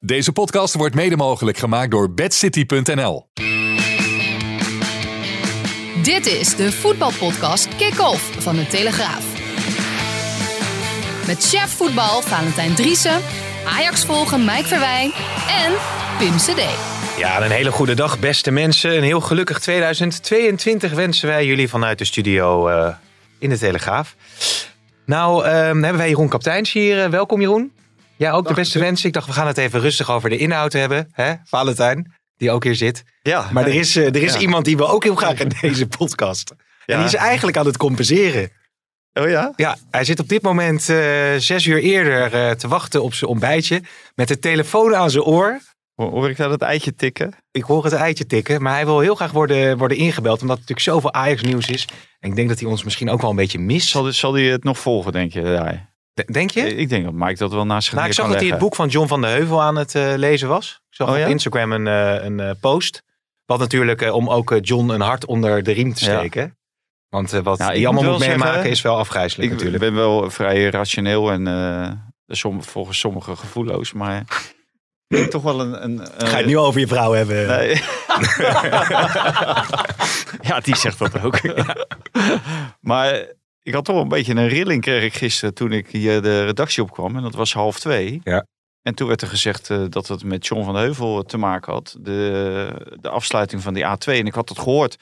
Deze 0.00 0.32
podcast 0.32 0.74
wordt 0.74 0.94
mede 0.94 1.16
mogelijk 1.16 1.58
gemaakt 1.58 1.90
door 1.90 2.12
bedcity.nl. 2.14 3.28
Dit 6.02 6.26
is 6.26 6.56
de 6.56 6.72
voetbalpodcast 6.72 7.76
Kick-Off 7.76 8.42
van 8.42 8.56
de 8.56 8.66
Telegraaf. 8.66 9.24
Met 11.26 11.48
chef 11.48 11.76
voetbal 11.76 12.20
Valentijn 12.20 12.74
Driessen, 12.74 13.20
Ajax 13.66 14.04
volgen 14.04 14.44
Mike 14.44 14.64
Verwijn 14.64 15.10
en 15.48 15.72
Pim 16.18 16.36
CD. 16.36 16.62
Ja, 17.18 17.44
een 17.44 17.50
hele 17.50 17.72
goede 17.72 17.94
dag, 17.94 18.18
beste 18.18 18.50
mensen. 18.50 18.96
Een 18.96 19.02
heel 19.02 19.20
gelukkig 19.20 19.58
2022 19.58 20.92
wensen 20.92 21.28
wij 21.28 21.46
jullie 21.46 21.68
vanuit 21.68 21.98
de 21.98 22.04
studio 22.04 22.68
eh, 22.68 22.94
in 23.38 23.48
de 23.48 23.58
Telegraaf. 23.58 24.16
Nou, 25.06 25.44
ehm, 25.44 25.82
hebben 25.82 25.96
wij 25.96 26.08
Jeroen 26.08 26.28
Kapteins 26.28 26.72
hier. 26.72 27.02
Eh, 27.04 27.10
welkom 27.10 27.40
Jeroen. 27.40 27.72
Ja, 28.18 28.32
ook 28.32 28.48
de 28.48 28.54
beste 28.54 28.78
wensen. 28.78 29.06
Ik 29.06 29.12
dacht, 29.12 29.26
we 29.26 29.32
gaan 29.32 29.46
het 29.46 29.58
even 29.58 29.80
rustig 29.80 30.10
over 30.10 30.30
de 30.30 30.36
inhoud 30.36 30.72
hebben. 30.72 31.08
Hè? 31.12 31.34
Valentijn, 31.44 32.12
die 32.36 32.50
ook 32.50 32.64
hier 32.64 32.74
zit. 32.74 33.02
Ja, 33.22 33.48
Maar 33.52 33.66
er 33.66 33.74
is, 33.74 33.96
eh, 33.96 34.06
er 34.06 34.22
is 34.22 34.32
Ja. 34.34 34.38
iemand 34.40 34.64
die 34.64 34.76
we 34.76 34.86
ook 34.86 35.02
heel 35.04 35.14
graag 35.14 35.40
in 35.40 35.52
deze 35.60 35.86
podcast. 35.86 36.54
En 36.86 36.96
die 36.96 37.06
is 37.06 37.14
eigenlijk 37.14 37.56
aan 37.56 37.66
het 37.66 37.76
compenseren. 37.76 38.50
Oh 39.12 39.28
ja? 39.28 39.52
Ja, 39.56 39.76
hij 39.90 40.04
zit 40.04 40.20
op 40.20 40.28
dit 40.28 40.42
moment 40.42 40.88
eh, 40.88 40.98
zes 41.38 41.66
uur 41.66 41.78
eerder 41.82 42.32
eh, 42.34 42.50
te 42.50 42.68
wachten 42.68 43.02
op 43.02 43.14
zijn 43.14 43.30
ontbijtje. 43.30 43.82
Met 44.14 44.28
de 44.28 44.38
telefoon 44.38 44.94
aan 44.96 45.10
zijn 45.10 45.24
oor. 45.24 45.60
Hoor 45.94 46.30
ik 46.30 46.36
dat 46.36 46.50
het 46.50 46.62
eitje 46.62 46.94
tikken? 46.94 47.32
Ik 47.50 47.62
hoor 47.62 47.84
het 47.84 47.92
eitje 47.92 48.26
tikken, 48.26 48.62
maar 48.62 48.72
hij 48.74 48.84
wil 48.84 49.00
heel 49.00 49.14
graag 49.14 49.30
worden, 49.30 49.78
worden 49.78 49.96
ingebeld. 49.96 50.40
Omdat 50.40 50.56
er 50.56 50.62
natuurlijk 50.66 50.80
zoveel 50.80 51.12
Ajax-nieuws 51.12 51.68
is. 51.68 51.88
En 52.20 52.30
ik 52.30 52.36
denk 52.36 52.48
dat 52.48 52.60
hij 52.60 52.68
ons 52.68 52.84
misschien 52.84 53.10
ook 53.10 53.20
wel 53.20 53.30
een 53.30 53.36
beetje 53.36 53.58
mist. 53.58 53.88
Zal, 53.88 54.12
zal 54.12 54.34
hij 54.34 54.44
het 54.44 54.64
nog 54.64 54.78
volgen, 54.78 55.12
denk 55.12 55.32
je? 55.32 55.40
Ja. 55.40 55.87
Denk 56.26 56.50
je? 56.50 56.74
Ik 56.76 56.88
denk 56.88 57.04
dat 57.04 57.12
Mike 57.12 57.38
dat 57.38 57.52
wel 57.52 57.66
naast 57.66 57.84
zich 57.86 57.94
Nou, 57.94 58.06
ik 58.06 58.12
zag 58.14 58.28
dat 58.28 58.40
hij 58.40 58.48
het 58.48 58.58
boek 58.58 58.74
van 58.74 58.88
John 58.88 59.08
van 59.08 59.20
de 59.20 59.26
Heuvel 59.26 59.62
aan 59.62 59.76
het 59.76 59.94
eh, 59.94 60.12
lezen 60.16 60.48
was. 60.48 60.80
Ik 60.88 60.94
zag 60.96 61.08
Oh, 61.08 61.20
op? 61.22 61.28
Instagram 61.28 61.72
een, 61.72 61.86
eh, 61.86 62.24
een 62.24 62.40
eh, 62.40 62.50
post. 62.60 63.02
Wat 63.46 63.58
natuurlijk 63.58 64.02
eh, 64.02 64.14
om 64.14 64.28
ook 64.30 64.52
eh, 64.52 64.58
John 64.60 64.88
een 64.88 65.00
hart 65.00 65.26
onder 65.26 65.62
de 65.62 65.72
riem 65.72 65.94
te 65.94 66.04
Ja. 66.04 66.18
steken. 66.18 66.56
Want 67.08 67.32
eh, 67.32 67.40
wat 67.40 67.58
Nou, 67.58 67.70
ik 67.70 67.76
hij 67.76 67.86
allemaal 67.86 68.10
moet 68.10 68.20
meemaken 68.20 68.52
zeggen, 68.52 68.70
is 68.70 68.82
wel 68.82 68.96
afgrijzelijk 68.98 69.48
Ik 69.50 69.54
natuurlijk. 69.56 69.82
ben 69.82 69.94
wel 69.94 70.30
vrij 70.30 70.64
rationeel 70.70 71.30
en 71.30 71.46
eh, 71.46 71.90
som, 72.26 72.62
volgens 72.62 72.98
sommigen 72.98 73.36
gevoelloos, 73.38 73.92
maar 73.92 74.18
ik 75.08 75.16
denk 75.16 75.30
toch 75.30 75.42
wel 75.42 75.60
een... 75.60 75.84
een, 75.84 75.98
een 76.00 76.26
Ga 76.26 76.30
je 76.30 76.36
het 76.36 76.46
nu 76.46 76.58
over 76.58 76.80
je 76.80 76.86
vrouw 76.86 77.12
hebben? 77.12 77.46
Nee. 77.46 77.68
ja, 80.48 80.60
die 80.62 80.76
zegt 80.76 80.98
dat 80.98 81.22
ook. 81.22 81.40
Maar 82.80 83.26
ik 83.68 83.74
had 83.74 83.84
toch 83.84 84.02
een 84.02 84.08
beetje 84.08 84.34
een 84.34 84.48
rilling 84.48 84.80
kreeg 84.82 85.02
ik 85.04 85.14
gisteren 85.14 85.54
toen 85.54 85.72
ik 85.72 85.88
hier 85.90 86.22
de 86.22 86.44
redactie 86.44 86.82
opkwam. 86.82 87.16
En 87.16 87.22
dat 87.22 87.34
was 87.34 87.52
half 87.52 87.80
twee. 87.80 88.20
Ja. 88.24 88.46
En 88.82 88.94
toen 88.94 89.08
werd 89.08 89.22
er 89.22 89.28
gezegd 89.28 89.70
eh, 89.70 89.84
dat 89.88 90.08
het 90.08 90.24
met 90.24 90.46
John 90.46 90.64
van 90.64 90.74
de 90.74 90.80
Heuvel 90.80 91.22
te 91.22 91.36
maken 91.36 91.72
had. 91.72 91.96
De, 92.00 92.96
de 93.00 93.08
afsluiting 93.08 93.62
van 93.62 93.74
die 93.74 93.84
A2. 93.84 94.12
En 94.12 94.26
ik 94.26 94.34
had 94.34 94.48
het 94.48 94.58
gehoord 94.58 94.96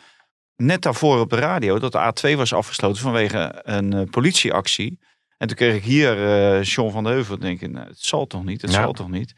net 0.57 0.83
daarvoor 0.83 1.21
op 1.21 1.31
de 1.31 1.37
radio 1.37 1.79
dat 1.79 1.93
de 1.93 2.33
A2 2.33 2.37
was 2.37 2.53
afgesloten 2.53 3.03
vanwege 3.03 3.61
een 3.63 3.93
eh, 3.93 4.11
politieactie. 4.11 4.99
En 5.39 5.47
toen 5.49 5.57
kreeg 5.57 5.75
ik 5.75 5.83
hier 5.85 6.27
eh 6.27 6.63
John 6.63 6.91
van 6.93 7.05
de 7.05 7.11
Heuvel. 7.11 7.39
Denk 7.39 7.61
ik, 7.61 7.71
nou, 7.71 7.89
het 7.89 7.99
zal 8.01 8.27
toch 8.27 8.45
niet, 8.45 8.63
het 8.63 8.71
Ja. 8.73 8.83
zal 8.83 8.93
toch 8.93 9.09
niet. 9.11 9.35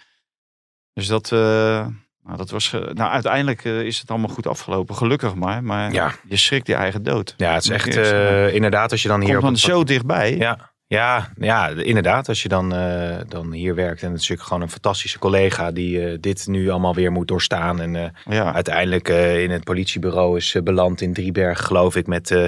Dus 0.92 1.06
dat, 1.06 1.32
nou, 2.28 2.39
dat 2.39 2.50
was. 2.50 2.71
Nou, 2.72 3.11
uiteindelijk 3.11 3.65
eh, 3.65 3.81
is 3.83 3.99
het 3.99 4.11
allemaal 4.11 4.28
goed 4.28 4.47
afgelopen, 4.47 4.94
gelukkig 4.94 5.34
maar. 5.34 5.65
Maar 5.65 5.93
Ja. 5.93 6.12
je 6.28 6.37
schrikt 6.37 6.66
je 6.66 6.75
eigen 6.75 7.03
dood. 7.03 7.34
Ja, 7.37 7.55
het 7.55 7.62
is 7.65 7.71
echt 7.71 7.93
zeggen. 7.93 8.47
eh, 8.47 8.55
inderdaad 8.55 8.91
als 8.91 9.03
je 9.03 9.09
dan 9.09 9.21
hier... 9.21 9.33
Komt 9.34 9.44
op 9.44 9.50
het- 9.50 9.59
zo 9.61 9.84
dichtbij. 9.84 10.37
Ja, 10.37 10.71
ja, 10.87 11.33
ja, 11.37 11.69
inderdaad. 11.69 12.28
Als 12.28 12.43
je 12.43 12.49
dan, 12.49 12.75
eh, 12.75 13.16
dan 13.28 13.53
hier 13.53 13.75
werkt. 13.75 14.03
En 14.03 14.06
het 14.11 14.15
is 14.16 14.21
natuurlijk 14.22 14.49
gewoon 14.49 14.62
een 14.62 14.71
fantastische 14.71 15.19
collega 15.19 15.72
die 15.72 16.05
eh, 16.06 16.16
dit 16.21 16.47
nu 16.47 16.71
allemaal 16.71 16.94
weer 16.94 17.12
moet 17.12 17.28
doorstaan. 17.28 17.81
En 17.81 17.97
eh, 17.97 18.09
ja. 18.25 18.55
uiteindelijk 18.55 19.09
eh, 19.09 19.43
in 19.43 19.50
het 19.50 19.65
politiebureau 19.65 20.37
is 20.37 20.55
eh, 20.55 20.62
beland 20.62 21.00
in 21.00 21.12
Driebergen, 21.12 21.65
geloof 21.65 21.97
ik, 21.97 22.06
met 22.06 22.31
eh, 22.31 22.47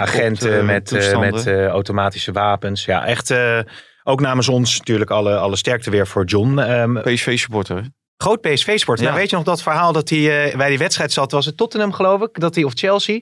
agenten, 0.00 0.64
met, 0.66 0.92
eh, 0.92 1.18
met 1.18 1.46
eh, 1.46 1.66
automatische 1.66 2.32
wapens. 2.32 2.84
Ja, 2.84 3.06
echt. 3.06 3.30
eh, 3.30 3.58
ook 4.04 4.20
namens 4.20 4.48
ons 4.48 4.78
natuurlijk 4.78 5.10
alle, 5.10 5.36
alle 5.36 5.56
sterkte 5.56 5.90
weer 5.90 6.06
voor 6.06 6.24
John. 6.24 6.58
Ehm, 6.58 7.00
PSV-supporter. 7.02 7.84
Groot 8.22 8.40
PSV-sport. 8.40 8.98
Ja. 8.98 9.04
Nou, 9.04 9.16
weet 9.18 9.30
je 9.30 9.36
nog 9.36 9.44
dat 9.44 9.62
verhaal 9.62 9.92
dat 9.92 10.08
hij 10.08 10.48
eh, 10.50 10.56
bij 10.56 10.68
die 10.68 10.78
wedstrijd 10.78 11.12
zat? 11.12 11.32
Was 11.32 11.46
het 11.46 11.56
Tottenham, 11.56 11.92
geloof 11.92 12.22
ik? 12.22 12.40
Dat 12.40 12.54
hij, 12.54 12.64
of 12.64 12.72
Chelsea? 12.74 13.20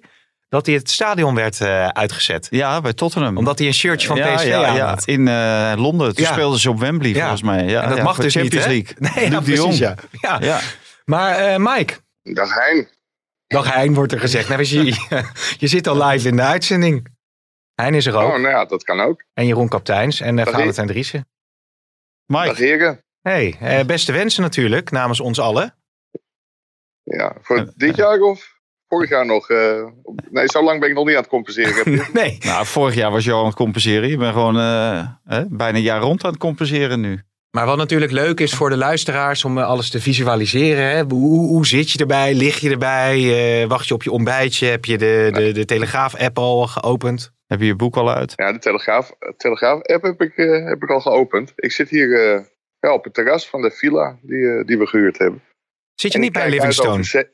Dat 0.48 0.66
hij 0.66 0.74
het 0.74 0.90
stadion 0.90 1.34
werd 1.34 1.60
eh, 1.60 1.88
uitgezet. 1.88 2.46
Ja, 2.50 2.80
bij 2.80 2.92
Tottenham. 2.92 3.36
Omdat 3.36 3.58
hij 3.58 3.66
een 3.68 3.74
shirtje 3.74 4.06
van 4.06 4.16
PSV 4.16 4.46
ja, 4.46 4.64
aan 4.66 4.74
ja, 4.76 4.88
had. 4.88 5.04
in 5.04 5.28
eh, 5.28 5.72
Londen. 5.76 6.14
Toen 6.14 6.24
Ja. 6.24 6.32
speelden 6.32 6.58
ze 6.60 6.70
op 6.70 6.78
Wembley, 6.78 7.10
Ja. 7.10 7.18
volgens 7.20 7.42
mij. 7.42 7.64
Ja, 7.64 7.82
En 7.82 7.88
dat 7.88 7.98
ja, 7.98 8.04
mag 8.04 8.16
dus 8.16 8.34
Champions 8.34 8.66
niet? 8.66 8.94
League. 8.98 9.22
Nee, 9.22 9.30
ja, 9.30 9.40
precies, 9.40 9.78
ja. 9.78 9.94
ja. 10.20 10.38
Ja. 10.40 10.60
Maar 11.04 11.34
eh, 11.36 11.56
Mike, 11.58 11.94
Dag 12.22 12.54
Hein. 12.54 12.88
dag 13.46 13.74
Hein 13.74 13.94
wordt 13.94 14.12
er 14.12 14.20
gezegd. 14.20 14.48
Nou, 14.48 14.64
je, 14.64 14.84
je 15.58 15.66
zit 15.66 15.86
al 15.86 16.04
live 16.06 16.28
in 16.28 16.36
de 16.36 16.42
uitzending. 16.42 17.06
Hein 17.74 17.94
is 17.94 18.06
er 18.06 18.14
ook. 18.16 18.22
Oh, 18.32 18.38
nou 18.38 18.48
ja, 18.48 18.64
dat 18.64 18.84
kan 18.84 19.00
ook. 19.00 19.24
En 19.34 19.46
Jeroen 19.46 19.68
Kapteins 19.68 20.20
en 20.20 20.38
uh, 20.38 20.44
Dag, 20.44 20.54
Valentijn 20.54 20.86
Driessen. 20.86 21.28
Dag 22.26 22.44
Mike, 22.46 22.62
heren. 22.64 23.04
Hey, 23.22 23.56
eh, 23.60 23.84
beste 23.86 24.12
wensen 24.12 24.42
natuurlijk, 24.42 24.90
namens 24.90 25.20
ons 25.20 25.40
allen. 25.40 25.74
Ja, 27.02 27.36
voor 27.42 27.72
dit 27.76 27.96
jaar 27.96 28.20
of 28.20 28.58
vorig 28.88 29.10
jaar 29.10 29.26
nog? 29.26 29.50
eh, 29.50 29.84
nee, 30.30 30.46
zo 30.48 30.62
lang 30.62 30.80
ben 30.80 30.88
ik 30.88 30.94
nog 30.94 31.06
niet 31.06 31.14
aan 31.14 31.20
het 31.20 31.30
compenseren. 31.30 32.02
Nee. 32.12 32.36
nou, 32.40 32.66
vorig 32.66 32.94
jaar 32.94 33.10
was 33.10 33.24
je 33.24 33.32
al 33.32 33.40
aan 33.40 33.46
het 33.46 33.54
compenseren. 33.54 34.08
Je 34.08 34.16
bent 34.16 34.32
gewoon 34.32 34.56
eh, 34.58 35.06
hè, 35.24 35.44
bijna 35.48 35.76
een 35.76 35.84
jaar 35.84 36.00
rond 36.00 36.24
aan 36.24 36.30
het 36.30 36.40
compenseren 36.40 37.00
nu. 37.00 37.22
Maar 37.50 37.66
wat 37.66 37.76
natuurlijk 37.76 38.12
leuk 38.12 38.40
is 38.40 38.54
voor 38.54 38.70
de 38.70 38.76
luisteraars 38.76 39.44
om 39.44 39.58
eh, 39.58 39.66
alles 39.66 39.90
te 39.90 40.00
visualiseren. 40.00 40.84
Hè? 40.90 41.02
Hoe, 41.04 41.46
hoe 41.48 41.66
zit 41.66 41.90
je 41.90 41.98
erbij? 41.98 42.34
Lig 42.34 42.58
je 42.58 42.70
erbij? 42.70 43.16
Eh, 43.62 43.68
wacht 43.68 43.88
je 43.88 43.94
op 43.94 44.02
je 44.02 44.10
ontbijtje? 44.10 44.66
Heb 44.66 44.84
je 44.84 44.98
de, 44.98 45.30
de, 45.32 45.52
de 45.52 45.64
Telegraaf-app 45.64 46.38
al 46.38 46.66
geopend? 46.66 47.32
Heb 47.46 47.60
je 47.60 47.66
je 47.66 47.76
boek 47.76 47.96
al 47.96 48.10
uit? 48.14 48.32
Ja, 48.36 48.52
de 48.52 48.58
Telegraaf, 48.58 49.12
Telegraaf-app 49.36 50.02
heb, 50.02 50.20
ik, 50.20 50.36
eh, 50.36 50.64
heb 50.68 50.82
ik 50.82 50.90
al 50.90 51.00
geopend. 51.00 51.52
Ik 51.56 51.72
zit 51.72 51.88
hier 51.88 52.32
eh, 52.34 52.40
ja, 52.80 52.92
op 52.92 53.04
het 53.04 53.14
terras 53.14 53.48
van 53.48 53.62
de 53.62 53.70
villa 53.70 54.18
die, 54.22 54.48
eh, 54.48 54.66
die 54.66 54.78
we 54.78 54.86
gehuurd 54.86 55.18
hebben. 55.18 55.42
Zit 55.94 56.12
je 56.12 56.18
En 56.18 56.24
niet 56.24 56.32
bij 56.32 56.50
Livingstone? 56.50 57.28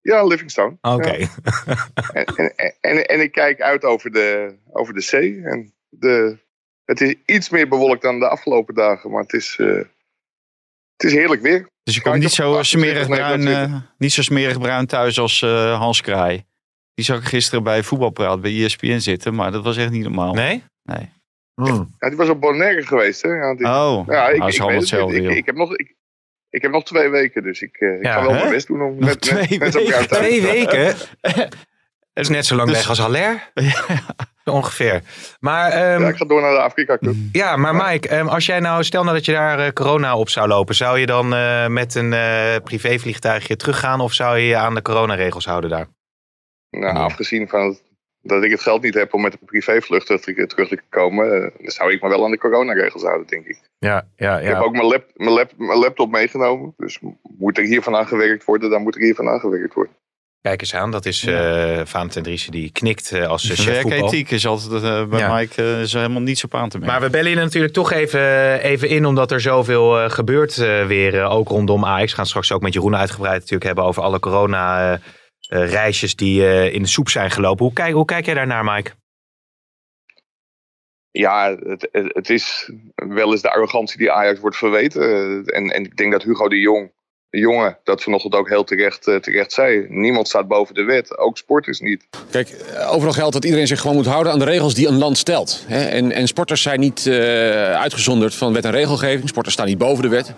Ja, 0.00 0.24
Livingstone. 0.24 0.76
Oké. 0.80 1.12
Ja. 1.12 1.28
En, 2.12 2.26
en, 2.56 2.74
en, 2.80 3.06
en 3.06 3.20
ik 3.20 3.32
kijk 3.32 3.60
uit 3.60 3.84
over 3.84 4.10
de, 4.10 4.56
over 4.72 4.94
de 4.94 5.00
zee. 5.00 5.42
En 5.42 5.74
de, 5.88 6.38
het 6.84 7.00
is 7.00 7.14
iets 7.26 7.48
meer 7.48 7.68
bewolkt 7.68 8.02
dan 8.02 8.18
de 8.18 8.28
afgelopen 8.28 8.74
dagen, 8.74 9.10
maar 9.10 9.22
het 9.22 9.32
is, 9.32 9.56
eh, 9.58 9.66
het 10.96 11.04
is 11.04 11.12
heerlijk 11.12 11.42
weer. 11.42 11.68
Dus 11.82 11.94
je 11.94 12.00
Kan 12.00 12.10
komt 12.10 12.22
niet 12.22 12.32
zo 12.32 12.56
28, 12.56 12.66
smerig 12.66 13.06
bruin, 13.06 13.40
29? 13.40 13.82
eh, 13.82 13.98
niet 13.98 14.12
zo 14.12 14.22
smerig 14.22 14.58
bruin 14.58 14.86
thuis 14.86 15.18
als 15.18 15.42
eh, 15.42 15.78
Hans 15.78 16.00
Kraai. 16.00 16.44
Die 16.94 17.04
zag 17.04 17.18
ik 17.18 17.24
gisteren 17.24 17.62
bij 17.62 17.82
voetbalpraat 17.82 18.40
bij 18.40 18.64
ESPN 18.64 18.98
zitten, 18.98 19.34
maar 19.34 19.52
dat 19.52 19.64
was 19.64 19.76
echt 19.76 19.90
niet 19.90 20.02
normaal. 20.02 20.32
Nee? 20.34 20.64
Nee. 20.82 21.10
Ja, 21.64 22.08
die 22.08 22.16
was 22.16 22.28
op 22.28 22.40
Bonaire 22.40 22.82
geweest, 22.86 23.22
hè? 23.22 23.28
Ja, 23.28 23.54
die- 23.54 23.66
Oh, 23.66 24.06
Ja, 24.06 24.28
ik, 24.28 24.36
nou, 24.38 24.48
is 24.48 24.54
ik, 24.54 24.60
allemaal 24.60 24.80
het 24.80 24.90
hetzelfde. 24.90 25.18
niet. 25.20 25.36
ik, 25.36 25.46
heb 25.46 25.54
nog, 25.54 25.76
ik, 25.76 25.94
ik 26.50 26.62
heb 26.62 26.70
nog 26.70 26.84
twee 26.84 27.08
weken, 27.08 27.42
dus 27.42 27.60
ik, 27.62 27.76
eh, 27.76 27.94
ik 27.96 28.04
Ja, 28.04 28.12
ga 28.12 28.20
wel 28.22 28.30
hè? 28.32 28.38
mijn 28.38 28.50
best 28.50 28.66
doen 28.66 28.82
om 28.82 28.96
Nog 28.98 29.08
met, 29.08 29.20
twee 29.20 29.58
met 29.58 29.74
weken? 29.74 30.08
Twee 30.08 30.42
weken? 30.42 30.94
Dat 32.12 32.24
is 32.24 32.28
net 32.30 32.46
zo 32.46 32.56
lang 32.56 32.68
Dus- 32.68 32.76
weg 32.78 32.88
als 32.88 32.98
Haller. 32.98 33.50
Ongeveer. 34.44 35.02
Maar, 35.40 35.70
ehm, 35.70 36.00
Ja, 36.02 36.08
ik 36.08 36.16
ga 36.16 36.24
door 36.24 36.40
naar 36.40 36.52
de 36.52 36.60
Afrika 36.60 36.98
Cup. 36.98 37.14
ja, 37.32 37.56
maar 37.56 37.74
Mike, 37.74 38.08
ehm, 38.08 38.26
als 38.26 38.46
jij 38.46 38.60
nou, 38.60 38.84
stel 38.84 39.02
nou 39.02 39.14
dat 39.16 39.24
je 39.24 39.32
daar 39.32 39.58
eh, 39.58 39.72
corona 39.72 40.16
op 40.16 40.28
zou 40.28 40.48
lopen, 40.48 40.74
zou 40.74 40.98
je 40.98 41.06
dan 41.06 41.34
eh, 41.34 41.66
met 41.66 41.94
een 41.94 42.12
eh, 42.12 42.56
privévliegtuigje 42.64 43.56
teruggaan 43.56 44.00
of 44.00 44.12
zou 44.12 44.38
je 44.38 44.46
je 44.46 44.56
aan 44.56 44.74
de 44.74 44.82
coronaregels 44.82 45.44
houden 45.44 45.70
daar? 45.70 45.86
Nou, 46.70 46.94
Ja. 46.94 47.02
afgezien 47.02 47.48
van 47.48 47.60
het- 47.66 47.82
dat 48.26 48.42
ik 48.42 48.50
het 48.50 48.60
geld 48.60 48.82
niet 48.82 48.94
heb 48.94 49.14
om 49.14 49.22
met 49.22 49.32
een 49.32 49.46
privévlucht 49.46 50.06
terug 50.06 50.20
te, 50.20 50.46
terug 50.46 50.68
te 50.68 50.80
komen, 50.88 51.34
eh, 51.34 51.40
dan 51.60 51.70
zou 51.70 51.92
ik 51.92 52.02
me 52.02 52.08
wel 52.08 52.24
aan 52.24 52.30
de 52.30 52.38
coronaregels 52.38 53.02
houden, 53.02 53.26
denk 53.26 53.46
ik. 53.46 53.58
Ja, 53.78 54.08
ja, 54.16 54.38
Ik 54.38 54.46
heb 54.46 54.60
ook 54.60 54.72
mijn, 54.72 54.86
lap, 54.86 55.04
mijn, 55.14 55.32
lap, 55.32 55.52
mijn 55.56 55.78
laptop 55.78 56.10
meegenomen, 56.10 56.74
dus 56.76 56.98
moet 57.38 57.58
er 57.58 57.64
hier 57.64 57.82
van 57.82 57.96
aan 57.96 58.06
gewerkt 58.06 58.44
worden, 58.44 58.70
dan 58.70 58.82
moet 58.82 58.94
er 58.94 59.00
hier 59.00 59.14
van 59.14 59.28
aan 59.28 59.40
gewerkt 59.40 59.74
worden. 59.74 59.94
Kijk 60.46 60.60
eens 60.60 60.74
aan, 60.74 60.90
dat 60.90 61.06
is 61.06 61.26
eh 61.26 61.80
Valentijn 61.84 62.24
Driessen 62.24 62.52
die 62.52 62.72
knikt 62.72 63.12
eh, 63.12 63.26
als 63.26 63.50
uh, 63.50 63.56
chef. 63.56 63.82
Werkethiek 63.82 64.30
is 64.30 64.46
altijd 64.46 64.82
eh, 64.82 65.04
bij 65.04 65.18
Ja. 65.18 65.34
Mike 65.34 65.80
is 65.80 65.94
er 65.94 66.00
helemaal 66.00 66.22
niets 66.22 66.44
op 66.44 66.54
aan 66.54 66.68
te 66.68 66.78
merken. 66.78 66.94
Maar 66.94 67.04
we 67.04 67.16
bellen 67.16 67.30
je 67.30 67.36
natuurlijk 67.36 67.72
toch 67.72 67.92
even, 67.92 68.60
even 68.60 68.88
in, 68.88 69.06
omdat 69.06 69.30
er 69.30 69.40
zoveel 69.40 70.00
eh, 70.00 70.10
gebeurt 70.10 70.58
eh, 70.58 70.86
weer, 70.86 71.24
ook 71.24 71.48
rondom 71.48 71.84
Ajax. 71.84 72.10
We 72.10 72.16
gaan 72.16 72.26
straks 72.26 72.52
ook 72.52 72.62
met 72.62 72.72
Jeroen 72.72 72.96
uitgebreid 72.96 73.34
natuurlijk 73.34 73.64
hebben 73.64 73.84
over 73.84 74.02
alle 74.02 74.18
corona-reisjes 75.48 76.16
die 76.16 76.46
eh, 76.46 76.74
in 76.74 76.82
de 76.82 76.88
soep 76.88 77.08
zijn 77.08 77.30
gelopen. 77.30 77.64
Hoe 77.64 77.74
kijk, 77.74 77.94
hoe 77.94 78.04
kijk 78.04 78.24
jij 78.24 78.34
daarnaar, 78.34 78.64
Mike? 78.64 78.90
Ja, 81.10 81.56
het, 81.58 81.88
het 81.92 82.30
is 82.30 82.70
wel 82.94 83.32
eens 83.32 83.42
de 83.42 83.50
arrogantie 83.50 83.98
die 83.98 84.12
Ajax 84.12 84.40
wordt 84.40 84.56
verweten. 84.56 85.02
Eh, 85.02 85.56
En, 85.56 85.70
en 85.70 85.84
ik 85.84 85.96
denk 85.96 86.12
dat 86.12 86.22
Hugo 86.22 86.48
de 86.48 86.60
Jong, 86.60 86.92
de 87.30 87.38
jongen, 87.38 87.78
dat 87.84 88.02
vanochtend 88.02 88.34
ook 88.34 88.48
heel 88.48 88.64
terecht, 88.64 89.06
eh, 89.06 89.16
terecht 89.16 89.52
zei. 89.52 89.86
Niemand 89.88 90.28
staat 90.28 90.48
boven 90.48 90.74
de 90.74 90.82
wet, 90.84 91.18
ook 91.18 91.38
sporters 91.38 91.80
niet. 91.80 92.06
Kijk, 92.30 92.48
eh, 92.48 92.92
overal 92.92 93.12
geldt 93.12 93.32
dat 93.32 93.44
iedereen 93.44 93.66
zich 93.66 93.80
gewoon 93.80 93.96
moet 93.96 94.06
houden 94.06 94.32
aan 94.32 94.38
de 94.38 94.44
regels 94.44 94.74
die 94.74 94.88
een 94.88 94.98
land 94.98 95.18
stelt. 95.18 95.64
Hè? 95.66 95.84
En, 95.84 96.12
en 96.12 96.26
sporters 96.26 96.62
zijn 96.62 96.80
niet 96.80 97.06
eh, 97.06 97.14
uitgezonderd 97.72 98.34
van 98.34 98.52
wet 98.52 98.64
en 98.64 98.70
regelgeving. 98.70 99.28
Sporters 99.28 99.54
staan 99.54 99.66
niet 99.66 99.78
boven 99.78 100.02
de 100.02 100.08
wet. 100.08 100.34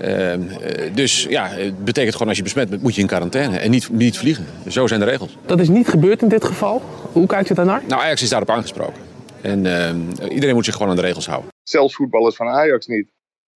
Ehm, 0.00 0.48
eh, 0.48 0.94
dus 0.94 1.26
ja, 1.28 1.46
het 1.46 1.84
betekent 1.84 2.12
gewoon 2.12 2.28
als 2.28 2.36
je 2.36 2.42
besmet 2.42 2.70
bent, 2.70 2.82
moet 2.82 2.94
je 2.94 3.00
in 3.00 3.06
quarantaine 3.06 3.58
en 3.58 3.70
niet, 3.70 3.90
niet 3.90 4.18
vliegen. 4.18 4.46
Zo 4.68 4.86
zijn 4.86 5.00
de 5.00 5.06
regels. 5.06 5.36
Dat 5.46 5.60
is 5.60 5.68
niet 5.68 5.88
gebeurd 5.88 6.22
in 6.22 6.28
dit 6.28 6.44
geval. 6.44 6.82
Hoe 7.12 7.26
kijkt 7.26 7.50
u 7.50 7.54
daarnaar? 7.54 7.82
Nou, 7.88 8.02
Ajax 8.02 8.22
is 8.22 8.28
daarop 8.28 8.50
aangesproken. 8.50 9.02
En 9.42 9.66
ehm, 9.66 10.30
iedereen 10.30 10.54
moet 10.54 10.64
zich 10.64 10.74
gewoon 10.74 10.90
aan 10.90 10.96
de 10.96 11.02
regels 11.02 11.26
houden. 11.26 11.50
Zelfs 11.62 11.94
voetballers 11.94 12.36
van 12.36 12.48
Ajax 12.48 12.86
niet. 12.86 13.10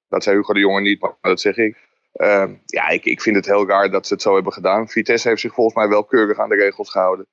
Dat 0.08 0.22
zei 0.22 0.36
Hugo 0.36 0.52
de 0.52 0.60
Jonge 0.60 0.80
niet, 0.80 1.00
maar 1.00 1.14
dat 1.20 1.40
zeg 1.40 1.56
ik. 1.56 1.76
Eh, 2.12 2.44
ja, 2.66 2.88
ik, 2.88 3.04
ik 3.04 3.20
vind 3.20 3.36
het 3.36 3.46
heel 3.46 3.66
raar 3.66 3.90
dat 3.90 4.06
ze 4.06 4.12
het 4.12 4.22
zo 4.22 4.34
hebben 4.34 4.52
gedaan. 4.52 4.88
Vitesse 4.88 5.28
heeft 5.28 5.40
zich 5.40 5.54
volgens 5.54 5.76
mij 5.76 5.88
wel 5.88 6.04
keurig 6.04 6.38
aan 6.38 6.48
de 6.48 6.54
regels 6.54 6.90
gehouden. 6.90 7.26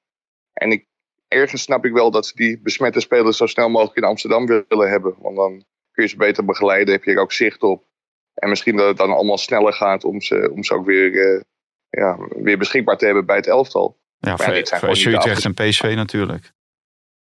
En 0.53 0.71
ik, 0.71 0.85
ergens 1.27 1.61
snap 1.61 1.85
ik 1.85 1.93
wel 1.93 2.11
dat 2.11 2.25
ze 2.25 2.35
die 2.35 2.59
besmette 2.61 2.99
spelers 2.99 3.37
zo 3.37 3.45
snel 3.45 3.69
mogelijk 3.69 3.97
in 3.97 4.03
Amsterdam 4.03 4.45
willen 4.45 4.89
hebben. 4.89 5.15
Want 5.19 5.35
dan 5.35 5.63
kun 5.91 6.03
je 6.03 6.09
ze 6.09 6.17
beter 6.17 6.45
begeleiden, 6.45 6.93
heb 6.93 7.03
je 7.03 7.11
er 7.11 7.21
ook 7.21 7.31
zicht 7.31 7.61
op. 7.63 7.85
En 8.33 8.49
misschien 8.49 8.77
dat 8.77 8.87
het 8.87 8.97
dan 8.97 9.11
allemaal 9.11 9.37
sneller 9.37 9.73
gaat 9.73 10.03
om 10.03 10.21
ze, 10.21 10.51
om 10.53 10.63
ze 10.63 10.73
ook 10.73 10.85
weer, 10.85 11.35
eh, 11.35 11.41
ja, 11.89 12.17
weer 12.29 12.57
beschikbaar 12.57 12.97
te 12.97 13.05
hebben 13.05 13.25
bij 13.25 13.35
het 13.35 13.47
elftal. 13.47 13.97
ja, 14.19 14.35
maar 14.35 14.65
voor, 14.65 14.89
Utrecht 14.89 15.45
en 15.45 15.53
PSV 15.53 15.93
natuurlijk. 15.95 16.51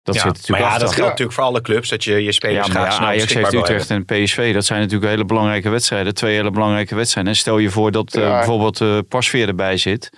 Dat 0.02 0.14
ja, 0.14 0.20
zit 0.20 0.32
natuurlijk 0.32 0.62
maar 0.62 0.72
ja, 0.72 0.78
dat 0.78 0.92
geldt 0.92 1.10
natuurlijk 1.10 1.36
voor 1.36 1.44
alle 1.44 1.60
clubs, 1.60 1.88
dat 1.88 2.04
je 2.04 2.24
je 2.24 2.32
spelers 2.32 2.66
Ja, 2.66 2.72
graag 2.72 2.98
ja, 2.98 3.04
Ajax 3.04 3.34
heeft 3.34 3.52
Utrecht 3.52 3.90
en 3.90 4.04
PSV. 4.04 4.54
Dat 4.54 4.64
zijn 4.64 4.80
natuurlijk 4.80 5.10
hele 5.10 5.24
belangrijke 5.24 5.68
wedstrijden. 5.68 6.14
Twee 6.14 6.34
hele 6.34 6.50
belangrijke 6.50 6.94
wedstrijden. 6.94 7.32
En 7.32 7.38
stel 7.38 7.58
je 7.58 7.70
voor 7.70 7.90
dat 7.90 8.14
eh, 8.14 8.30
bijvoorbeeld 8.30 8.80
eh 8.80 8.98
Pasveer 9.08 9.48
erbij 9.48 9.76
zit. 9.76 10.10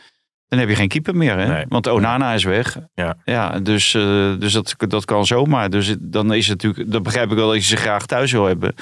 Dan 0.48 0.58
heb 0.58 0.68
je 0.68 0.74
geen 0.74 0.88
keeper 0.88 1.16
meer. 1.16 1.38
Hè? 1.38 1.46
Nee. 1.46 1.64
Want 1.68 1.88
Onana 1.88 2.32
is 2.32 2.44
weg. 2.44 2.78
Ja. 2.94 3.16
Ja, 3.24 3.60
dus, 3.60 3.94
eh, 3.94 4.34
dus 4.38 4.52
dat, 4.52 4.74
dat 4.76 5.04
kan 5.04 5.26
zomaar. 5.26 5.70
Dus 5.70 5.96
dan 6.00 6.34
is 6.34 6.48
het 6.48 6.62
natuurlijk... 6.62 6.92
Dan 6.92 7.02
begrijp 7.02 7.30
ik 7.30 7.36
wel 7.36 7.48
dat 7.48 7.56
je 7.56 7.62
ze 7.62 7.76
graag 7.76 8.06
thuis 8.06 8.32
wil 8.32 8.44
hebben. 8.44 8.74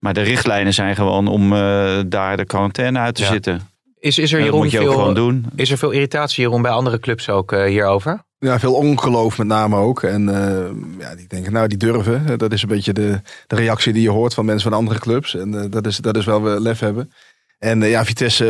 Maar 0.00 0.14
de 0.14 0.20
richtlijnen 0.22 0.72
zijn 0.74 0.94
gewoon 0.94 1.28
om 1.28 1.52
eh, 1.52 1.98
daar 2.06 2.36
de 2.36 2.44
quarantaine 2.44 2.98
uit 2.98 3.14
te 3.14 3.22
Ja. 3.22 3.28
zitten. 3.28 3.60
Is, 3.98 4.18
is 4.18 4.32
er 4.32 4.40
Jeroen 4.42 4.60
moet 4.60 4.70
je 4.70 4.80
ook 4.80 4.90
gewoon 4.90 5.04
veel, 5.04 5.14
doen. 5.14 5.46
is 5.54 5.70
er 5.70 5.78
veel 5.78 5.90
irritatie 5.90 6.42
Jeroen 6.42 6.62
bij 6.62 6.70
andere 6.70 6.98
clubs 7.00 7.28
ook 7.28 7.52
eh, 7.52 7.64
hierover? 7.64 8.22
Ja, 8.38 8.58
veel 8.58 8.74
ongeloof 8.74 9.38
met 9.38 9.46
name 9.46 9.76
ook. 9.76 10.02
En 10.02 10.28
eh, 10.28 10.70
ja, 10.98 11.14
die 11.14 11.26
denken, 11.26 11.52
nou, 11.52 11.68
die 11.68 11.78
durven. 11.78 12.38
Dat 12.38 12.52
is 12.52 12.62
een 12.62 12.68
beetje 12.68 12.92
de, 12.92 13.20
de 13.46 13.56
reactie 13.56 13.92
die 13.92 14.02
je 14.02 14.10
hoort 14.10 14.34
van 14.34 14.44
mensen 14.44 14.70
van 14.70 14.78
andere 14.78 14.98
clubs. 14.98 15.34
En 15.34 15.70
dat, 15.70 15.86
is, 15.86 15.96
dat 15.96 16.16
is 16.16 16.24
wel 16.24 16.42
we 16.42 16.60
lef 16.60 16.78
hebben. 16.78 17.12
En 17.60 17.82
eh, 17.82 17.90
ja, 17.90 18.04
Vitesse 18.04 18.46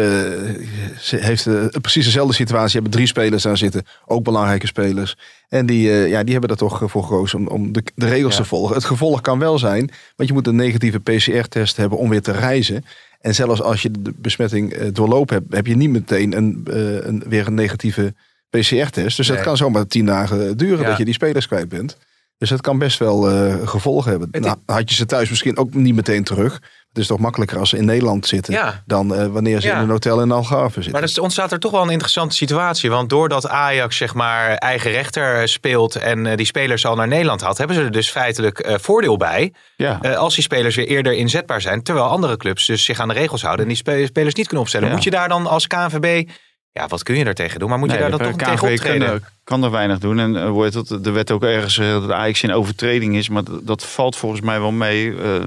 eh, 1.11 1.21
heeft 1.21 1.47
eh, 1.47 1.67
precies 1.81 2.05
dezelfde 2.05 2.35
situatie. 2.35 2.69
Ze 2.69 2.75
hebben 2.75 2.93
drie 2.93 3.07
spelers 3.07 3.43
daar 3.43 3.57
zitten, 3.57 3.83
ook 4.07 4.25
belangrijke 4.25 4.67
spelers. 4.67 5.17
En 5.49 5.67
die, 5.67 5.89
ja, 5.91 6.23
die 6.23 6.33
hebben 6.33 6.51
er 6.51 6.57
toch 6.57 6.83
voor 6.85 7.03
gekozen 7.03 7.39
om, 7.39 7.47
om 7.47 7.73
de, 7.73 7.83
de 7.95 8.09
regels 8.09 8.37
Ja. 8.37 8.43
te 8.43 8.49
volgen. 8.49 8.75
Het 8.75 8.85
gevolg 8.85 9.21
kan 9.21 9.39
wel 9.39 9.59
zijn, 9.59 9.91
want 10.17 10.29
je 10.29 10.35
moet 10.35 10.47
een 10.47 10.57
negatieve 10.57 10.99
PCR-test 10.99 11.77
hebben 11.77 11.99
om 11.99 12.09
weer 12.09 12.23
te 12.23 12.33
reizen. 12.33 12.85
En 13.21 13.35
zelfs 13.35 13.63
als 13.63 13.83
je 13.83 13.91
de 13.91 14.13
besmetting 14.17 14.75
doorlopen 14.93 15.37
hebt, 15.37 15.55
heb 15.55 15.67
je 15.67 15.77
niet 15.77 15.91
meteen 15.91 16.37
een, 16.37 16.61
een, 17.09 17.23
weer 17.29 17.47
een 17.47 17.55
negatieve 17.55 18.15
PCR-test. 18.51 19.17
Dus 19.17 19.29
Nee. 19.29 19.37
dat 19.37 19.47
kan 19.47 19.57
zomaar 19.57 19.87
tien 19.87 20.07
dagen 20.07 20.57
duren 20.57 20.81
Ja. 20.81 20.89
dat 20.89 20.99
je 20.99 21.05
die 21.05 21.15
spelers 21.15 21.47
kwijt 21.47 21.69
bent. 21.69 21.97
Dus 22.41 22.49
dat 22.49 22.61
kan 22.61 22.79
best 22.79 22.99
wel 22.99 23.31
eh, 23.31 23.55
gevolgen 23.69 24.11
hebben. 24.11 24.29
Het- 24.33 24.43
Nou, 24.45 24.57
had 24.67 24.91
je 24.91 24.95
ze 24.97 25.07
thuis 25.07 25.29
misschien 25.31 25.57
ook 25.57 25.75
niet 25.75 25.95
meteen 25.95 26.25
terug. 26.25 26.53
Het 26.89 26.99
is 26.99 27.07
toch 27.07 27.19
makkelijker 27.19 27.59
als 27.59 27.69
ze 27.71 27.77
in 27.77 27.85
Nederland 27.85 28.27
zitten 28.27 28.53
Ja. 28.55 28.83
dan 28.87 29.15
eh, 29.15 29.27
wanneer 29.27 29.61
ze 29.61 29.67
Ja. 29.67 29.75
in 29.77 29.83
een 29.83 29.89
hotel 29.91 30.21
in 30.23 30.31
Algarve 30.33 30.83
zitten. 30.83 30.93
Maar 31.01 31.11
er 31.15 31.23
ontstaat 31.23 31.53
er 31.53 31.59
toch 31.59 31.71
wel 31.71 31.83
een 31.83 31.91
interessante 31.91 32.35
situatie. 32.35 32.91
Want 32.91 33.09
doordat 33.11 33.49
Ajax 33.49 33.97
zeg 33.97 34.15
maar 34.15 34.55
eigen 34.55 34.91
rechter 34.91 35.49
speelt 35.49 35.97
en 35.97 36.27
eh, 36.27 36.37
die 36.37 36.47
spelers 36.47 36.87
al 36.87 36.95
naar 36.95 37.09
Nederland 37.09 37.41
had, 37.41 37.59
hebben 37.59 37.77
ze 37.77 37.83
er 37.83 37.91
dus 37.91 38.11
feitelijk 38.11 38.59
eh, 38.59 38.75
voordeel 38.79 39.17
bij. 39.17 39.53
Ja. 39.77 39.99
eh, 40.03 40.17
als 40.17 40.35
die 40.35 40.43
spelers 40.45 40.77
weer 40.77 40.87
eerder 40.87 41.13
inzetbaar 41.13 41.61
zijn. 41.61 41.83
Terwijl 41.83 42.07
andere 42.07 42.37
clubs 42.37 42.67
dus 42.67 42.85
zich 42.85 43.01
aan 43.01 43.09
de 43.09 43.15
regels 43.15 43.43
houden 43.43 43.63
en 43.63 43.69
die 43.71 43.79
spe- 43.81 44.07
spelers 44.07 44.35
niet 44.35 44.47
kunnen 44.47 44.63
opstellen. 44.65 44.91
Moet 44.91 45.03
je 45.05 45.11
daar 45.11 45.29
dan 45.29 45.47
als 45.47 45.67
KNVB, 45.67 46.29
ja 46.73 46.87
wat 46.87 47.03
kun 47.03 47.17
je 47.17 47.25
daar 47.25 47.35
tegen 47.35 47.59
doen? 47.61 47.69
Maar 47.69 47.79
moet 47.79 47.91
je 47.93 47.99
daar 47.99 48.11
dan 48.11 48.19
toch 48.19 48.37
de 48.37 48.45
tegen 48.45 48.69
optreden? 48.73 49.09
kan, 49.09 49.21
kan 49.45 49.65
er 49.65 49.71
weinig 49.71 49.99
doen. 49.99 50.19
En 50.19 50.53
heet 50.63 50.73
dat, 50.73 50.91
er 51.07 51.13
werd 51.13 51.31
ook 51.31 51.43
ergens 51.43 51.77
dat 51.77 52.11
Ajax 52.11 52.43
in 52.43 52.53
overtreding 52.53 53.17
is. 53.17 53.29
Maar 53.29 53.45
dat, 53.45 53.67
dat 53.67 53.85
valt 53.87 54.17
volgens 54.17 54.41
mij 54.41 54.61
wel 54.61 54.73
mee. 54.73 55.17
eh, 55.23 55.43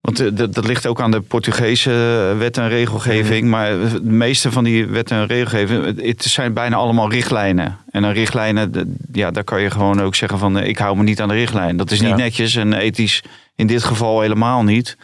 want 0.00 0.20
eh, 0.20 0.28
dat, 0.32 0.54
dat 0.54 0.66
ligt 0.66 0.86
ook 0.86 1.00
aan 1.00 1.10
de 1.10 1.20
Portugese 1.20 1.90
eh, 2.32 2.38
wet 2.38 2.58
en 2.58 2.68
regelgeving. 2.68 3.40
Mhm. 3.40 3.50
Maar 3.50 3.70
de 3.78 4.00
meeste 4.02 4.52
van 4.52 4.64
die 4.64 4.86
wet 4.86 5.10
en 5.10 5.26
regelgeving, 5.26 5.84
het- 5.84 6.02
het 6.02 6.22
zijn 6.22 6.52
bijna 6.52 6.76
allemaal 6.76 7.10
richtlijnen. 7.10 7.78
En 7.90 8.02
een 8.02 8.12
richtlijnen, 8.12 8.72
de- 8.72 8.94
ja, 9.12 9.30
daar 9.30 9.44
kan 9.44 9.60
je 9.62 9.70
gewoon 9.70 10.00
ook 10.00 10.14
zeggen 10.14 10.38
van 10.38 10.58
ik 10.58 10.78
hou 10.78 10.96
me 10.96 11.02
niet 11.02 11.20
aan 11.20 11.28
de 11.28 11.34
richtlijn. 11.34 11.76
Dat 11.76 11.90
is 11.90 12.00
niet 12.00 12.10
Ja. 12.10 12.16
netjes 12.16 12.56
en 12.56 12.72
ethisch 12.72 13.22
in 13.54 13.66
dit 13.66 13.84
geval 13.84 14.20
helemaal 14.20 14.62
niet. 14.62 14.96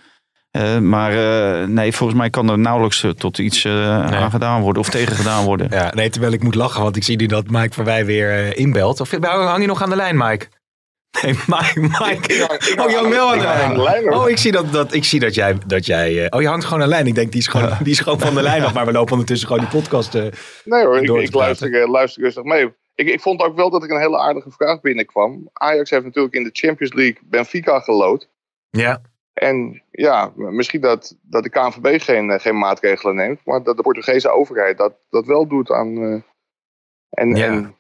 Eh, 0.57 0.79
maar 0.79 1.13
eh, 1.13 1.67
nee, 1.69 1.93
volgens 1.93 2.19
mij 2.19 2.31
kan 2.31 2.51
er 2.51 2.59
nauwelijks 2.59 3.03
eh, 3.03 3.11
tot 3.11 3.39
iets 3.39 3.65
eh, 3.65 3.73
Nee. 4.09 4.19
aan 4.19 4.31
gedaan 4.31 4.61
worden 4.63 4.83
of 4.83 4.89
tegen 4.89 5.17
gedaan 5.17 5.45
worden. 5.45 5.67
Ja, 5.71 5.93
nee, 5.95 6.11
terwijl 6.11 6.33
ik 6.33 6.43
moet 6.43 6.55
lachen, 6.55 6.83
want 6.83 6.97
ik 6.97 7.03
zie 7.05 7.17
nu 7.17 7.27
dat 7.27 7.51
Mike 7.51 7.73
Verwij 7.75 8.05
weer 8.07 8.31
eh, 8.31 8.59
inbelt. 8.59 9.01
Of 9.01 9.11
hang 9.21 9.61
je 9.61 9.67
nog 9.67 9.83
aan 9.83 9.91
de 9.91 9.97
lijn, 9.97 10.17
Mike? 10.17 10.47
Nee, 11.23 11.33
Mike. 11.47 11.81
Mike. 11.81 12.47
Oh, 12.83 12.91
je 12.91 12.97
hangt 12.97 13.09
wel 13.11 13.31
aan 13.45 13.75
de 13.75 13.83
lijn. 13.83 14.15
Oh, 14.15 14.29
ik 14.29 14.39
zie 14.39 14.53
dat, 14.53 14.73
dat, 14.73 14.93
ik 14.95 15.05
zie 15.05 15.21
dat 15.21 15.35
jij. 15.35 15.57
Dat 15.67 15.87
jij 15.87 16.25
eh, 16.25 16.27
oh, 16.37 16.41
je 16.43 16.49
hangt 16.49 16.65
gewoon 16.65 16.81
aan 16.83 16.89
de 16.89 16.95
lijn. 16.95 17.07
Ik 17.07 17.15
denk, 17.15 17.31
die 17.33 17.41
is 17.41 17.47
gewoon, 17.47 17.71
die 17.83 17.93
is 17.93 18.01
gewoon 18.01 18.19
van 18.21 18.35
de 18.35 18.43
lijn 18.43 18.65
af. 18.65 18.75
Maar 18.75 18.87
we 18.87 18.93
lopen 18.93 19.13
ondertussen 19.13 19.49
gewoon 19.49 19.67
die 19.71 19.81
podcast. 19.81 20.15
eh, 20.15 20.23
Nee 20.65 20.85
hoor, 20.85 20.99
ik, 20.99 21.07
door 21.07 21.23
ik 21.23 21.35
luister, 21.35 21.89
luister 21.89 22.23
rustig 22.23 22.43
mee. 22.43 22.73
Ik, 22.95 23.09
ik 23.09 23.21
vond 23.21 23.41
ook 23.43 23.57
wel 23.57 23.71
dat 23.71 23.85
ik 23.85 23.91
een 23.91 24.01
hele 24.01 24.19
aardige 24.19 24.51
vraag 24.51 24.81
binnenkwam. 24.81 25.49
Ajax 25.53 25.91
heeft 25.91 26.05
natuurlijk 26.05 26.35
in 26.35 26.43
de 26.45 26.51
Champions 26.53 26.95
League 26.95 27.19
Benfica 27.25 27.81
gelood. 27.81 28.29
ja. 28.71 29.01
En 29.37 29.83
ja, 29.91 30.33
misschien 30.37 30.81
dat, 30.81 31.17
dat 31.23 31.43
de 31.43 31.51
KNVB 31.51 32.03
geen, 32.03 32.31
eh, 32.31 32.41
geen 32.41 32.59
maatregelen 32.59 33.15
neemt. 33.15 33.41
Maar 33.45 33.63
dat 33.63 33.77
de 33.77 33.83
Portugese 33.83 34.31
overheid 34.31 34.79
dat, 34.79 34.93
dat 35.11 35.27
wel 35.27 35.47
doet 35.47 35.71
aan... 35.71 35.97
eh, 35.97 36.21
en, 37.11 37.37
Ja. 37.37 37.47
en 37.47 37.75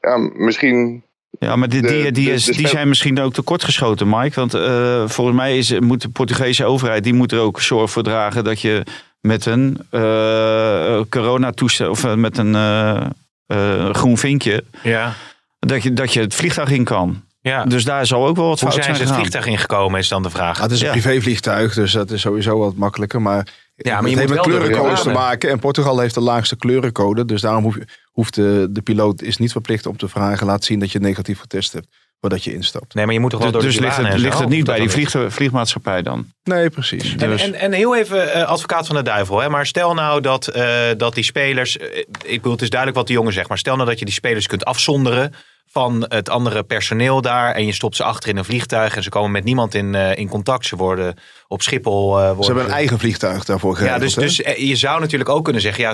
ja, 0.00 0.16
misschien... 0.34 1.02
Ja, 1.38 1.56
maar 1.56 1.68
die, 1.68 1.82
die, 1.82 2.12
die, 2.12 2.30
is, 2.32 2.44
die 2.44 2.68
zijn 2.68 2.88
misschien 2.88 3.20
ook 3.20 3.32
tekortgeschoten, 3.32 4.08
Mike. 4.08 4.40
Want 4.40 4.54
eh, 4.54 5.08
volgens 5.08 5.36
mij 5.36 5.58
is, 5.58 5.80
moet 5.80 6.02
de 6.02 6.08
Portugese 6.08 6.64
overheid... 6.64 7.04
die 7.04 7.14
moet 7.14 7.32
er 7.32 7.40
ook 7.40 7.60
zorg 7.60 7.90
voor 7.90 8.02
dragen 8.02 8.44
dat 8.44 8.60
je 8.60 8.82
met 9.20 9.46
een 9.46 9.86
eh 9.90 11.00
coronatoestel... 11.08 11.90
of 11.90 12.16
met 12.16 12.38
een 12.38 12.54
eh, 12.54 13.06
eh, 13.46 13.94
groen 13.94 14.18
vinkje... 14.18 14.64
Ja. 14.82 15.14
Dat 15.58 15.82
je, 15.82 15.92
dat 15.92 16.12
je 16.12 16.20
het 16.20 16.34
vliegtuig 16.34 16.70
in 16.70 16.84
kan. 16.84 17.22
Ja. 17.42 17.64
Dus 17.64 17.84
daar 17.84 18.06
zal 18.06 18.26
ook 18.26 18.36
wel 18.36 18.46
wat 18.46 18.60
Hoe 18.60 18.70
fout 18.70 18.84
zijn 18.84 18.96
zijn 18.96 19.06
ze 19.06 19.12
het 19.12 19.20
vliegtuig 19.22 19.46
ingekomen, 19.46 19.98
is 19.98 20.08
dan 20.08 20.22
de 20.22 20.30
vraag. 20.30 20.56
Ah, 20.56 20.62
het 20.62 20.72
is 20.72 20.80
een 20.80 20.86
Ja. 20.86 20.92
privévliegtuig, 20.92 21.74
dus 21.74 21.92
dat 21.92 22.10
is 22.10 22.20
sowieso 22.20 22.58
wat 22.58 22.74
makkelijker. 22.74 23.22
Maar, 23.22 23.46
Ja, 23.74 23.92
maar 23.92 24.02
het 24.02 24.10
je 24.10 24.16
heeft 24.16 24.28
moet 24.28 24.36
met 24.46 24.46
kleurencodes 24.46 25.02
te 25.02 25.10
maken. 25.10 25.50
En 25.50 25.58
Portugal 25.58 25.98
heeft 25.98 26.14
de 26.14 26.20
laagste 26.20 26.56
kleurencode. 26.56 27.24
Dus 27.24 27.40
daarom 27.40 27.62
hoef, 27.62 27.76
hoeft 28.12 28.34
de, 28.34 28.66
de 28.70 28.82
piloot 28.82 29.22
is 29.22 29.36
niet 29.36 29.52
verplicht 29.52 29.86
om 29.86 29.96
te 29.96 30.08
vragen... 30.08 30.46
laat 30.46 30.64
zien 30.64 30.78
dat 30.78 30.92
je 30.92 30.98
negatief 30.98 31.40
getest 31.40 31.72
hebt 31.72 31.86
voordat 32.20 32.44
je 32.44 32.54
instapt. 32.54 32.94
Nee, 32.94 33.04
maar 33.04 33.14
je 33.14 33.20
moet 33.20 33.30
toch 33.30 33.40
wel 33.40 33.50
Dus, 33.50 33.60
door 33.62 33.70
dus 33.70 33.80
ligt 33.80 33.96
het, 33.96 34.18
ligt 34.20 34.38
het 34.38 34.48
niet 34.48 34.64
bij 34.64 34.78
die 34.78 34.90
vlieg, 34.90 35.14
vliegmaatschappij 35.28 36.02
dan? 36.02 36.26
Nee, 36.44 36.70
precies. 36.70 37.12
En, 37.16 37.18
Dus, 37.30 37.42
en, 37.42 37.54
en 37.54 37.72
heel 37.72 37.96
even 37.96 38.32
eh, 38.32 38.44
advocaat 38.44 38.86
van 38.86 38.96
de 38.96 39.02
duivel. 39.02 39.40
Hè? 39.40 39.48
Maar 39.48 39.66
stel 39.66 39.94
nou 39.94 40.20
dat, 40.20 40.46
eh, 40.48 40.80
dat 40.96 41.14
die 41.14 41.24
spelers. 41.24 41.78
eh, 41.78 41.98
ik 42.24 42.36
bedoel, 42.36 42.52
het 42.52 42.62
is 42.62 42.70
duidelijk 42.70 42.98
wat 43.00 43.08
de 43.08 43.12
jongen 43.14 43.32
zegt. 43.32 43.48
Maar 43.48 43.58
stel 43.58 43.76
nou 43.76 43.88
dat 43.88 43.98
je 43.98 44.04
die 44.04 44.14
spelers 44.14 44.46
kunt 44.46 44.64
afzonderen 44.64 45.32
van 45.66 46.04
het 46.08 46.28
andere 46.28 46.62
personeel 46.62 47.20
daar. 47.20 47.54
En 47.54 47.66
je 47.66 47.72
stopt 47.72 47.96
ze 47.96 48.02
achter 48.04 48.28
in 48.28 48.36
een 48.36 48.44
vliegtuig. 48.44 48.96
En 48.96 49.02
ze 49.02 49.08
komen 49.08 49.30
met 49.30 49.44
niemand 49.44 49.74
in, 49.74 49.94
eh, 49.94 50.16
in 50.16 50.28
contact. 50.28 50.66
Ze 50.66 50.76
worden 50.76 51.14
op 51.48 51.62
Schiphol. 51.62 52.18
eh, 52.18 52.24
worden 52.26 52.44
ze 52.44 52.50
hebben 52.50 52.64
een 52.70 52.76
eigen 52.76 52.98
vliegtuig 52.98 53.44
daarvoor 53.44 53.70
Ja, 53.72 53.76
geregeld. 53.78 54.00
dus, 54.02 54.14
hè? 54.14 54.22
dus 54.22 54.42
eh, 54.42 54.68
je 54.68 54.76
zou 54.76 55.00
natuurlijk 55.00 55.30
ook 55.30 55.44
kunnen 55.44 55.62
zeggen. 55.62 55.82
Ja, 55.84 55.90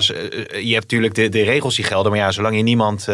je 0.59 0.73
hebt 0.73 0.81
natuurlijk 0.81 1.13
de, 1.13 1.29
de 1.29 1.43
regels 1.43 1.75
die 1.75 1.85
gelden. 1.85 2.11
Maar 2.11 2.21
ja, 2.21 2.31
zolang 2.31 2.55
je 2.55 2.61
niemand. 2.63 3.05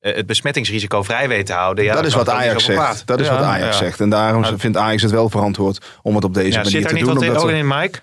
het 0.00 0.26
besmettingsrisico 0.26 1.02
vrij 1.02 1.28
weet 1.28 1.46
te 1.46 1.52
houden. 1.52 1.84
Ja, 1.84 1.94
dat 1.94 2.06
is 2.06 2.14
wat 2.14 2.28
Ajax 2.28 2.68
niet 2.68 2.76
zegt. 2.78 3.06
Dat 3.06 3.20
is 3.20 3.26
Ja, 3.26 3.32
wat 3.34 3.42
Ajax 3.44 3.78
ja. 3.78 3.84
zegt. 3.84 4.00
En 4.00 4.10
daarom 4.10 4.58
vindt 4.58 4.76
Ajax 4.76 5.02
het 5.02 5.10
wel 5.10 5.28
verantwoord 5.28 5.98
om 6.02 6.14
het 6.14 6.24
op 6.24 6.34
deze 6.34 6.48
Ja, 6.48 6.56
manier 6.56 6.70
zit 6.70 6.80
te 6.80 6.86
daar 6.86 6.94
niet 6.96 7.04
doen. 7.04 7.14
wat 7.14 7.22
omdat 7.22 7.42
ook 7.42 7.50
er- 7.50 7.56
in, 7.56 7.66
Mike? 7.66 7.98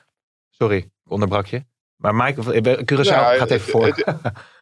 Sorry, 0.50 0.89
onderbrak 1.10 1.46
je. 1.46 1.63
Maar 1.96 2.15
Mike, 2.15 2.41
Curaçao 2.94 3.01
Ja, 3.03 3.34
gaat 3.38 3.50
even 3.51 3.70
voor. 3.72 3.86
Het, 3.86 4.03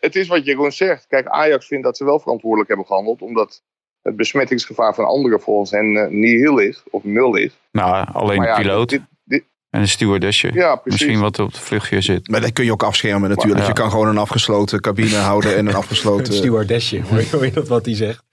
het 0.00 0.16
is 0.16 0.28
wat 0.28 0.44
Jeroen 0.44 0.72
zegt. 0.72 1.06
Kijk, 1.06 1.26
Ajax 1.26 1.66
vindt 1.66 1.84
dat 1.84 1.96
ze 1.96 2.04
wel 2.04 2.20
verantwoordelijk 2.20 2.68
hebben 2.68 2.86
gehandeld. 2.86 3.22
Omdat 3.22 3.62
het 4.02 4.16
besmettingsgevaar 4.16 4.94
van 4.94 5.04
anderen 5.04 5.40
volgens 5.40 5.70
hen 5.70 5.94
uh, 5.94 6.06
niet 6.08 6.40
heel 6.40 6.58
is. 6.58 6.82
Of 6.90 7.04
nul 7.04 7.36
is. 7.36 7.58
Nou, 7.72 8.06
alleen 8.12 8.42
ja, 8.42 8.56
de 8.56 8.62
piloot 8.62 8.88
dit- 8.88 9.02
dit- 9.24 9.44
en 9.70 9.80
een 9.80 9.88
stewardessje. 9.88 10.52
ja, 10.52 10.76
precies. 10.76 11.00
Misschien 11.00 11.20
wat 11.22 11.38
op 11.38 11.54
de 11.54 11.60
vluchtje 11.60 12.00
zit. 12.00 12.28
Maar 12.28 12.40
dat 12.40 12.52
kun 12.52 12.64
je 12.64 12.72
ook 12.72 12.82
afschermen 12.82 13.28
natuurlijk. 13.28 13.60
Ja. 13.60 13.66
Je 13.66 13.72
kan 13.72 13.90
gewoon 13.90 14.08
een 14.08 14.18
afgesloten 14.18 14.80
cabine 14.80 15.16
houden 15.16 15.56
en 15.56 15.66
een 15.66 15.74
afgesloten... 15.82 16.34
Stewardessje, 16.34 17.02
hoor 17.02 17.20
je, 17.20 17.28
hoor 17.30 17.44
je 17.44 17.52
dat 17.52 17.68
wat 17.68 17.84
hij 17.84 17.94
zegt? 17.94 18.24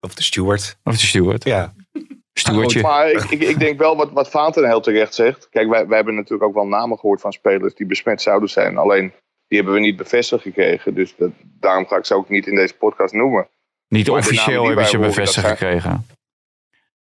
Of 0.00 0.14
de 0.14 0.22
steward. 0.22 0.76
Of 0.84 0.96
de 0.98 1.06
steward. 1.06 1.44
Ja. 1.44 1.74
Stewardje. 2.32 2.80
Maar 2.80 3.10
ik, 3.10 3.24
ik, 3.30 3.42
ik 3.42 3.58
denk 3.58 3.78
wel 3.78 3.96
wat, 3.96 4.12
wat 4.12 4.30
Vaten 4.30 4.66
heel 4.66 4.80
terecht 4.80 5.14
zegt. 5.14 5.48
Kijk, 5.50 5.68
wij, 5.68 5.86
wij 5.86 5.96
hebben 5.96 6.14
natuurlijk 6.14 6.48
ook 6.48 6.54
wel 6.54 6.66
namen 6.66 6.98
gehoord 6.98 7.20
van 7.20 7.32
spelers 7.32 7.74
die 7.74 7.86
besmet 7.86 8.22
zouden 8.22 8.48
zijn. 8.48 8.76
Alleen, 8.76 9.12
die 9.48 9.58
hebben 9.58 9.74
we 9.74 9.80
niet 9.80 9.96
bevestigd 9.96 10.42
gekregen. 10.42 10.94
Dus 10.94 11.16
dat, 11.16 11.30
daarom 11.42 11.86
ga 11.86 11.96
ik 11.96 12.04
ze 12.04 12.14
ook 12.14 12.28
niet 12.28 12.46
in 12.46 12.54
deze 12.54 12.76
podcast 12.76 13.14
noemen. 13.14 13.48
Niet 13.88 14.06
Maar 14.06 14.16
officieel 14.16 14.66
hebben 14.66 14.86
ze 14.86 14.98
bevestigd 14.98 15.46
gekregen. 15.46 16.06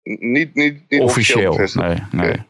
Niet, 0.04 0.56
niet, 0.56 0.90
niet 0.90 1.02
Officieel. 1.02 1.58
Nee, 1.74 1.98
nee. 2.12 2.50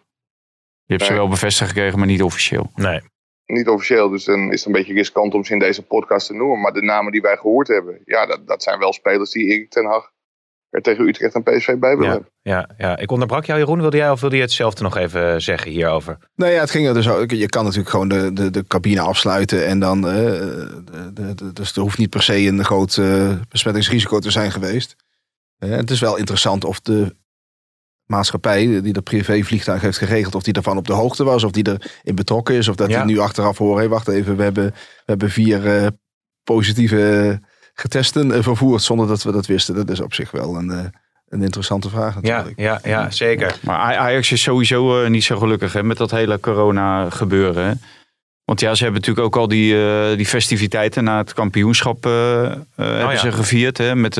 Je 0.85 0.97
hebt 0.97 1.05
ze 1.05 1.13
wel 1.13 1.27
bevestigd 1.27 1.69
gekregen, 1.69 1.97
maar 1.97 2.07
niet 2.07 2.23
officieel. 2.23 2.71
Nee. 2.75 3.01
Niet 3.45 3.67
officieel, 3.67 4.09
dus 4.09 4.23
dan 4.23 4.51
is 4.51 4.57
het 4.57 4.65
een 4.65 4.71
beetje 4.71 4.93
riskant 4.93 5.33
om 5.33 5.43
ze 5.43 5.53
in 5.53 5.59
deze 5.59 5.85
podcast 5.85 6.27
te 6.27 6.33
noemen. 6.33 6.59
Maar 6.59 6.73
de 6.73 6.81
namen 6.81 7.11
die 7.11 7.21
wij 7.21 7.37
gehoord 7.37 7.67
hebben, 7.67 8.01
ja, 8.05 8.25
dat, 8.25 8.47
dat 8.47 8.63
zijn 8.63 8.79
wel 8.79 8.93
spelers 8.93 9.31
die 9.31 9.45
Erik 9.45 9.69
ten 9.69 9.85
Hag 9.85 10.11
er 10.71 10.81
tegen 10.81 11.07
Utrecht 11.07 11.35
en 11.35 11.43
PSV 11.43 11.75
bij 11.77 11.89
willen 11.97 12.03
Ja, 12.05 12.09
hebben. 12.11 12.29
ja, 12.41 12.69
ja, 12.77 12.97
ik 12.97 13.11
onderbrak 13.11 13.45
jou, 13.45 13.59
Jeroen. 13.59 13.81
Wilde 13.81 13.97
jij 13.97 14.11
of 14.11 14.21
wilde 14.21 14.35
je 14.35 14.41
hetzelfde 14.41 14.83
nog 14.83 14.97
even 14.97 15.41
zeggen 15.41 15.71
hierover? 15.71 16.17
Nou 16.35 16.51
ja, 16.51 16.59
het 16.59 16.71
ging 16.71 16.87
er 16.87 16.93
dus 16.93 17.09
ook. 17.09 17.31
Je 17.31 17.49
kan 17.49 17.63
natuurlijk 17.63 17.89
gewoon 17.89 18.07
de, 18.07 18.33
de, 18.33 18.49
de 18.49 18.63
cabine 18.67 19.01
afsluiten 19.01 19.67
en 19.67 19.79
dan. 19.79 20.07
eh, 20.07 20.13
de, 20.13 21.33
de, 21.35 21.53
dus 21.53 21.75
er 21.75 21.81
hoeft 21.81 21.97
niet 21.97 22.09
per 22.09 22.23
se 22.23 22.37
een 22.47 22.65
groot 22.65 22.97
eh, 22.97 23.31
besmettingsrisico 23.49 24.19
te 24.19 24.31
zijn 24.31 24.51
geweest. 24.51 24.95
Eh, 25.57 25.69
het 25.69 25.91
is 25.91 25.99
wel 25.99 26.17
interessant 26.17 26.65
of 26.65 26.79
de 26.79 27.15
maatschappij 28.05 28.81
die 28.81 28.93
de 28.93 29.01
privévliegtuig 29.01 29.81
heeft 29.81 29.97
geregeld, 29.97 30.35
of 30.35 30.43
die 30.43 30.53
ervan 30.53 30.77
op 30.77 30.87
de 30.87 30.93
hoogte 30.93 31.23
was, 31.23 31.43
of 31.43 31.51
die 31.51 31.67
erin 32.01 32.15
betrokken 32.15 32.55
is, 32.55 32.67
of 32.67 32.75
dat 32.75 32.89
Ja. 32.89 33.03
die 33.03 33.13
nu 33.15 33.19
achteraf 33.21 33.57
horen. 33.57 33.81
Hé, 33.83 33.89
wacht 33.89 34.07
even, 34.07 34.35
we 34.35 34.43
hebben, 34.43 34.65
we 34.73 35.03
hebben 35.05 35.29
vier 35.29 35.67
eh, 35.77 35.87
positieve 36.43 37.39
getesten 37.81 38.31
eh, 38.31 38.43
vervoerd 38.43 38.81
zonder 38.81 39.07
dat 39.07 39.23
we 39.23 39.31
dat 39.31 39.45
wisten. 39.45 39.75
Dat 39.75 39.89
is 39.89 39.99
op 40.01 40.13
zich 40.13 40.31
wel 40.31 40.55
een, 40.55 40.71
eh, 40.71 40.85
een 41.29 41.43
interessante 41.43 41.89
vraag 41.89 42.13
Ja, 42.21 42.37
natuurlijk. 42.37 42.59
ja, 42.59 42.79
ja, 42.83 43.11
zeker. 43.11 43.55
Maar 43.61 43.79
Aj- 43.79 43.97
Ajax 43.97 44.31
is 44.31 44.41
sowieso 44.41 45.03
eh, 45.03 45.09
niet 45.09 45.23
zo 45.23 45.37
gelukkig 45.37 45.73
hè, 45.73 45.83
met 45.83 45.97
dat 45.97 46.11
hele 46.11 46.39
corona 46.39 47.09
gebeuren. 47.09 47.65
Hè. 47.65 47.71
Want 48.45 48.59
ja, 48.59 48.75
ze 48.75 48.83
hebben 48.83 49.01
natuurlijk 49.01 49.27
ook 49.27 49.41
al 49.41 49.47
die, 49.47 49.85
eh, 49.85 50.17
die 50.17 50.25
festiviteiten 50.25 51.03
na 51.03 51.17
het 51.17 51.33
kampioenschap 51.33 52.05
eh, 52.05 52.43
eh, 52.45 52.55
hebben 52.75 53.11
ja. 53.11 53.17
ze 53.17 53.31
gevierd. 53.31 53.77
Hè, 53.77 53.95
met 53.95 54.17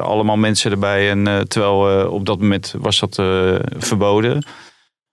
allemaal 0.00 0.36
mensen 0.36 0.70
erbij. 0.70 1.10
En, 1.10 1.26
eh, 1.26 1.40
terwijl 1.40 2.00
eh, 2.00 2.12
op 2.12 2.26
dat 2.26 2.40
moment 2.40 2.74
was 2.78 3.00
dat 3.00 3.18
eh, 3.18 3.54
verboden. 3.76 4.44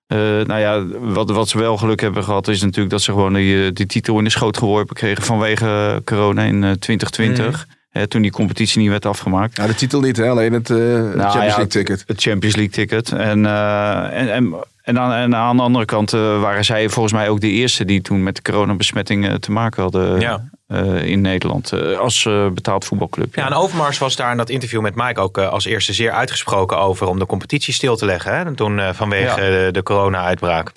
Eh, 0.08 0.18
nou 0.20 0.60
ja, 0.60 0.86
wat, 1.00 1.30
wat 1.32 1.50
ze 1.50 1.58
wel 1.58 1.78
geluk 1.78 2.02
hebben 2.02 2.24
gehad 2.24 2.48
is 2.48 2.62
natuurlijk 2.62 2.90
dat 2.90 3.02
ze 3.02 3.12
gewoon 3.12 3.34
die, 3.34 3.74
die 3.74 3.86
titel 3.86 4.18
in 4.18 4.24
de 4.24 4.30
schoot 4.30 4.58
geworpen 4.58 4.96
kregen 4.96 5.24
vanwege 5.24 6.02
corona 6.06 6.44
in 6.44 6.64
eh, 6.64 6.72
2020. 6.72 7.68
Hè, 7.92 8.08
toen 8.08 8.22
die 8.22 8.32
competitie 8.32 8.82
niet 8.82 8.90
werd 8.90 9.06
afgemaakt. 9.06 9.56
Ja, 9.58 9.68
de 9.68 9.76
titel 9.76 10.00
niet, 10.02 10.18
hè? 10.18 10.30
alleen 10.30 10.54
het 10.54 10.70
eh 10.70 10.78
Champions 10.78 11.16
Nou 11.16 11.38
ja, 11.38 11.46
League 11.46 11.68
ticket. 11.68 12.04
Het 12.08 12.22
Champions 12.22 12.56
League 12.56 12.74
ticket. 12.74 13.12
En, 13.12 13.46
eh, 13.46 14.20
en, 14.20 14.30
en, 14.34 14.54
en, 14.84 15.00
aan, 15.00 15.12
en 15.14 15.36
aan 15.36 15.58
de 15.58 15.64
andere 15.64 15.86
kant 15.86 16.14
eh, 16.14 16.42
waren 16.42 16.66
zij 16.66 16.90
volgens 16.90 17.14
mij 17.14 17.30
ook 17.30 17.40
de 17.42 17.48
eerste 17.50 17.86
die 17.86 18.02
toen 18.02 18.24
met 18.24 18.36
de 18.36 18.42
coronabesmetting 18.42 19.40
te 19.40 19.52
maken 19.52 19.82
hadden 19.82 20.20
Ja. 20.20 20.50
eh, 20.68 21.06
in 21.06 21.22
Nederland. 21.22 21.72
eh, 21.72 21.98
als 21.98 22.26
eh, 22.26 22.50
betaald 22.50 22.86
voetbalclub. 22.86 23.36
Ja, 23.36 23.46
en 23.46 23.54
Overmars 23.54 23.98
was 23.98 24.16
daar 24.16 24.32
in 24.32 24.38
dat 24.38 24.50
interview 24.50 24.82
met 24.82 24.96
Mike 24.96 25.20
ook 25.22 25.38
als 25.38 25.66
eerste 25.66 25.94
zeer 25.94 26.12
uitgesproken 26.12 26.78
over 26.78 27.08
om 27.08 27.20
de 27.20 27.26
competitie 27.26 27.74
stil 27.74 27.96
te 27.96 28.06
leggen. 28.06 28.38
Hè? 28.38 28.56
Toen 28.56 28.80
eh, 28.80 28.94
vanwege 28.94 29.42
Ja. 29.44 29.72
de 29.72 29.84
corona-uitbraak. 29.84 30.72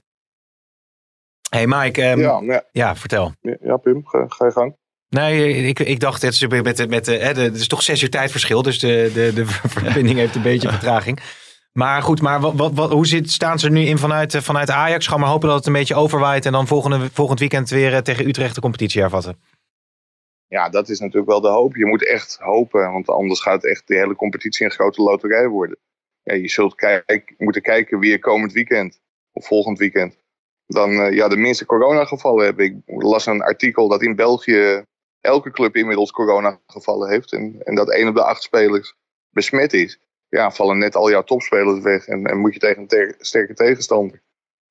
hey 1.50 1.66
Mike, 1.66 2.02
ehm, 2.02 2.18
ja. 2.20 2.40
ja, 2.42 2.62
ja, 2.72 2.96
vertel. 2.96 3.32
ja, 3.40 3.56
ja, 3.62 3.76
Pim, 3.76 4.02
ga, 4.06 4.24
ga 4.28 4.44
je 4.44 4.50
gang. 4.52 4.76
Nee, 5.14 5.54
ik, 5.54 5.78
ik 5.78 6.00
dacht, 6.00 6.22
het 6.22 6.32
is, 6.32 6.46
met, 6.46 6.88
met, 6.88 7.06
hè, 7.06 7.34
de, 7.34 7.40
het 7.40 7.54
is 7.54 7.68
toch 7.68 7.82
zes 7.82 8.02
uur 8.02 8.10
tijdverschil, 8.10 8.62
dus 8.62 8.78
de, 8.78 9.10
de, 9.14 9.32
de 9.32 9.46
verbinding 9.76 10.18
heeft 10.18 10.34
een 10.34 10.42
beetje 10.42 10.68
vertraging. 10.68 11.20
Maar 11.72 12.02
goed, 12.02 12.20
maar 12.20 12.40
wat, 12.40 12.54
wat, 12.54 12.72
wat, 12.74 12.90
hoe 12.90 13.06
zit, 13.06 13.30
staan 13.30 13.58
ze 13.58 13.66
er 13.66 13.72
nu 13.72 13.80
in 13.80 13.98
vanuit, 13.98 14.34
eh, 14.34 14.40
vanuit 14.40 14.70
Ajax? 14.70 15.06
Gaan 15.06 15.20
we 15.20 15.26
hopen 15.26 15.48
dat 15.48 15.56
het 15.56 15.66
een 15.66 15.72
beetje 15.72 15.94
overwaait 15.94 16.46
en 16.46 16.52
dan 16.52 16.66
volgende, 16.66 17.10
volgend 17.12 17.38
weekend 17.38 17.70
weer 17.70 17.94
eh, 17.94 17.98
tegen 17.98 18.26
Utrecht 18.26 18.54
de 18.54 18.60
competitie 18.60 19.00
hervatten. 19.00 19.36
Ja, 20.46 20.68
dat 20.68 20.88
is 20.88 20.98
natuurlijk 20.98 21.30
wel 21.30 21.40
de 21.40 21.48
hoop. 21.48 21.76
Je 21.76 21.86
moet 21.86 22.08
echt 22.08 22.38
hopen, 22.40 22.92
want 22.92 23.08
anders 23.08 23.40
gaat 23.40 23.64
echt 23.64 23.88
de 23.88 23.96
hele 23.96 24.16
competitie 24.16 24.64
een 24.64 24.72
grote 24.72 25.02
loterij 25.02 25.48
worden. 25.48 25.78
Ja, 26.22 26.34
je 26.34 26.48
zult 26.48 26.74
kijk, 26.74 27.34
moeten 27.38 27.62
kijken 27.62 27.98
wie 27.98 28.12
er 28.12 28.18
komend 28.18 28.52
weekend 28.52 29.00
of 29.32 29.46
volgend 29.46 29.78
weekend 29.78 30.16
dan 30.66 30.90
eh, 30.90 31.12
ja, 31.12 31.28
de 31.28 31.36
minste 31.36 31.66
coronagevallen 31.66 32.44
hebben. 32.44 32.64
Ik 32.64 33.02
las 33.02 33.26
een 33.26 33.42
artikel 33.42 33.88
dat 33.88 34.02
in 34.02 34.16
België 34.16 34.84
elke 35.24 35.50
club 35.50 35.76
inmiddels 35.76 36.10
coronagevallen 36.10 37.08
heeft 37.10 37.32
en, 37.32 37.56
en 37.64 37.74
dat 37.74 37.90
één 37.90 38.08
op 38.08 38.14
de 38.14 38.24
acht 38.24 38.42
spelers 38.42 38.94
besmet 39.30 39.72
is. 39.72 39.98
Ja, 40.28 40.50
vallen 40.50 40.78
net 40.78 40.96
al 40.96 41.10
jouw 41.10 41.22
topspelers 41.22 41.82
weg 41.82 42.06
en, 42.06 42.24
en 42.26 42.38
moet 42.38 42.52
je 42.54 42.58
tegen 42.60 42.82
een 42.82 42.88
te- 42.88 43.14
sterke 43.18 43.54
tegenstander. 43.54 44.22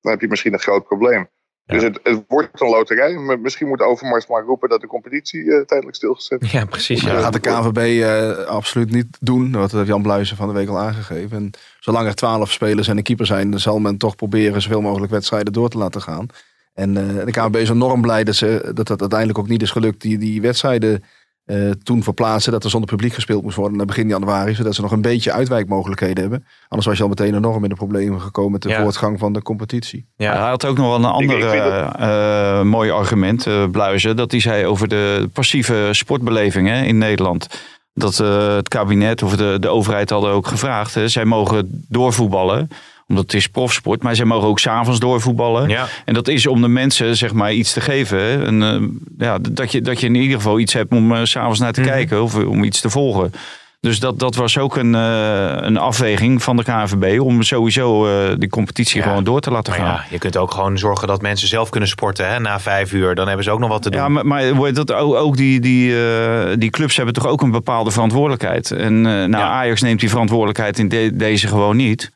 Dan 0.01 0.11
heb 0.11 0.21
je 0.21 0.27
misschien 0.27 0.53
een 0.53 0.59
groot 0.59 0.83
probleem. 0.83 1.29
Ja. 1.65 1.73
Dus 1.73 1.83
het, 1.83 1.99
het 2.03 2.23
wordt 2.27 2.61
een 2.61 2.69
loterij. 2.69 3.37
Misschien 3.37 3.67
moet 3.67 3.81
Overmars 3.81 4.27
maar 4.27 4.43
roepen 4.43 4.69
dat 4.69 4.81
de 4.81 4.87
competitie 4.87 5.53
eh, 5.53 5.61
tijdelijk 5.65 5.95
stilgezet 5.95 6.41
is. 6.41 6.51
Ja, 6.51 6.65
precies. 6.65 7.01
Dat 7.03 7.11
Ja. 7.11 7.19
gaat 7.19 7.33
de 7.33 7.39
KNVB 7.39 8.01
eh, 8.01 8.45
absoluut 8.45 8.91
niet 8.91 9.17
doen. 9.19 9.51
Dat 9.51 9.71
heeft 9.71 9.87
Jan 9.87 10.01
Bluizen 10.01 10.37
van 10.37 10.47
de 10.47 10.53
week 10.53 10.67
al 10.69 10.79
aangegeven. 10.79 11.37
En 11.37 11.51
zolang 11.79 12.07
er 12.07 12.15
twaalf 12.15 12.51
spelers 12.51 12.87
en 12.87 12.97
een 12.97 13.03
keeper 13.03 13.25
zijn, 13.25 13.51
dan 13.51 13.59
zal 13.59 13.79
men 13.79 13.97
toch 13.97 14.15
proberen 14.15 14.61
zoveel 14.61 14.81
mogelijk 14.81 15.11
wedstrijden 15.11 15.53
door 15.53 15.69
te 15.69 15.77
laten 15.77 16.01
gaan. 16.01 16.27
En 16.73 16.97
eh, 16.97 17.25
de 17.25 17.31
KNVB 17.31 17.55
is 17.55 17.69
enorm 17.69 18.01
blij 18.01 18.23
dat, 18.23 18.35
ze, 18.35 18.71
dat 18.73 18.87
dat 18.87 19.01
uiteindelijk 19.01 19.39
ook 19.39 19.47
niet 19.47 19.61
is 19.61 19.71
gelukt. 19.71 20.01
Die, 20.01 20.17
die 20.17 20.41
wedstrijden 20.41 21.03
eh, 21.45 21.69
toen 21.69 22.03
verplaatsen, 22.03 22.51
dat 22.51 22.63
er 22.63 22.69
zonder 22.69 22.89
publiek 22.89 23.13
gespeeld 23.13 23.43
moest 23.43 23.55
worden 23.55 23.77
naar 23.77 23.85
begin 23.85 24.07
januari. 24.07 24.55
Zodat 24.55 24.75
ze 24.75 24.81
nog 24.81 24.91
een 24.91 25.01
beetje 25.01 25.31
uitwijkmogelijkheden 25.31 26.21
hebben. 26.21 26.45
Anders 26.67 26.87
was 26.87 26.97
je 26.97 27.03
al 27.03 27.09
meteen 27.09 27.35
enorm 27.35 27.63
in 27.63 27.69
de 27.69 27.75
problemen 27.75 28.21
gekomen 28.21 28.51
met 28.51 28.61
de 28.61 28.69
Ja. 28.69 28.81
voortgang 28.81 29.19
van 29.19 29.33
de 29.33 29.41
competitie. 29.41 30.05
Ja. 30.15 30.31
Hij 30.31 30.49
had 30.49 30.65
ook 30.65 30.77
nog 30.77 30.85
wel 30.85 30.95
een 30.95 31.05
ander 31.05 31.49
vind 31.49 31.95
eh, 31.95 32.61
mooi 32.61 32.89
argument, 32.91 33.47
eh 33.47 33.69
Bluizen. 33.71 34.15
Dat 34.15 34.31
hij 34.31 34.39
zei 34.39 34.65
over 34.65 34.87
de 34.87 35.29
passieve 35.33 35.89
sportbeleving 35.91 36.67
hè, 36.67 36.81
in 36.81 36.97
Nederland. 36.97 37.47
Dat 37.93 38.19
eh, 38.19 38.55
het 38.55 38.67
kabinet 38.67 39.23
of 39.23 39.35
de, 39.35 39.57
de 39.59 39.69
overheid 39.69 40.09
hadden 40.09 40.31
ook 40.31 40.47
gevraagd. 40.47 40.93
Hè, 40.95 41.07
zij 41.07 41.25
mogen 41.25 41.85
doorvoetballen, 41.89 42.69
omdat 43.07 43.23
het 43.23 43.33
is 43.33 43.47
profsport. 43.47 44.03
Maar 44.03 44.15
zij 44.15 44.25
mogen 44.25 44.47
ook 44.47 44.59
s'avonds 44.59 44.99
doorvoetballen. 44.99 45.69
Ja. 45.69 45.85
En 46.05 46.13
dat 46.13 46.27
is 46.27 46.47
om 46.47 46.61
de 46.61 46.67
mensen 46.67 47.17
zeg 47.17 47.33
maar 47.33 47.53
iets 47.53 47.73
te 47.73 47.81
geven. 47.81 48.17
hè. 48.19 48.45
En, 48.45 48.63
eh, 48.63 48.81
ja, 49.27 49.37
dat, 49.51 49.71
je, 49.71 49.81
dat 49.81 49.99
je 49.99 50.05
in 50.07 50.15
ieder 50.15 50.35
geval 50.37 50.59
iets 50.59 50.73
hebt 50.73 50.91
om 50.91 51.11
eh, 51.15 51.23
s 51.23 51.29
s'avonds 51.31 51.59
naar 51.59 51.73
te 51.73 51.81
Mhm. 51.81 51.89
kijken. 51.89 52.23
Of 52.23 52.37
eh, 52.39 52.49
om 52.49 52.63
iets 52.63 52.81
te 52.81 52.89
volgen. 52.89 53.31
Dus 53.79 53.99
dat, 53.99 54.19
dat 54.19 54.35
was 54.35 54.57
ook 54.57 54.75
een, 54.75 54.95
eh, 54.95 55.55
een 55.55 55.77
afweging 55.77 56.43
van 56.43 56.57
de 56.57 56.63
KNVB. 56.63 57.19
Om 57.21 57.41
sowieso 57.43 58.07
eh 58.07 58.35
die 58.37 58.49
competitie 58.49 59.01
Ja. 59.01 59.07
gewoon 59.07 59.23
door 59.23 59.39
te 59.39 59.51
laten 59.51 59.71
Maar 59.73 59.81
gaan. 59.81 59.93
ja, 59.95 60.05
je 60.09 60.17
kunt 60.17 60.37
ook 60.37 60.51
gewoon 60.51 60.77
zorgen 60.77 61.07
dat 61.07 61.21
mensen 61.21 61.47
zelf 61.47 61.69
kunnen 61.69 61.89
sporten 61.89 62.29
hè, 62.29 62.39
na 62.39 62.59
vijf 62.59 62.91
uur. 62.93 63.15
Dan 63.15 63.27
hebben 63.27 63.43
ze 63.45 63.51
ook 63.51 63.59
nog 63.59 63.69
wat 63.69 63.81
te 63.81 63.89
doen. 63.89 63.99
Ja, 64.01 64.07
maar, 64.07 64.25
maar 64.55 64.73
dat 64.73 64.91
ook, 64.93 65.37
die, 65.37 65.59
die, 65.59 66.05
eh, 66.07 66.51
die 66.57 66.69
clubs 66.69 66.95
hebben 66.95 67.13
toch 67.13 67.27
ook 67.27 67.41
een 67.41 67.51
bepaalde 67.51 67.91
verantwoordelijkheid. 67.91 68.71
En 68.71 68.95
eh, 68.95 69.11
nou, 69.11 69.29
Ja. 69.31 69.49
Ajax 69.49 69.81
neemt 69.81 69.99
die 69.99 70.09
verantwoordelijkheid 70.09 70.79
in 70.79 70.89
de- 70.89 71.11
deze 71.15 71.47
gewoon 71.47 71.75
niet. 71.75 72.11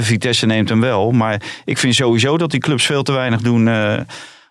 Vitesse 0.00 0.46
neemt 0.46 0.68
hem 0.68 0.80
wel. 0.80 1.10
Maar 1.10 1.42
ik 1.64 1.78
vind 1.78 1.94
sowieso 1.94 2.38
dat 2.38 2.50
die 2.50 2.60
clubs 2.60 2.86
veel 2.86 3.02
te 3.02 3.12
weinig 3.12 3.40
doen. 3.40 3.68
eh, 3.68 4.00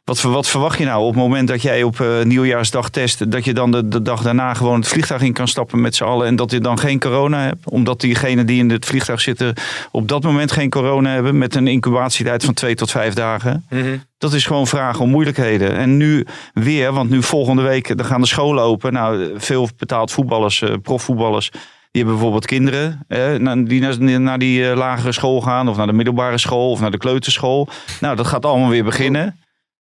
wat, 0.09 0.21
wat 0.21 0.47
verwacht 0.47 0.77
je 0.77 0.85
nou 0.85 1.01
op 1.01 1.13
het 1.13 1.23
moment 1.23 1.47
dat 1.47 1.61
jij 1.61 1.83
op 1.83 1.99
eh, 1.99 2.21
nieuwjaarsdag 2.23 2.89
test... 2.89 3.31
dat 3.31 3.45
je 3.45 3.53
dan 3.53 3.71
de, 3.71 3.87
de 3.87 4.01
dag 4.01 4.21
daarna 4.21 4.53
gewoon 4.53 4.79
het 4.79 4.87
vliegtuig 4.87 5.21
in 5.21 5.33
kan 5.33 5.47
stappen 5.47 5.81
met 5.81 5.95
z'n 5.95 6.03
allen... 6.03 6.27
en 6.27 6.35
dat 6.35 6.51
je 6.51 6.59
dan 6.59 6.79
geen 6.79 6.99
corona 6.99 7.41
hebt? 7.41 7.69
Omdat 7.69 7.99
diegenen 8.01 8.45
die 8.45 8.59
in 8.59 8.69
het 8.69 8.85
vliegtuig 8.85 9.21
zitten 9.21 9.53
op 9.91 10.07
dat 10.07 10.23
moment 10.23 10.51
geen 10.51 10.69
corona 10.69 11.09
hebben... 11.09 11.37
met 11.37 11.55
een 11.55 11.67
incubatietijd 11.67 12.45
van 12.45 12.53
twee 12.53 12.75
tot 12.75 12.91
vijf 12.91 13.13
dagen... 13.13 13.65
Mhm. 13.69 13.97
Dat 14.17 14.33
is 14.33 14.45
gewoon 14.45 14.67
vragen 14.67 15.01
om 15.01 15.09
moeilijkheden. 15.09 15.75
En 15.75 15.97
nu 15.97 16.25
weer, 16.53 16.93
want 16.93 17.09
nu 17.09 17.23
volgende 17.23 17.61
week 17.61 17.97
dan 17.97 18.05
gaan 18.05 18.21
de 18.21 18.27
scholen 18.27 18.63
open. 18.63 18.93
Nou, 18.93 19.31
veel 19.37 19.69
betaald 19.77 20.11
voetballers, 20.11 20.61
eh, 20.61 20.73
profvoetballers, 20.81 21.51
die 21.91 22.01
hebben 22.01 22.13
bijvoorbeeld 22.13 22.45
kinderen 22.45 23.05
eh, 23.07 23.63
die 23.65 23.81
naar, 23.81 24.19
naar 24.21 24.39
die 24.39 24.69
eh, 24.69 24.77
lagere 24.77 25.11
school 25.11 25.41
gaan, 25.41 25.67
of 25.69 25.77
naar 25.77 25.87
de 25.87 25.93
middelbare 25.93 26.37
school, 26.37 26.71
of 26.71 26.79
naar 26.79 26.91
de 26.91 26.97
kleuterschool. 26.97 27.67
Nou, 27.99 28.15
dat 28.15 28.27
gaat 28.27 28.45
allemaal 28.45 28.69
weer 28.69 28.83
beginnen. 28.83 29.39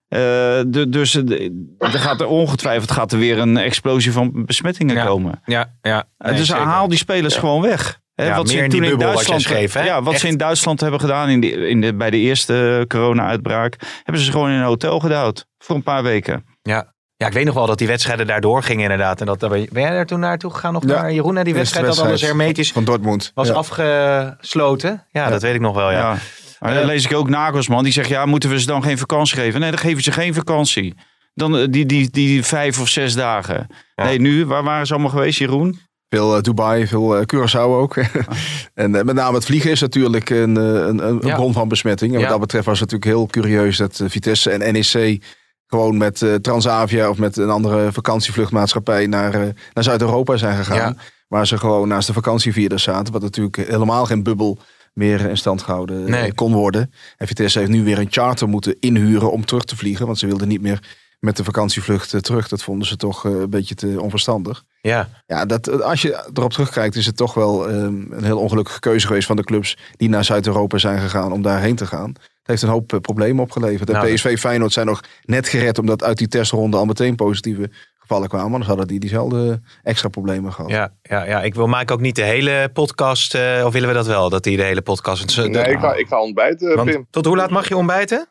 Eh, 0.09 0.19
de- 0.67 0.87
dus 0.89 1.15
eh, 1.15 1.51
er 1.79 1.89
gaat 1.99 2.21
er 2.21 2.27
ongetwijfeld 2.27 2.91
gaat 2.91 3.13
er 3.13 3.19
weer 3.19 3.39
een 3.39 3.57
explosie 3.57 4.13
van 4.13 4.45
besmettingen 4.47 4.97
Ja. 4.97 5.05
komen. 5.05 5.41
Ja, 5.45 5.75
ja. 5.83 6.05
Nee, 6.19 6.35
dus 6.35 6.47
zeker. 6.47 6.63
haal 6.65 6.89
die 6.89 6.99
spelers 6.99 7.37
gewoon 7.37 7.63
weg. 7.63 8.01
Hè, 8.15 8.25
Ja, 8.27 8.37
wat 8.37 8.49
ze 8.49 8.59
in 8.59 8.71
toen 8.71 8.99
Duitsland, 8.99 9.43
schreef? 9.43 9.85
Ja, 9.85 10.03
wat 10.03 10.13
Echt. 10.13 10.23
ze 10.23 10.29
in 10.29 10.37
Duitsland 10.37 10.81
hebben 10.81 11.01
gedaan 11.01 11.29
in 11.29 11.41
de, 11.41 11.69
in 11.69 11.81
de, 11.81 11.95
bij 11.95 12.11
de 12.11 12.17
eerste 12.17 12.85
corona-uitbraak, 12.89 13.77
hebben 14.03 14.23
ze 14.23 14.31
gewoon 14.33 14.51
in 14.51 14.57
een 14.57 14.65
hotel 14.65 14.99
gedouwd 14.99 15.47
voor 15.59 15.77
een 15.77 15.83
paar 15.83 16.03
weken. 16.03 16.47
Ja. 16.63 16.95
Ja, 17.19 17.27
ik 17.27 17.33
weet 17.33 17.45
nog 17.45 17.55
wel 17.55 17.67
dat 17.67 17.79
die 17.79 17.87
wedstrijden 17.87 18.27
daardoor 18.27 18.63
gingen 18.63 18.83
inderdaad. 18.83 19.21
En 19.21 19.27
dat, 19.27 19.39
ben 19.39 19.69
jij 19.73 19.91
daar 19.91 20.07
toen 20.07 20.21
naartoe 20.21 20.51
gegaan 20.51 20.73
nog 20.73 20.83
Ja. 20.87 20.89
naar 21.03 21.13
Jeroen? 21.13 21.35
Naar 21.35 21.45
die 21.45 21.55
wedstrijd 21.55 21.87
dat 21.87 21.99
alles 22.01 22.21
hermetisch 22.23 22.73
Van 22.73 22.85
Dortmund. 22.85 23.31
was 23.35 23.49
Ja. 23.49 23.55
afgesloten? 23.55 25.05
Ja, 25.11 25.29
dat 25.31 25.43
weet 25.43 25.55
ik 25.55 25.61
nog 25.61 25.75
wel, 25.75 25.91
ja. 25.91 25.99
Ja. 25.99 26.17
Maar 26.59 26.75
dan 26.75 26.85
lees 26.85 27.05
ik 27.05 27.15
ook 27.15 27.29
Nagelsman, 27.29 27.85
die 27.85 27.93
zegt, 27.93 28.09
ja, 28.09 28.27
moeten 28.27 28.51
we 28.51 28.61
ze 28.61 28.67
dan 28.67 28.83
geen 28.83 28.99
vakantie 28.99 29.37
geven? 29.37 29.61
Nee, 29.61 29.71
dan 29.71 29.79
geven 29.79 30.03
ze 30.03 30.13
geen 30.13 30.35
vakantie. 30.35 30.95
Dan 31.35 31.57
eh, 31.59 31.67
die, 31.71 31.87
die, 31.87 32.11
die 32.11 32.45
vijf 32.45 32.81
of 32.81 32.89
zes 32.89 33.15
dagen. 33.15 33.67
Ja. 33.95 34.05
Nee, 34.05 34.21
nu, 34.21 34.47
waar 34.47 34.63
waren 34.63 34.87
ze 34.87 34.93
allemaal 34.93 35.11
geweest, 35.11 35.39
Jeroen? 35.39 35.81
Veel 36.09 36.37
eh, 36.37 36.43
Dubai, 36.43 36.87
veel 36.87 37.17
eh, 37.17 37.23
Curaçao 37.35 37.59
ook. 37.81 37.97
en 38.75 38.91
met 38.91 39.13
name 39.13 39.35
het 39.35 39.45
vliegen 39.45 39.71
is 39.71 39.81
natuurlijk 39.81 40.31
een, 40.31 40.57
een, 40.57 41.09
een 41.09 41.21
Ja. 41.25 41.35
bron 41.35 41.53
van 41.53 41.69
besmetting. 41.69 42.11
En 42.13 42.17
Ja. 42.17 42.23
wat 42.23 42.33
dat 42.33 42.41
betreft 42.41 42.67
was 42.67 42.81
het 42.81 42.91
natuurlijk 42.91 43.19
heel 43.19 43.43
curieus 43.43 43.77
dat 43.77 44.03
Vitesse 44.07 44.51
en 44.51 44.73
NEC 44.73 45.23
gewoon 45.69 45.97
met 45.97 46.23
eh, 46.23 46.35
Transavia 46.35 47.09
of 47.09 47.19
met 47.19 47.37
een 47.37 47.51
andere 47.51 47.93
vakantievluchtmaatschappij 47.93 49.07
naar, 49.07 49.35
eh, 49.35 49.49
naar 49.73 49.85
Zuid-Europa 49.85 50.37
zijn 50.37 50.57
gegaan. 50.57 50.77
Ja. 50.77 51.03
Waar 51.29 51.47
ze 51.47 51.59
gewoon 51.59 51.89
naast 51.89 52.07
de 52.07 52.13
vakantievierders 52.13 52.83
zaten. 52.83 53.13
Wat 53.13 53.23
natuurlijk 53.23 53.57
helemaal 53.57 54.05
geen 54.05 54.23
bubbel 54.23 54.59
meer 54.93 55.21
in 55.21 55.37
stand 55.37 55.63
gehouden 55.63 56.05
eh, 56.07 56.11
Nee. 56.11 56.35
kon 56.35 56.53
worden. 56.53 56.93
En 57.17 57.27
Vitesse 57.27 57.59
heeft 57.59 57.71
nu 57.71 57.85
weer 57.85 57.99
een 57.99 58.07
charter 58.11 58.49
moeten 58.49 58.77
inhuren 58.81 59.33
om 59.33 59.45
terug 59.45 59.65
te 59.65 59.77
vliegen. 59.77 60.07
Want 60.07 60.19
ze 60.19 60.27
wilden 60.27 60.49
niet 60.49 60.63
meer 60.63 60.83
met 61.21 61.37
de 61.37 61.45
vakantievlucht 61.45 62.23
terug. 62.25 62.49
Dat 62.49 62.63
vonden 62.63 62.89
ze 62.89 62.97
toch 62.97 63.25
een 63.25 63.51
beetje 63.51 63.75
te 63.75 64.01
onverstandig. 64.01 64.65
Ja, 64.83 65.09
Ja, 65.27 65.45
dat, 65.47 65.83
als 65.83 66.03
je 66.03 66.31
erop 66.35 66.53
terugkijkt, 66.53 66.97
is 66.97 67.07
het 67.07 67.17
toch 67.17 67.35
wel 67.35 67.69
ehm, 67.69 68.13
een 68.13 68.25
heel 68.25 68.39
ongelukkige 68.39 68.81
keuze 68.81 69.07
geweest 69.07 69.27
van 69.27 69.37
de 69.37 69.45
clubs 69.45 69.77
die 69.97 70.09
naar 70.09 70.25
Zuid-Europa 70.25 70.79
zijn 70.79 71.01
gegaan 71.01 71.33
om 71.33 71.43
daarheen 71.43 71.77
te 71.77 71.87
gaan. 71.87 72.13
Het 72.49 72.61
heeft 72.61 72.63
een 72.73 72.79
hoop 72.79 72.93
eh, 72.93 73.01
problemen 73.01 73.43
opgeleverd. 73.43 73.91
En 73.91 73.95
Nou, 73.95 74.15
PSV 74.15 74.39
Feyenoord 74.39 74.73
zijn 74.73 74.87
nog 74.87 75.01
net 75.23 75.49
gered 75.49 75.79
omdat 75.79 76.05
uit 76.05 76.19
die 76.19 76.29
testronde 76.29 76.77
al 76.77 76.85
meteen 76.85 77.17
positieve 77.17 77.71
gevallen 77.99 78.29
kwamen. 78.29 78.47
Anders 78.47 78.67
hadden 78.67 78.87
die 78.87 79.01
diezelfde 79.01 79.61
extra 79.83 80.09
problemen 80.09 80.53
gehad. 80.53 80.71
ja, 80.71 80.93
ja, 81.03 81.25
ja. 81.25 81.43
Ik 81.43 81.55
wil 81.55 81.67
Mike 81.67 81.93
ook 81.93 82.01
niet 82.01 82.17
de 82.17 82.23
hele 82.23 82.71
podcast, 82.73 83.35
eh, 83.35 83.63
of 83.67 83.73
willen 83.73 83.89
we 83.89 83.95
dat 83.95 84.07
wel, 84.07 84.31
dat 84.31 84.45
hij 84.45 84.57
de 84.57 84.63
hele 84.63 84.83
podcast... 84.83 85.37
Nee, 85.37 85.49
ik 85.73 85.79
ga, 85.79 85.95
ik 85.95 86.07
ga 86.09 86.21
ontbijten, 86.21 86.77
want 86.77 86.91
Pim. 86.91 87.07
tot 87.11 87.25
hoe 87.27 87.37
laat 87.37 87.51
mag 87.51 87.69
je 87.69 87.77
ontbijten? 87.77 88.29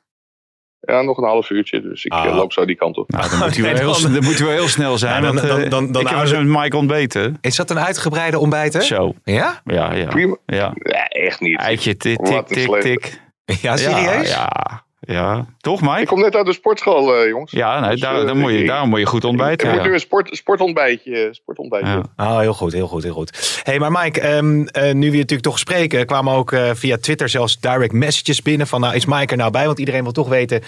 Ja, 0.79 1.01
nog 1.01 1.17
een 1.17 1.23
half 1.27 1.49
uurtje, 1.49 1.81
dus 1.81 2.05
ik 2.05 2.11
Ah. 2.11 2.25
eh, 2.25 2.35
loop 2.35 2.53
zo 2.53 2.65
die 2.65 2.75
kant 2.75 2.97
op. 2.97 3.09
Nou, 3.11 3.29
dan 3.29 3.39
moet 3.47 3.57
Nee, 3.57 3.75
heel, 3.75 4.01
dan- 4.01 4.13
dan 4.13 4.23
moet 4.23 4.37
wel 4.39 4.49
heel 4.49 4.67
snel 4.67 4.97
zijn. 4.97 5.23
Ja, 5.23 5.31
dan- 5.31 5.47
dan- 5.47 5.69
dan- 5.69 5.69
dan 5.69 6.01
ik 6.01 6.07
heb 6.07 6.15
houden 6.17 6.37
eens 6.37 6.47
met 6.53 6.61
Mike 6.61 6.77
ontbeten. 6.77 7.37
Is 7.41 7.55
dat 7.55 7.69
een 7.69 7.79
uitgebreide 7.79 8.39
ontbijt, 8.39 8.73
hè? 8.73 8.81
Zo, 8.81 9.13
Ja? 9.23 9.61
ja, 9.65 9.93
ja. 9.93 10.05
Prima. 10.07 10.37
Ja, 10.45 10.71
Ja, 10.83 11.07
echt 11.07 11.39
niet. 11.39 11.57
eitje, 11.59 11.97
tik, 11.97 12.17
tik, 12.25 12.47
tik, 12.47 12.81
tik. 12.81 13.25
Ja, 13.61 13.77
serieus? 13.77 14.29
Ja, 14.29 14.49
ja, 14.49 14.83
ja. 14.99 15.45
Toch, 15.59 15.81
Mike? 15.81 16.01
Ik 16.01 16.07
kom 16.07 16.19
net 16.21 16.35
uit 16.35 16.45
de 16.45 16.53
sportschool, 16.53 17.15
eh, 17.15 17.27
jongens. 17.29 17.51
Ja, 17.51 17.79
nee, 17.79 17.89
Dus, 17.89 17.99
daar, 17.99 18.19
eh, 18.21 18.27
dan 18.27 18.37
moet 18.37 18.51
je, 18.51 18.65
daarom 18.65 18.89
moet 18.89 18.99
je 18.99 19.05
goed 19.05 19.23
ontbijten. 19.23 19.67
Ik 19.67 19.73
moet 19.75 19.83
nu 19.83 19.93
een 19.93 19.99
sport, 19.99 20.29
sportontbijtje. 20.35 21.27
sportontbijtje. 21.31 22.03
Ja. 22.17 22.25
Oh, 22.25 22.39
heel 22.39 22.53
goed, 22.53 22.73
heel 22.73 22.87
goed, 22.87 23.03
heel 23.03 23.13
goed. 23.13 23.61
hey, 23.63 23.79
maar 23.79 23.91
Mike, 23.91 24.21
ehm, 24.21 24.61
eh, 24.65 24.93
nu 24.93 25.05
we 25.05 25.11
je 25.11 25.21
natuurlijk 25.21 25.41
toch 25.41 25.59
spreken, 25.59 26.05
kwamen 26.05 26.33
ook 26.33 26.51
eh, 26.51 26.69
via 26.73 26.97
Twitter 26.97 27.29
zelfs 27.29 27.59
direct 27.59 27.93
messages 27.93 28.41
binnen 28.41 28.67
van, 28.67 28.81
nou, 28.81 28.95
is 28.95 29.05
Mike 29.05 29.31
er 29.31 29.37
nou 29.37 29.51
bij? 29.51 29.65
Want 29.65 29.79
iedereen 29.79 30.03
wil 30.03 30.11
toch 30.11 30.29
weten, 30.29 30.61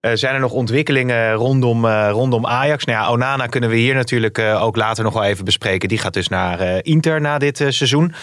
eh, 0.00 0.10
zijn 0.14 0.34
er 0.34 0.40
nog 0.40 0.52
ontwikkelingen 0.52 1.32
rondom, 1.32 1.84
eh, 1.84 2.08
rondom 2.10 2.46
Ajax? 2.46 2.84
Nou 2.84 2.98
ja, 2.98 3.10
Onana 3.12 3.46
kunnen 3.46 3.70
we 3.70 3.76
hier 3.76 3.94
natuurlijk 3.94 4.38
eh, 4.38 4.62
ook 4.62 4.76
later 4.76 5.04
nog 5.04 5.12
wel 5.12 5.24
even 5.24 5.44
bespreken. 5.44 5.88
Die 5.88 5.98
gaat 5.98 6.14
dus 6.14 6.28
naar 6.28 6.60
eh, 6.60 6.78
Inter 6.82 7.20
na 7.20 7.38
dit 7.38 7.60
eh, 7.60 7.68
seizoen. 7.70 8.14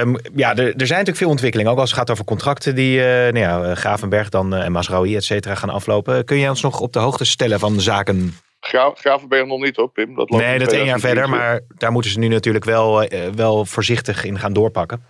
Ehm, 0.00 0.14
ja, 0.34 0.50
er, 0.50 0.58
er 0.58 0.86
zijn 0.86 0.98
natuurlijk 0.98 1.16
veel 1.16 1.28
ontwikkelingen. 1.28 1.72
Ook 1.72 1.78
als 1.78 1.90
het 1.90 1.98
gaat 1.98 2.10
over 2.10 2.24
contracten 2.24 2.74
die 2.74 3.00
eh 3.00 3.32
nou 3.32 3.38
ja, 3.38 3.62
eh, 3.62 3.76
Gravenberg 3.76 4.28
dan, 4.28 4.54
eh, 4.54 4.64
en 4.64 4.72
Masraoui, 4.72 5.16
et 5.16 5.24
cetera, 5.24 5.54
gaan 5.54 5.70
aflopen. 5.70 6.24
Kun 6.24 6.36
je 6.36 6.48
ons 6.48 6.62
nog 6.62 6.80
op 6.80 6.92
de 6.92 6.98
hoogte 6.98 7.24
stellen 7.24 7.58
van 7.58 7.72
de 7.72 7.80
zaken? 7.80 8.32
Gra 8.60 8.90
Gravenberg 8.94 9.46
nog 9.46 9.60
niet, 9.60 9.76
hoor, 9.76 9.90
Pim. 9.90 10.14
Dat 10.14 10.30
loopt 10.30 10.42
Nee, 10.42 10.58
dat 10.58 10.72
één 10.72 10.84
jaar 10.84 11.00
verder. 11.00 11.24
2023. 11.24 11.68
Maar 11.68 11.78
daar 11.78 11.92
moeten 11.92 12.10
ze 12.10 12.18
nu 12.18 12.28
natuurlijk 12.28 12.64
wel, 12.64 13.08
wel 13.34 13.64
voorzichtig 13.64 14.24
in 14.24 14.38
gaan 14.38 14.52
doorpakken. 14.52 15.04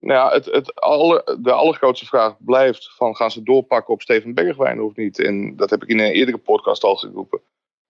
Nou 0.00 0.14
ja, 0.14 0.34
het, 0.34 0.44
het 0.44 0.74
aller, 0.74 1.38
de 1.40 1.52
allergrootste 1.52 2.06
vraag 2.06 2.34
blijft 2.38 2.94
van 2.96 3.16
gaan 3.16 3.30
ze 3.30 3.42
doorpakken 3.42 3.94
op 3.94 4.02
Steven 4.02 4.34
Bergwijn 4.34 4.80
of 4.80 4.96
niet? 4.96 5.20
En 5.20 5.56
dat 5.56 5.70
heb 5.70 5.82
ik 5.82 5.88
in 5.88 5.98
een 5.98 6.12
eerdere 6.12 6.38
podcast 6.38 6.84
al 6.84 6.96
geroepen. 6.96 7.40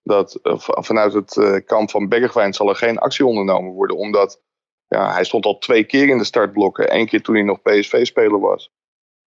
Dat 0.03 0.39
vanuit 0.63 1.13
het 1.13 1.63
kamp 1.67 1.91
van 1.91 2.09
Bergwijn 2.09 2.55
zal 2.55 2.69
er 2.69 2.77
geen 2.77 2.99
actie 2.99 3.27
ondernomen 3.27 3.73
worden. 3.73 3.97
Omdat 3.97 4.41
ja, 4.89 5.13
hij 5.13 5.25
stond 5.25 5.45
al 5.45 5.59
twee 5.59 5.85
keer 5.85 6.09
in 6.09 6.19
de 6.19 6.25
startblokken. 6.25 6.95
Eén 6.95 7.07
keer 7.07 7.23
toen 7.23 7.35
hij 7.35 7.45
nog 7.45 7.63
PSV-speler 7.63 8.41
was. 8.41 8.73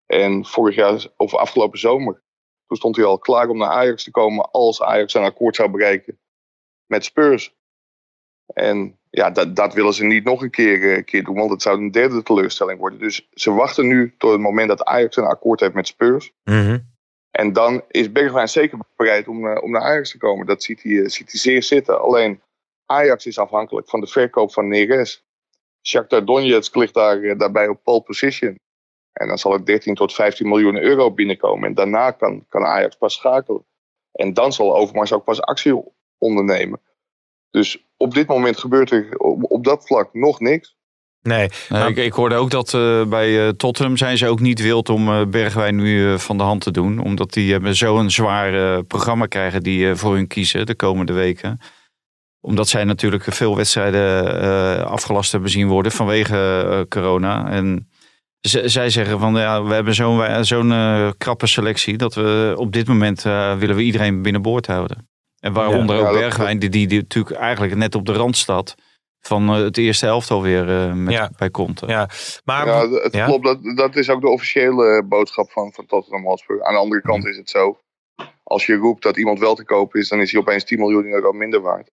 En 0.06 0.46
vorig 0.46 0.76
jaar, 0.76 1.08
of 1.18 1.36
afgelopen 1.36 1.80
zomer, 1.80 2.24
toen 2.68 2.78
stond 2.78 2.96
hij 2.96 3.06
al 3.06 3.20
klaar 3.20 3.50
om 3.50 3.58
naar 3.58 3.70
Ajax 3.70 4.04
te 4.04 4.12
komen 4.12 4.52
als 4.52 4.82
Ajax 4.82 5.14
een 5.14 5.24
akkoord 5.24 5.56
zou 5.56 5.70
bereiken 5.70 6.20
met 6.86 7.06
Spurs. 7.06 7.56
En 8.54 9.00
ja, 9.10 9.30
dat, 9.30 9.56
dat 9.56 9.74
willen 9.74 9.94
ze 9.94 10.04
niet 10.04 10.24
nog 10.24 10.42
een 10.42 10.50
keer, 10.50 10.96
eh, 10.96 11.04
keer 11.04 11.24
doen, 11.24 11.36
want 11.36 11.52
het 11.52 11.62
zou 11.62 11.78
een 11.78 11.92
derde 11.92 12.24
teleurstelling 12.24 12.80
worden. 12.80 13.00
Dus 13.00 13.28
ze 13.34 13.52
wachten 13.52 13.88
nu 13.88 14.16
tot 14.18 14.32
het 14.32 14.42
moment 14.42 14.68
dat 14.68 14.84
Ajax 14.84 15.16
een 15.16 15.24
akkoord 15.24 15.60
heeft 15.60 15.74
met 15.74 15.88
Spurs. 15.88 16.32
En 17.32 17.54
dan 17.54 17.84
is 17.88 18.12
Bergwijn 18.12 18.50
zeker 18.50 18.80
bereid 18.96 19.28
om, 19.28 19.48
eh, 19.48 19.64
om 19.64 19.72
naar 19.72 19.82
Ajax 19.82 20.12
te 20.12 20.18
komen. 20.18 20.46
Dat 20.46 20.64
ziet 20.64 20.84
hij, 20.84 21.02
eh, 21.02 21.08
ziet 21.08 21.32
hij 21.32 21.40
zeer 21.40 21.64
zitten. 21.64 22.02
Alleen 22.02 22.42
Ajax 22.86 23.26
is 23.26 23.40
afhankelijk 23.40 23.90
van 23.90 24.00
de 24.00 24.08
verkoop 24.08 24.54
van 24.54 24.68
Neres. 24.68 25.26
Shakhtar 25.82 26.26
Donetsk 26.26 26.76
ligt 26.76 26.94
daar, 26.94 27.22
eh, 27.22 27.38
daarbij 27.38 27.68
op 27.68 27.84
pole 27.84 28.02
position. 28.02 28.60
En 29.14 29.28
dan 29.28 29.38
zal 29.38 29.54
er 29.54 29.66
13 29.66 29.96
tot 29.96 30.14
15 30.14 30.48
miljoen 30.48 30.78
euro 30.78 31.12
binnenkomen. 31.12 31.68
En 31.68 31.74
daarna 31.74 32.12
kan, 32.12 32.46
kan 32.50 32.66
Ajax 32.66 32.96
pas 32.96 33.14
schakelen. 33.14 33.66
En 34.12 34.34
dan 34.34 34.54
zal 34.54 34.76
Overmars 34.76 35.14
ook 35.14 35.24
pas 35.24 35.42
actie 35.42 35.84
ondernemen. 36.18 36.82
Dus 37.50 37.86
op 37.98 38.14
dit 38.14 38.28
moment 38.28 38.58
gebeurt 38.58 38.92
er 38.92 39.18
op, 39.18 39.52
op 39.52 39.64
dat 39.64 39.86
vlak 39.86 40.14
nog 40.14 40.40
niks. 40.40 40.80
Nee, 41.22 41.50
ik, 41.70 41.98
ik 41.98 42.14
hoorde 42.14 42.36
ook 42.36 42.50
dat 42.50 42.74
eh, 42.74 43.06
bij 43.06 43.48
eh, 43.48 43.50
Tottenham 43.50 43.98
zijn 43.98 44.18
ze 44.18 44.28
ook 44.28 44.40
niet 44.40 44.62
wild 44.62 44.90
om 44.90 45.08
eh, 45.08 45.26
Bergwijn 45.26 45.76
nu 45.76 46.20
van 46.20 46.38
de 46.38 46.44
hand 46.44 46.62
te 46.62 46.72
doen. 46.72 47.00
Omdat 47.00 47.34
die 47.34 47.74
zo'n 47.74 48.10
zwaar 48.10 48.54
eh, 48.54 48.84
programma 48.88 49.26
krijgen 49.26 49.64
die 49.64 49.90
eh, 49.90 49.96
voor 49.96 50.14
hun 50.14 50.28
kiezen 50.28 50.66
de 50.66 50.76
komende 50.76 51.14
weken. 51.14 51.60
Omdat 52.42 52.68
zij 52.68 52.84
natuurlijk 52.84 53.24
veel 53.24 53.56
wedstrijden 53.56 54.42
eh, 54.42 54.84
afgelast 54.86 55.32
hebben 55.32 55.50
zien 55.50 55.68
worden 55.68 55.92
vanwege 55.92 56.68
eh, 56.70 56.80
corona. 56.90 57.50
En 57.50 57.90
z- 58.40 58.64
zij 58.64 58.90
zeggen 58.90 59.20
van 59.20 59.36
ja, 59.36 59.64
we 59.64 59.74
hebben 59.74 59.94
zo'n 59.96 60.46
zo'n 60.46 60.72
eh, 60.72 61.10
krappe 61.18 61.48
selectie 61.48 61.98
dat 61.98 62.14
we 62.14 62.54
op 62.58 62.72
dit 62.72 62.88
moment 62.88 63.26
eh, 63.26 63.58
willen 63.58 63.76
we 63.76 63.82
iedereen 63.82 64.22
binnenboord 64.22 64.68
houden. 64.68 65.10
En 65.40 65.54
waaronder 65.54 65.96
Ja, 65.96 66.02
ook 66.08 66.14
Bergwijn, 66.14 66.60
die, 66.60 66.70
die, 66.70 66.88
die 66.88 67.00
natuurlijk 67.02 67.36
eigenlijk 67.36 67.76
net 67.76 67.96
op 67.96 68.06
de 68.06 68.14
rand 68.14 68.38
staat 68.38 68.76
van 69.20 69.50
eh, 69.50 69.56
het 69.56 69.78
eerste 69.78 70.06
elftal 70.08 70.42
weer 70.42 70.70
eh, 70.70 70.94
met, 70.94 71.14
Ja. 71.14 71.30
bij 71.38 71.50
Conte. 71.52 71.88
ja. 71.88 72.10
Maar 72.44 72.68
Ja, 72.68 72.90
het 72.90 73.14
ja? 73.14 73.26
klopt. 73.26 73.44
Dat, 73.46 73.60
dat 73.76 73.96
is 73.96 74.10
ook 74.10 74.22
de 74.22 74.30
officiële 74.30 75.04
boodschap 75.10 75.52
van, 75.52 75.72
van 75.74 75.86
Tottenham 75.86 76.24
Hotspur. 76.26 76.64
Aan 76.64 76.74
de 76.74 76.80
andere 76.80 77.02
kant 77.02 77.26
is 77.26 77.38
het 77.38 77.50
zo. 77.50 77.80
Als 78.44 78.66
je 78.66 78.76
roept 78.76 79.04
dat 79.04 79.18
iemand 79.18 79.40
wel 79.40 79.56
te 79.56 79.64
koop 79.66 79.96
is, 79.96 80.10
dan 80.10 80.20
is 80.20 80.32
hij 80.32 80.42
opeens 80.42 80.64
10 80.64 80.80
miljoen 80.80 81.06
euro 81.06 81.32
minder 81.32 81.62
waard. 81.62 81.92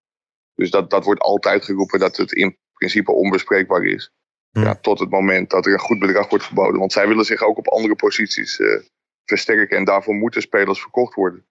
Dus 0.59 0.71
dat, 0.71 0.91
dat 0.91 1.05
wordt 1.05 1.21
altijd 1.21 1.65
geroepen 1.65 1.99
dat 1.99 2.17
het 2.17 2.33
in 2.33 2.57
principe 2.73 3.13
onbespreekbaar 3.13 3.85
is. 3.85 4.11
Hm. 4.51 4.61
Ja, 4.61 4.75
tot 4.75 4.99
het 4.99 5.11
moment 5.11 5.51
dat 5.51 5.67
er 5.67 5.73
een 5.73 5.79
goed 5.79 5.99
bedrag 5.99 6.29
wordt 6.29 6.45
geboden. 6.45 6.79
Want 6.79 6.93
zij 6.93 7.09
willen 7.09 7.25
zich 7.25 7.43
ook 7.43 7.59
op 7.59 7.69
andere 7.69 7.95
posities 7.95 8.61
eh, 8.61 8.81
versterken. 9.25 9.77
En 9.77 9.85
daarvoor 9.85 10.15
moeten 10.15 10.43
spelers 10.43 10.81
verkocht 10.81 11.15
worden. 11.15 11.47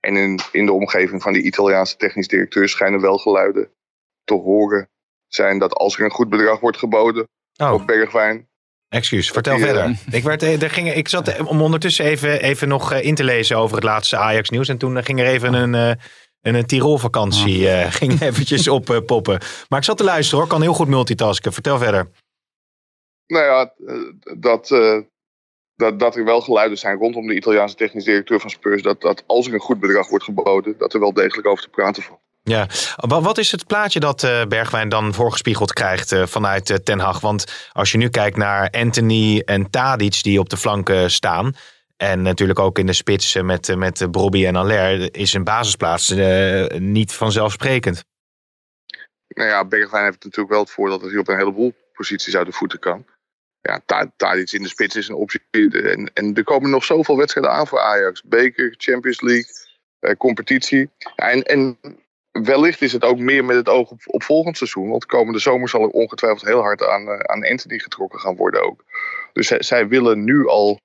En 0.00 0.16
in, 0.16 0.40
in 0.52 0.66
de 0.66 0.72
omgeving 0.72 1.22
van 1.22 1.32
die 1.32 1.42
Italiaanse 1.42 1.96
technisch 1.96 2.28
directeur 2.28 2.68
schijnen 2.68 3.00
wel 3.00 3.18
geluiden 3.18 3.70
te 4.24 4.34
horen 4.34 4.88
zijn 5.26 5.58
dat 5.58 5.74
als 5.74 5.98
er 5.98 6.04
een 6.04 6.10
goed 6.10 6.28
bedrag 6.28 6.60
wordt 6.60 6.78
geboden 6.78 7.28
Oh, 7.56 7.72
op 7.72 7.86
Bergwijn, 7.86 8.48
excuus. 8.88 9.30
Vertel 9.30 9.54
eh, 9.54 9.62
verder. 9.62 9.98
Ik, 10.10 10.22
werd, 10.22 10.42
eh, 10.42 10.62
er 10.62 10.70
ging, 10.70 10.92
ik 10.92 11.08
zat 11.08 11.38
om 11.40 11.60
ondertussen 11.60 12.04
even, 12.04 12.42
even 12.42 12.68
nog 12.68 12.94
in 12.94 13.14
te 13.14 13.24
lezen 13.24 13.56
over 13.56 13.76
het 13.76 13.84
laatste 13.84 14.16
Ajax 14.16 14.50
nieuws. 14.50 14.68
En 14.68 14.78
toen 14.78 15.04
ging 15.04 15.20
er 15.20 15.26
even 15.26 15.54
een, 15.54 15.98
eh, 16.46 16.52
een, 16.52 16.58
een 16.58 16.66
Tirol 16.66 16.98
vakantie 16.98 17.68
eh, 17.70 17.92
ging 17.92 18.20
eventjes 18.28 18.68
op 18.68 18.90
eh, 18.90 18.98
poppen. 19.06 19.40
Maar 19.68 19.78
ik 19.78 19.84
zat 19.84 19.96
te 19.96 20.04
luisteren 20.04 20.40
hoor. 20.40 20.48
Kan 20.48 20.62
heel 20.62 20.74
goed 20.74 20.88
multitasken. 20.88 21.52
Vertel 21.52 21.78
verder. 21.78 22.10
Nou 23.26 23.44
ja, 23.44 23.72
eh, 23.86 23.94
dat, 24.38 24.70
eh, 24.70 24.98
dat, 25.74 25.98
dat 25.98 26.16
er 26.16 26.24
wel 26.24 26.40
geluiden 26.40 26.78
zijn 26.78 26.98
rondom 26.98 27.26
de 27.26 27.34
Italiaanse 27.34 27.76
technisch 27.76 28.04
directeur 28.04 28.40
van 28.40 28.50
Spurs. 28.50 28.82
Dat, 28.82 29.00
dat 29.00 29.24
als 29.26 29.46
er 29.46 29.54
een 29.54 29.60
goed 29.60 29.80
bedrag 29.80 30.08
wordt 30.08 30.24
geboden, 30.24 30.74
dat 30.78 30.94
er 30.94 31.00
wel 31.00 31.12
degelijk 31.12 31.48
over 31.48 31.62
te 31.64 31.70
praten 31.70 32.02
valt. 32.02 32.20
Ja, 32.42 32.66
Wa- 32.96 33.20
wat 33.20 33.38
is 33.38 33.52
het 33.52 33.66
plaatje 33.66 34.00
dat 34.00 34.22
eh, 34.22 34.44
Bergwijn 34.44 34.88
dan 34.88 35.14
voorgespiegeld 35.14 35.72
krijgt 35.72 36.12
eh, 36.12 36.26
vanuit 36.26 36.70
eh, 36.70 36.76
Ten 36.76 36.98
Hag? 36.98 37.20
Want 37.20 37.70
als 37.72 37.92
je 37.92 37.98
nu 37.98 38.08
kijkt 38.08 38.36
naar 38.36 38.70
Anthony 38.70 39.42
en 39.44 39.70
Tadic 39.70 40.22
die 40.22 40.40
op 40.40 40.48
de 40.48 40.56
flanken 40.56 41.10
staan... 41.10 41.54
en 41.96 42.22
natuurlijk 42.22 42.58
ook 42.58 42.78
in 42.78 42.86
de 42.86 42.92
spits 42.92 43.34
eh, 43.34 43.42
met, 43.42 43.68
eh, 43.68 43.76
met 43.76 44.00
eh, 44.00 44.10
Brobby 44.10 44.46
en 44.46 44.56
Aller... 44.56 45.14
is 45.14 45.32
een 45.32 45.44
basisplaats 45.44 46.14
niet 46.78 47.12
vanzelfsprekend. 47.12 48.04
Nou 49.28 49.48
ja, 49.48 49.64
Bergwijn 49.64 50.04
heeft 50.04 50.24
natuurlijk 50.24 50.52
wel 50.52 50.62
het 50.62 50.70
voordeel 50.70 50.98
dat 50.98 51.10
hij 51.10 51.18
op 51.18 51.28
een 51.28 51.36
heleboel 51.36 51.74
posities 51.92 52.36
uit 52.36 52.46
de 52.46 52.52
voeten 52.52 52.78
kan. 52.78 53.04
Ja, 53.60 53.80
Ta- 53.86 54.12
Tadic 54.16 54.52
in 54.52 54.62
de 54.62 54.68
spits 54.68 54.96
is 54.96 55.08
een 55.08 55.14
optie. 55.14 55.40
En, 55.50 56.10
en 56.14 56.34
er 56.34 56.44
komen 56.44 56.70
nog 56.70 56.84
zoveel 56.84 57.16
wedstrijden 57.16 57.52
aan 57.52 57.66
voor 57.66 57.80
Ajax. 57.80 58.22
Beker, 58.22 58.74
Champions 58.76 59.20
League, 59.20 59.50
eh, 59.98 60.16
competitie. 60.16 60.90
En, 61.16 61.42
en 61.42 61.78
wellicht 62.30 62.82
is 62.82 62.92
het 62.92 63.04
ook 63.04 63.18
meer 63.18 63.44
met 63.44 63.56
het 63.56 63.68
oog 63.68 63.90
op, 64.06 64.22
volgend 64.22 64.56
seizoen. 64.56 64.88
Want 64.88 65.06
komende 65.06 65.38
zomer 65.38 65.68
zal 65.68 65.82
er 65.82 65.88
ongetwijfeld 65.88 66.44
heel 66.44 66.60
hard 66.60 66.86
aan, 66.86 67.28
aan 67.28 67.46
Anthony 67.46 67.78
getrokken 67.78 68.20
gaan 68.20 68.36
worden 68.36 68.62
ook. 68.62 68.84
Dus 69.32 69.46
zij 69.46 69.88
willen 69.88 70.24
nu 70.24 70.46
al 70.46 70.80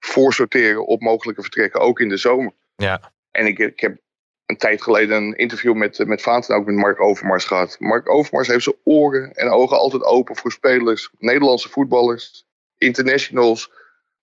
voorsorteren 0.00 0.86
op 0.86 1.00
mogelijke 1.00 1.42
vertrekken, 1.42 1.80
ook 1.80 2.00
in 2.00 2.08
de 2.08 2.16
zomer. 2.16 2.52
Ja. 2.76 3.12
En 3.30 3.46
ik, 3.46 3.58
ik 3.58 3.80
heb 3.80 3.98
een 4.46 4.56
tijd 4.56 4.82
geleden 4.82 5.16
een 5.16 5.36
interview 5.36 5.74
met, 5.74 5.98
eh, 5.98 6.06
met 6.06 6.22
Vaat 6.22 6.48
en 6.48 6.56
ook 6.56 6.66
met 6.66 6.74
Mark 6.74 7.00
Overmars 7.00 7.44
gehad. 7.44 7.76
Mark 7.78 8.08
Overmars 8.08 8.48
heeft 8.48 8.64
zijn 8.64 8.76
oren 8.84 9.32
en 9.32 9.48
ogen 9.50 9.78
altijd 9.78 10.02
open 10.02 10.36
voor 10.36 10.52
spelers, 10.52 11.10
Nederlandse 11.18 11.68
voetballers, 11.68 12.44
internationals, 12.78 13.70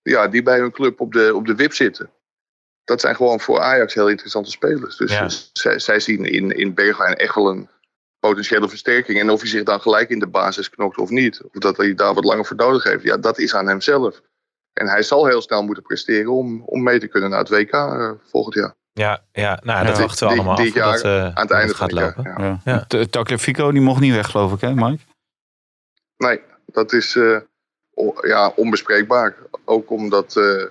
ja, 0.02 0.28
die 0.28 0.42
bij 0.42 0.58
hun 0.58 0.70
club 0.70 1.00
op 1.00 1.12
de, 1.12 1.34
op 1.34 1.46
de 1.46 1.54
wip 1.54 1.72
zitten. 1.72 2.10
Dat 2.84 3.00
zijn 3.00 3.16
gewoon 3.16 3.40
voor 3.40 3.60
Ajax 3.60 3.94
heel 3.94 4.08
interessante 4.08 4.50
spelers. 4.50 4.96
Dus 4.96 5.12
Ja. 5.12 5.28
zij, 5.52 5.78
zij 5.78 6.00
zien 6.00 6.24
in, 6.24 6.50
in 6.50 6.74
Bergwijn 6.74 7.14
echt 7.14 7.34
wel 7.34 7.48
een 7.48 7.68
potentiële 8.20 8.68
versterking. 8.68 9.20
En 9.20 9.30
of 9.30 9.40
hij 9.40 9.48
zich 9.48 9.62
dan 9.62 9.80
gelijk 9.80 10.08
in 10.08 10.18
de 10.18 10.26
basis 10.26 10.70
knokt 10.70 10.98
of 10.98 11.10
niet, 11.10 11.42
of 11.42 11.50
dat 11.52 11.76
hij 11.76 11.94
daar 11.94 12.14
wat 12.14 12.24
langer 12.24 12.44
voor 12.44 12.56
nodig 12.56 12.82
heeft, 12.84 13.02
ja, 13.02 13.16
dat 13.16 13.38
is 13.38 13.54
aan 13.54 13.68
hemzelf. 13.68 14.20
En 14.78 14.88
hij 14.88 15.02
zal 15.02 15.26
heel 15.26 15.42
snel 15.42 15.62
moeten 15.62 15.82
presteren 15.82 16.32
om, 16.32 16.62
om 16.66 16.82
mee 16.82 16.98
te 16.98 17.06
kunnen 17.08 17.30
naar 17.30 17.38
het 17.38 17.48
WK 17.48 17.72
eh, 17.72 18.10
volgend 18.30 18.54
jaar. 18.54 18.74
Ja, 18.92 19.22
ja, 19.32 19.60
nou, 19.62 19.86
dat 19.86 19.96
Ja. 19.96 20.02
wachten 20.02 20.26
we 20.26 20.32
Dit- 20.34 20.42
allemaal 20.42 20.56
dit 20.64 20.68
af 20.68 20.74
jaar 20.74 20.92
dat, 20.92 21.02
eh, 21.04 21.24
aan 21.24 21.42
het 21.46 21.50
einde 21.50 21.74
gaat 21.74 21.90
van 21.90 21.98
het 22.02 22.16
lopen. 22.16 22.32
jaar. 22.38 22.60
Ja. 22.64 22.84
Ja. 22.98 23.04
Tagliafico 23.06 23.70
die 23.72 23.80
mocht 23.80 24.00
niet 24.00 24.14
weg, 24.14 24.30
geloof 24.30 24.52
ik, 24.52 24.60
hè, 24.60 24.74
Mike? 24.74 25.02
Nee, 26.16 26.40
dat 26.66 26.92
is 26.92 27.16
eh, 27.16 27.40
ja, 28.22 28.52
onbespreekbaar. 28.56 29.36
Ook 29.64 29.90
omdat 29.90 30.36
eh, 30.36 30.64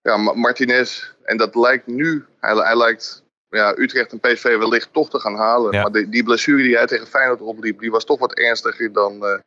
ja, 0.00 0.16
Ma- 0.16 0.32
Martinez, 0.34 1.12
en 1.22 1.36
dat 1.36 1.54
lijkt 1.54 1.86
nu, 1.86 2.24
hij, 2.40 2.54
hij 2.54 2.76
lijkt 2.76 3.24
ja, 3.48 3.74
Utrecht 3.78 4.12
en 4.12 4.20
PSV 4.20 4.56
wellicht 4.58 4.92
toch 4.92 5.10
te 5.10 5.18
gaan 5.18 5.34
halen. 5.36 5.72
Ja. 5.72 5.82
Maar 5.82 5.92
die, 5.92 6.08
die 6.08 6.24
blessure 6.24 6.62
die 6.62 6.76
hij 6.76 6.86
tegen 6.86 7.06
Feyenoord 7.06 7.40
opliep, 7.40 7.78
die 7.80 7.90
was 7.90 8.04
toch 8.04 8.18
wat 8.18 8.34
ernstiger 8.34 8.92
dan, 8.92 9.24
eh, 9.26 9.38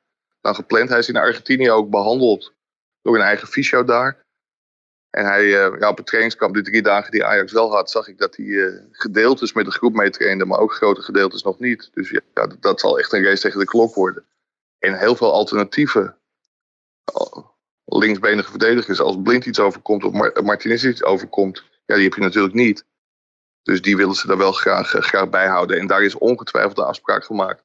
dan 0.41 0.55
gepland. 0.55 0.89
Hij 0.89 0.99
is 0.99 1.09
in 1.09 1.17
Argentinië 1.17 1.71
ook 1.71 1.89
behandeld 1.89 2.53
door 3.01 3.15
een 3.15 3.21
eigen 3.21 3.47
fysio 3.47 3.83
daar. 3.83 4.27
En 5.09 5.25
hij, 5.25 5.43
eh, 5.43 5.79
ja, 5.79 5.89
op 5.89 5.97
het 5.97 6.05
trainingskamp, 6.05 6.53
de 6.53 6.61
drie 6.61 6.81
dagen 6.81 7.11
die 7.11 7.25
Ajax 7.25 7.51
wel 7.51 7.71
had, 7.71 7.91
zag 7.91 8.07
ik 8.07 8.17
dat 8.17 8.35
hij 8.35 8.45
eh, 8.45 8.81
gedeeltes 8.91 9.53
met 9.53 9.65
de 9.65 9.71
groep 9.71 9.93
meetrainde, 9.93 10.45
maar 10.45 10.59
ook 10.59 10.73
grote 10.73 11.01
gedeeltes 11.01 11.43
nog 11.43 11.59
niet. 11.59 11.89
Dus 11.93 12.09
ja, 12.09 12.47
dat, 12.59 12.79
zal 12.79 12.99
echt 12.99 13.13
een 13.13 13.23
race 13.23 13.41
tegen 13.41 13.59
de 13.59 13.65
klok 13.65 13.95
worden. 13.95 14.25
En 14.79 14.99
heel 14.99 15.15
veel 15.15 15.33
alternatieven. 15.33 16.17
Linksbenige 17.85 18.49
verdedigers. 18.49 18.99
Als 18.99 19.21
Blind 19.21 19.45
iets 19.45 19.59
overkomt 19.59 20.03
of 20.03 20.13
Mar- 20.13 20.43
Martinez 20.43 20.83
iets 20.83 21.03
overkomt. 21.03 21.63
Ja, 21.85 21.95
die 21.95 22.03
heb 22.03 22.13
je 22.13 22.21
natuurlijk 22.21 22.53
niet. 22.53 22.85
Dus 23.63 23.81
die 23.81 23.97
willen 23.97 24.15
ze 24.15 24.27
daar 24.27 24.37
wel 24.37 24.51
graag, 24.51 24.93
eh, 24.93 25.01
graag 25.01 25.29
bij 25.29 25.47
houden. 25.47 25.79
En 25.79 25.87
daar 25.87 26.03
is 26.03 26.15
ongetwijfeld 26.15 26.75
de 26.75 26.85
afspraak 26.85 27.23
gemaakt. 27.23 27.63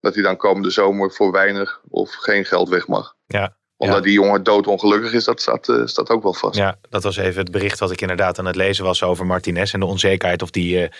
Dat 0.00 0.14
hij 0.14 0.22
dan 0.22 0.36
komende 0.36 0.70
zomer 0.70 1.12
voor 1.12 1.32
weinig 1.32 1.82
of 1.88 2.14
geen 2.14 2.44
geld 2.44 2.68
weg 2.68 2.86
mag. 2.86 3.16
Ja. 3.26 3.56
Omdat 3.82 3.96
Ja. 3.96 4.02
die 4.02 4.12
jongen 4.12 4.42
doodongelukkig 4.42 5.12
is, 5.12 5.24
dat 5.24 5.40
staat, 5.40 5.68
eh, 5.68 5.76
staat 5.84 6.08
ook 6.10 6.22
wel 6.22 6.34
vast. 6.34 6.56
Ja, 6.56 6.76
dat 6.90 7.02
was 7.02 7.16
even 7.16 7.40
het 7.42 7.50
bericht 7.50 7.78
wat 7.78 7.90
ik 7.90 8.00
inderdaad 8.00 8.38
aan 8.38 8.46
het 8.46 8.56
lezen 8.56 8.84
was 8.84 9.02
over 9.02 9.26
Martinez 9.26 9.74
en 9.74 9.80
de 9.80 9.86
onzekerheid 9.86 10.42
of 10.42 10.50
die, 10.50 10.82
eh, 10.82 10.90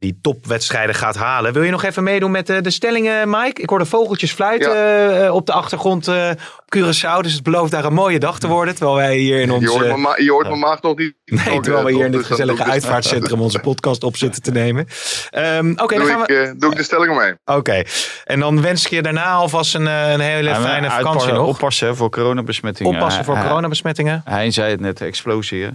die 0.00 0.18
topwedstrijden 0.22 0.94
gaat 0.94 1.16
halen. 1.16 1.52
Wil 1.52 1.62
je 1.62 1.70
nog 1.70 1.84
even 1.84 2.02
meedoen 2.02 2.30
met 2.30 2.48
eh, 2.50 2.62
de 2.62 2.70
stellingen, 2.70 3.30
Mike? 3.30 3.62
Ik 3.62 3.68
hoorde 3.68 3.84
vogeltjes 3.84 4.32
fluiten 4.32 5.24
eh, 5.24 5.34
op 5.34 5.46
de 5.46 5.52
achtergrond 5.52 6.08
eh, 6.08 6.30
op 6.30 6.76
Curaçao, 6.76 7.20
dus 7.22 7.32
het 7.32 7.42
belooft 7.42 7.70
daar 7.70 7.84
een 7.84 7.92
mooie 7.92 8.18
dag 8.18 8.38
te 8.38 8.46
worden. 8.46 8.74
Terwijl 8.74 8.96
wij 8.96 9.16
hier 9.16 9.40
in 9.40 9.50
ons... 9.50 9.62
je 9.62 9.68
hoort, 9.68 10.22
je 10.22 10.30
hoort 10.30 10.46
mijn 10.48 10.58
maag 10.58 10.82
nog 10.82 10.96
niet. 10.98 11.14
Nee, 11.24 11.60
terwijl 11.60 11.84
we 11.84 11.92
hier 11.92 12.04
in 12.04 12.10
dit 12.10 12.20
Dus 12.20 12.28
dan 12.28 12.36
gezellige 12.36 12.58
ik 12.60 12.64
de- 12.64 12.70
uitvaartcentrum 12.72 13.40
onze 13.40 13.58
podcast 13.58 14.02
op 14.04 14.16
zitten 14.16 14.42
te 14.42 14.50
nemen. 14.50 14.86
Ehm, 15.30 15.70
Oké, 15.76 15.94
dan 15.96 16.04
Doe, 16.04 16.06
gaan 16.12 16.20
ik, 16.20 16.26
we. 16.26 16.34
eh, 16.36 16.52
doe 16.56 16.70
ik 16.70 16.76
de 16.76 16.82
stellingen 16.82 17.16
mee. 17.16 17.56
Oké, 17.56 17.82
en 18.24 18.40
dan 18.40 18.62
wens 18.62 18.84
ik 18.84 18.90
je 18.90 19.02
daarna 19.02 19.32
alvast 19.32 19.74
een, 19.74 19.86
een 19.86 20.20
hele 20.20 20.48
Ja, 20.48 20.60
fijne 20.60 20.90
vakantie 20.90 21.32
nog. 21.32 21.46
Oppassen 21.46 21.86
hè, 21.88 21.94
voor 21.94 22.10
coronabesmettingen. 22.10 22.92
Oppassen 22.94 23.24
voor 23.24 23.38
coronabesmettingen. 23.38 24.22
Hij 24.24 24.50
zei 24.50 24.70
het 24.70 24.80
net, 24.80 25.00
explosie. 25.00 25.68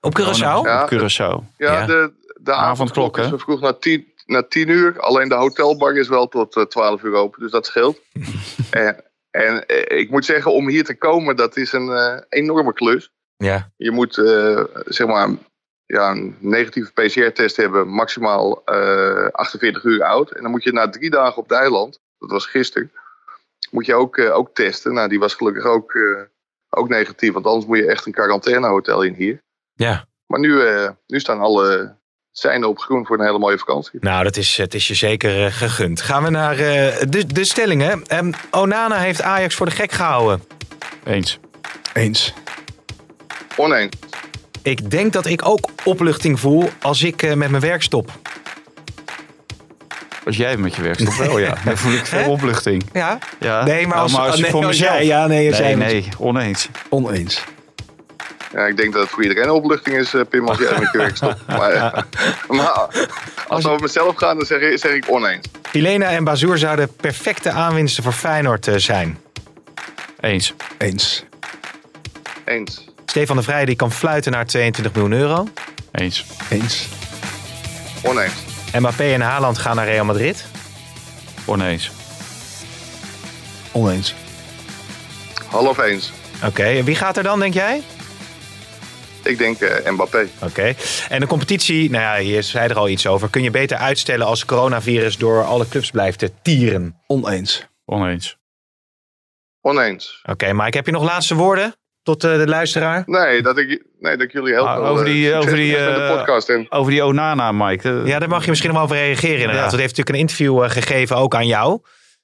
Op 0.00 0.18
Curaçao? 0.20 0.62
Ja. 0.62 0.82
Op 0.82 0.92
Curaçao. 0.94 1.56
Ja, 1.56 1.72
Ja. 1.72 1.86
de, 1.86 2.12
de 2.48 2.54
Avondklok, 2.54 2.70
avondklok 2.72 3.16
hè? 3.16 3.22
is 3.22 3.30
we 3.30 3.38
vroeg 3.38 3.60
naar 3.60 3.78
tien, 3.78 4.12
naar 4.26 4.48
tien 4.48 4.68
uur. 4.68 5.00
Alleen 5.00 5.28
de 5.28 5.34
hotelbar 5.34 5.96
is 5.96 6.08
wel 6.08 6.28
tot 6.28 6.56
eh, 6.56 6.62
12 6.62 7.02
uur 7.02 7.14
open, 7.14 7.40
dus 7.40 7.50
dat 7.50 7.66
scheelt. 7.66 8.00
en 8.70 9.02
en 9.30 9.66
eh, 9.66 9.98
ik 9.98 10.10
moet 10.10 10.24
zeggen, 10.24 10.52
om 10.52 10.68
hier 10.68 10.84
te 10.84 10.98
komen, 10.98 11.36
dat 11.36 11.56
is 11.56 11.72
een 11.72 11.90
eh, 11.90 12.20
enorme 12.28 12.72
klus. 12.72 13.10
Ja, 13.36 13.72
Je 13.76 13.90
moet 13.90 14.18
eh, 14.18 14.64
zeg 14.84 15.06
maar 15.06 15.28
ja, 15.86 16.10
een 16.10 16.36
negatieve 16.40 16.92
PCR-test 16.92 17.56
hebben, 17.56 17.88
maximaal 17.88 18.64
eh 18.64 19.28
48 19.30 19.84
uur 19.84 20.04
oud. 20.04 20.30
En 20.30 20.42
dan 20.42 20.50
moet 20.50 20.62
je 20.62 20.72
na 20.72 20.88
drie 20.90 21.10
dagen 21.10 21.36
op 21.36 21.48
het 21.48 21.58
eiland, 21.58 22.00
dat 22.18 22.30
was 22.30 22.46
gisteren, 22.46 22.92
moet 23.70 23.86
je 23.86 23.94
ook, 23.94 24.16
eh, 24.16 24.36
ook 24.36 24.54
testen. 24.54 24.94
Nou, 24.94 25.08
die 25.08 25.18
was 25.18 25.34
gelukkig 25.34 25.64
ook, 25.64 25.94
eh, 25.94 26.22
ook 26.68 26.88
negatief, 26.88 27.32
want 27.32 27.46
anders 27.46 27.66
moet 27.66 27.78
je 27.78 27.86
echt 27.86 28.06
een 28.06 28.12
quarantainehotel 28.12 29.02
in 29.02 29.14
hier. 29.14 29.42
ja. 29.74 30.06
Maar 30.26 30.40
nu, 30.40 30.60
eh, 30.62 30.90
nu 31.06 31.20
staan 31.20 31.40
alle 31.40 31.96
seinen 32.38 32.68
op 32.68 32.78
groen 32.78 33.06
voor 33.06 33.18
een 33.18 33.24
hele 33.26 33.38
mooie 33.38 33.58
vakantie. 33.58 33.98
Nou, 34.00 34.24
dat 34.24 34.36
is, 34.36 34.56
het 34.56 34.74
is 34.74 34.88
je 34.88 34.94
zeker 34.94 35.44
eh, 35.46 35.52
gegund. 35.52 36.00
Gaan 36.00 36.22
we 36.22 36.30
naar 36.30 36.52
eh, 36.58 36.96
de, 37.08 37.26
de 37.26 37.44
stellingen. 37.44 38.02
Ehm, 38.06 38.32
Onana 38.50 38.96
heeft 38.98 39.22
Ajax 39.22 39.54
voor 39.54 39.66
de 39.66 39.72
gek 39.72 39.92
gehouden. 39.92 40.42
Eens. 41.04 41.38
Eens. 41.92 42.34
Oneens. 43.56 43.96
Ik 44.62 44.90
denk 44.90 45.12
dat 45.12 45.26
ik 45.26 45.48
ook 45.48 45.68
opluchting 45.84 46.40
voel 46.40 46.68
als 46.82 47.02
ik 47.02 47.22
eh, 47.22 47.34
met 47.34 47.50
mijn 47.50 47.62
werk 47.62 47.82
stop. 47.82 48.10
Als 50.24 50.36
jij 50.36 50.56
met 50.56 50.74
je 50.74 50.82
werk 50.82 50.98
stopt 51.00 51.16
wel, 51.16 51.38
ja. 51.38 51.54
Dan 51.64 51.76
voel 51.76 51.92
ik 51.92 52.06
veel 52.06 52.30
opluchting. 52.30 52.84
Ja? 52.92 53.18
Ja. 53.40 53.64
Nee, 53.64 53.86
maar 53.86 53.98
als, 53.98 54.12
Nou, 54.12 54.28
oh, 54.28 54.34
je 54.34 54.42
nee, 54.42 54.50
voor 54.50 54.64
als 54.64 54.70
mezelf. 54.78 54.92
jij- 54.92 55.06
ja, 55.06 55.26
nee, 55.26 55.48
als 55.48 55.58
Nee, 55.58 55.76
nee, 55.76 56.08
oneens. 56.18 56.68
Oneens. 56.88 57.44
Ja, 58.52 58.66
ik 58.66 58.76
denk 58.76 58.92
dat 58.92 59.02
het 59.02 59.10
voor 59.10 59.22
iedereen 59.22 59.44
een 59.44 59.50
opluchting 59.50 59.96
is, 59.96 60.14
eh, 60.14 60.20
Pim, 60.28 60.48
als 60.48 60.58
jij 60.58 60.78
met 60.78 60.88
je 60.92 60.98
werk 60.98 61.16
stopt. 61.16 61.46
Maar, 61.46 62.04
maar 62.48 62.88
als 63.48 63.64
we 63.64 63.68
over 63.68 63.82
mezelf 63.82 64.16
gaan, 64.16 64.36
dan 64.36 64.46
zeg 64.46 64.60
ik, 64.60 64.78
zeg 64.78 64.92
ik 64.92 65.04
oneens. 65.08 65.46
Helena 65.70 66.10
en 66.10 66.24
Bazoer 66.24 66.58
zouden 66.58 66.96
perfecte 66.96 67.50
aanwinsten 67.50 68.02
voor 68.02 68.12
Feyenoord 68.12 68.66
eh, 68.66 68.74
zijn. 68.76 69.18
Eens. 70.20 70.54
Eens. 70.78 71.24
Eens. 72.44 72.84
Stefan 73.06 73.36
de 73.36 73.42
Vrij 73.42 73.64
die 73.64 73.76
kan 73.76 73.92
fluiten 73.92 74.32
naar 74.32 74.46
22 74.46 74.92
miljoen 74.92 75.12
euro. 75.12 75.48
Eens. 75.92 76.24
Eens. 76.50 76.88
Oneens. 78.02 78.32
Mbappé 78.78 79.04
en 79.04 79.20
Haaland 79.20 79.58
gaan 79.58 79.76
naar 79.76 79.86
Real 79.86 80.04
Madrid. 80.04 80.44
Oneens. 81.44 81.90
Oneens. 83.72 84.14
Half 85.46 85.78
eens. 85.78 86.12
Oké, 86.44 86.62
en 86.62 86.84
wie 86.84 86.96
gaat 86.96 87.16
er 87.16 87.22
dan, 87.22 87.40
denk 87.40 87.54
jij? 87.54 87.82
Ik 89.28 89.38
denk 89.38 89.60
eh, 89.60 89.90
Mbappé. 89.92 90.26
Oké. 90.42 90.74
En 91.08 91.20
de 91.20 91.26
competitie, 91.26 91.90
nou 91.90 92.02
ja, 92.02 92.24
hier 92.24 92.42
zei 92.42 92.68
er 92.68 92.76
al 92.78 92.88
iets 92.88 93.06
over. 93.06 93.30
Kun 93.30 93.42
je 93.42 93.50
beter 93.50 93.76
uitstellen 93.76 94.26
als 94.26 94.44
coronavirus 94.44 95.16
door 95.16 95.44
alle 95.44 95.68
clubs 95.68 95.90
blijft 95.90 96.18
te 96.18 96.30
tieren? 96.42 97.00
Oneens. 97.06 97.66
Oneens. 97.84 98.36
Oneens. 99.60 100.20
Oké, 100.28 100.52
Mike, 100.52 100.76
heb 100.76 100.86
je 100.86 100.92
nog 100.92 101.02
laatste 101.02 101.34
woorden 101.34 101.74
tot 102.02 102.24
eh, 102.24 102.36
de 102.36 102.46
luisteraar? 102.46 103.02
Nee, 103.06 103.42
dat 103.42 103.58
ik, 103.58 103.84
nee, 103.98 104.16
dat 104.16 104.26
ik 104.26 104.32
jullie 104.32 104.52
heel 104.52 104.68
Ah, 104.68 104.74
veel 104.76 104.84
over 104.86 105.06
eh, 105.06 105.12
die- 105.12 105.34
over 105.34 105.56
die, 105.56 105.76
eh, 105.76 106.16
podcast. 106.16 106.48
En 106.48 106.66
Over 106.72 106.90
die 106.92 107.04
Onana, 107.04 107.52
Mike. 107.52 107.88
eh, 107.88 108.06
Ja, 108.06 108.18
daar 108.18 108.28
mag 108.28 108.42
je 108.44 108.48
misschien 108.50 108.70
nog 108.72 108.78
wel 108.78 108.86
over 108.88 109.04
reageren 109.06 109.38
inderdaad. 109.40 109.64
Ja. 109.70 109.70
Hij 109.70 109.80
heeft 109.80 109.96
natuurlijk 109.96 110.08
een 110.08 110.20
interview 110.22 110.62
eh, 110.64 110.70
gegeven 110.70 111.16
ook 111.16 111.34
aan 111.34 111.46
jou. 111.46 111.80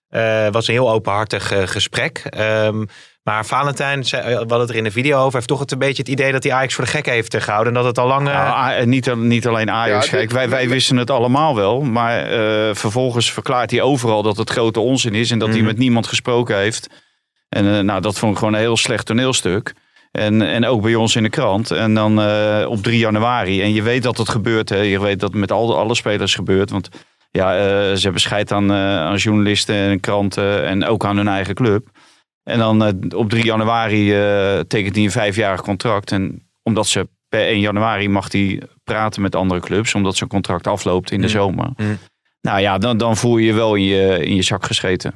Het 0.09 0.53
was 0.55 0.69
een 0.69 0.75
heel 0.75 0.91
openhartig 0.91 1.53
eh, 1.53 1.63
gesprek. 1.67 2.19
Ehm, 2.31 2.85
maar 3.25 3.47
Valentijn, 3.47 4.05
zei, 4.05 4.23
eh, 4.23 4.29
we 4.29 4.37
hadden 4.37 4.61
het 4.61 4.71
er 4.71 4.77
in 4.77 4.85
de 4.85 4.91
video 4.91 5.19
over, 5.21 5.35
heeft 5.35 5.49
toch 5.49 5.59
het 5.59 5.73
een 5.73 5.79
beetje 5.79 6.03
het 6.03 6.09
idee 6.13 6.33
dat 6.33 6.43
hij 6.43 6.53
Ajax 6.53 6.75
voor 6.75 6.85
de 6.85 6.91
gek 6.91 7.07
heeft 7.07 7.35
eh, 7.35 7.41
gehouden. 7.41 7.73
En 7.73 7.79
dat 7.79 7.89
het 7.89 7.99
al 7.99 8.07
lang... 8.07 8.29
eh, 8.29 8.35
Nou, 8.35 8.47
A- 8.49 8.75
en 8.75 8.89
niet, 8.89 9.15
niet 9.17 9.47
alleen 9.47 9.71
Ajax. 9.71 10.05
Ja, 10.05 10.11
Kijk, 10.11 10.23
dit- 10.23 10.33
wij, 10.33 10.49
wij 10.49 10.69
wisten 10.69 10.97
het 10.97 11.11
allemaal 11.11 11.55
wel. 11.55 11.81
Maar 11.81 12.19
eh, 12.23 12.75
vervolgens 12.75 13.33
verklaart 13.33 13.71
hij 13.71 13.83
overal 13.83 14.23
dat 14.23 14.37
het 14.37 14.51
grote 14.51 14.81
onzin 14.81 15.15
is. 15.15 15.31
En 15.31 15.39
dat 15.39 15.49
Mhm. 15.49 15.57
hij 15.57 15.67
met 15.67 15.79
niemand 15.79 16.07
gesproken 16.07 16.57
heeft. 16.57 16.89
En 17.49 17.75
eh, 17.75 17.81
nou, 17.81 18.01
dat 18.01 18.19
vond 18.19 18.33
ik 18.33 18.39
gewoon 18.39 18.55
een 18.55 18.61
heel 18.61 18.77
slecht 18.77 19.07
toneelstuk. 19.07 19.75
En, 20.13 20.43
en 20.43 20.67
ook 20.67 20.83
bij 20.83 20.95
ons 20.95 21.17
in 21.17 21.23
de 21.23 21.29
krant. 21.29 21.71
En 21.71 21.95
dan 21.95 22.21
eh, 22.23 22.65
op 22.69 22.83
3 22.83 22.99
januari. 22.99 23.63
En 23.63 23.73
je 23.75 23.83
weet 23.83 24.03
dat 24.03 24.19
het 24.19 24.29
gebeurt. 24.29 24.69
Hè. 24.69 24.77
Je 24.81 25.01
weet 25.01 25.21
dat 25.21 25.31
het 25.31 25.41
met 25.41 25.53
al, 25.53 25.79
alle 25.79 25.95
spelers 25.95 26.35
gebeurt. 26.35 26.71
Want 26.71 26.89
ja, 27.31 27.57
eh, 27.57 27.63
ze 27.95 28.01
hebben 28.03 28.21
scheid 28.21 28.53
aan, 28.53 28.71
eh, 28.71 28.77
aan 28.99 29.17
journalisten 29.17 29.75
en 29.77 30.01
kranten. 30.01 30.65
En 30.67 30.85
ook 30.87 31.05
aan 31.05 31.17
hun 31.17 31.29
eigen 31.29 31.55
club. 31.55 31.87
En 32.45 32.59
dan 32.59 32.85
eh, 32.85 33.19
op 33.19 33.31
3 33.31 33.45
januari 33.45 34.13
eh, 34.15 34.61
tekent 34.61 34.95
hij 34.95 35.05
een 35.05 35.11
vijfjarig 35.11 35.61
contract. 35.63 36.13
En 36.13 36.49
omdat 36.63 36.87
ze 36.87 37.09
per 37.29 37.47
1 37.47 37.61
januari 37.61 38.09
mag 38.09 38.33
hij 38.33 38.63
praten 38.85 39.23
met 39.23 39.35
andere 39.35 39.61
clubs. 39.61 39.95
Omdat 39.95 40.17
zijn 40.17 40.31
contract 40.31 40.67
afloopt 40.67 41.11
in 41.11 41.19
de 41.21 41.27
Mm. 41.27 41.33
zomer. 41.33 41.71
Mm. 41.77 41.99
Nou 42.41 42.61
ja, 42.61 42.79
dan, 42.79 42.97
dan 42.97 43.17
voel 43.17 43.37
je 43.37 43.47
je 43.47 43.53
wel 43.53 43.75
in 43.75 43.83
je, 43.85 44.25
in 44.25 44.35
je 44.35 44.43
zak 44.43 44.65
gescheten. 44.65 45.15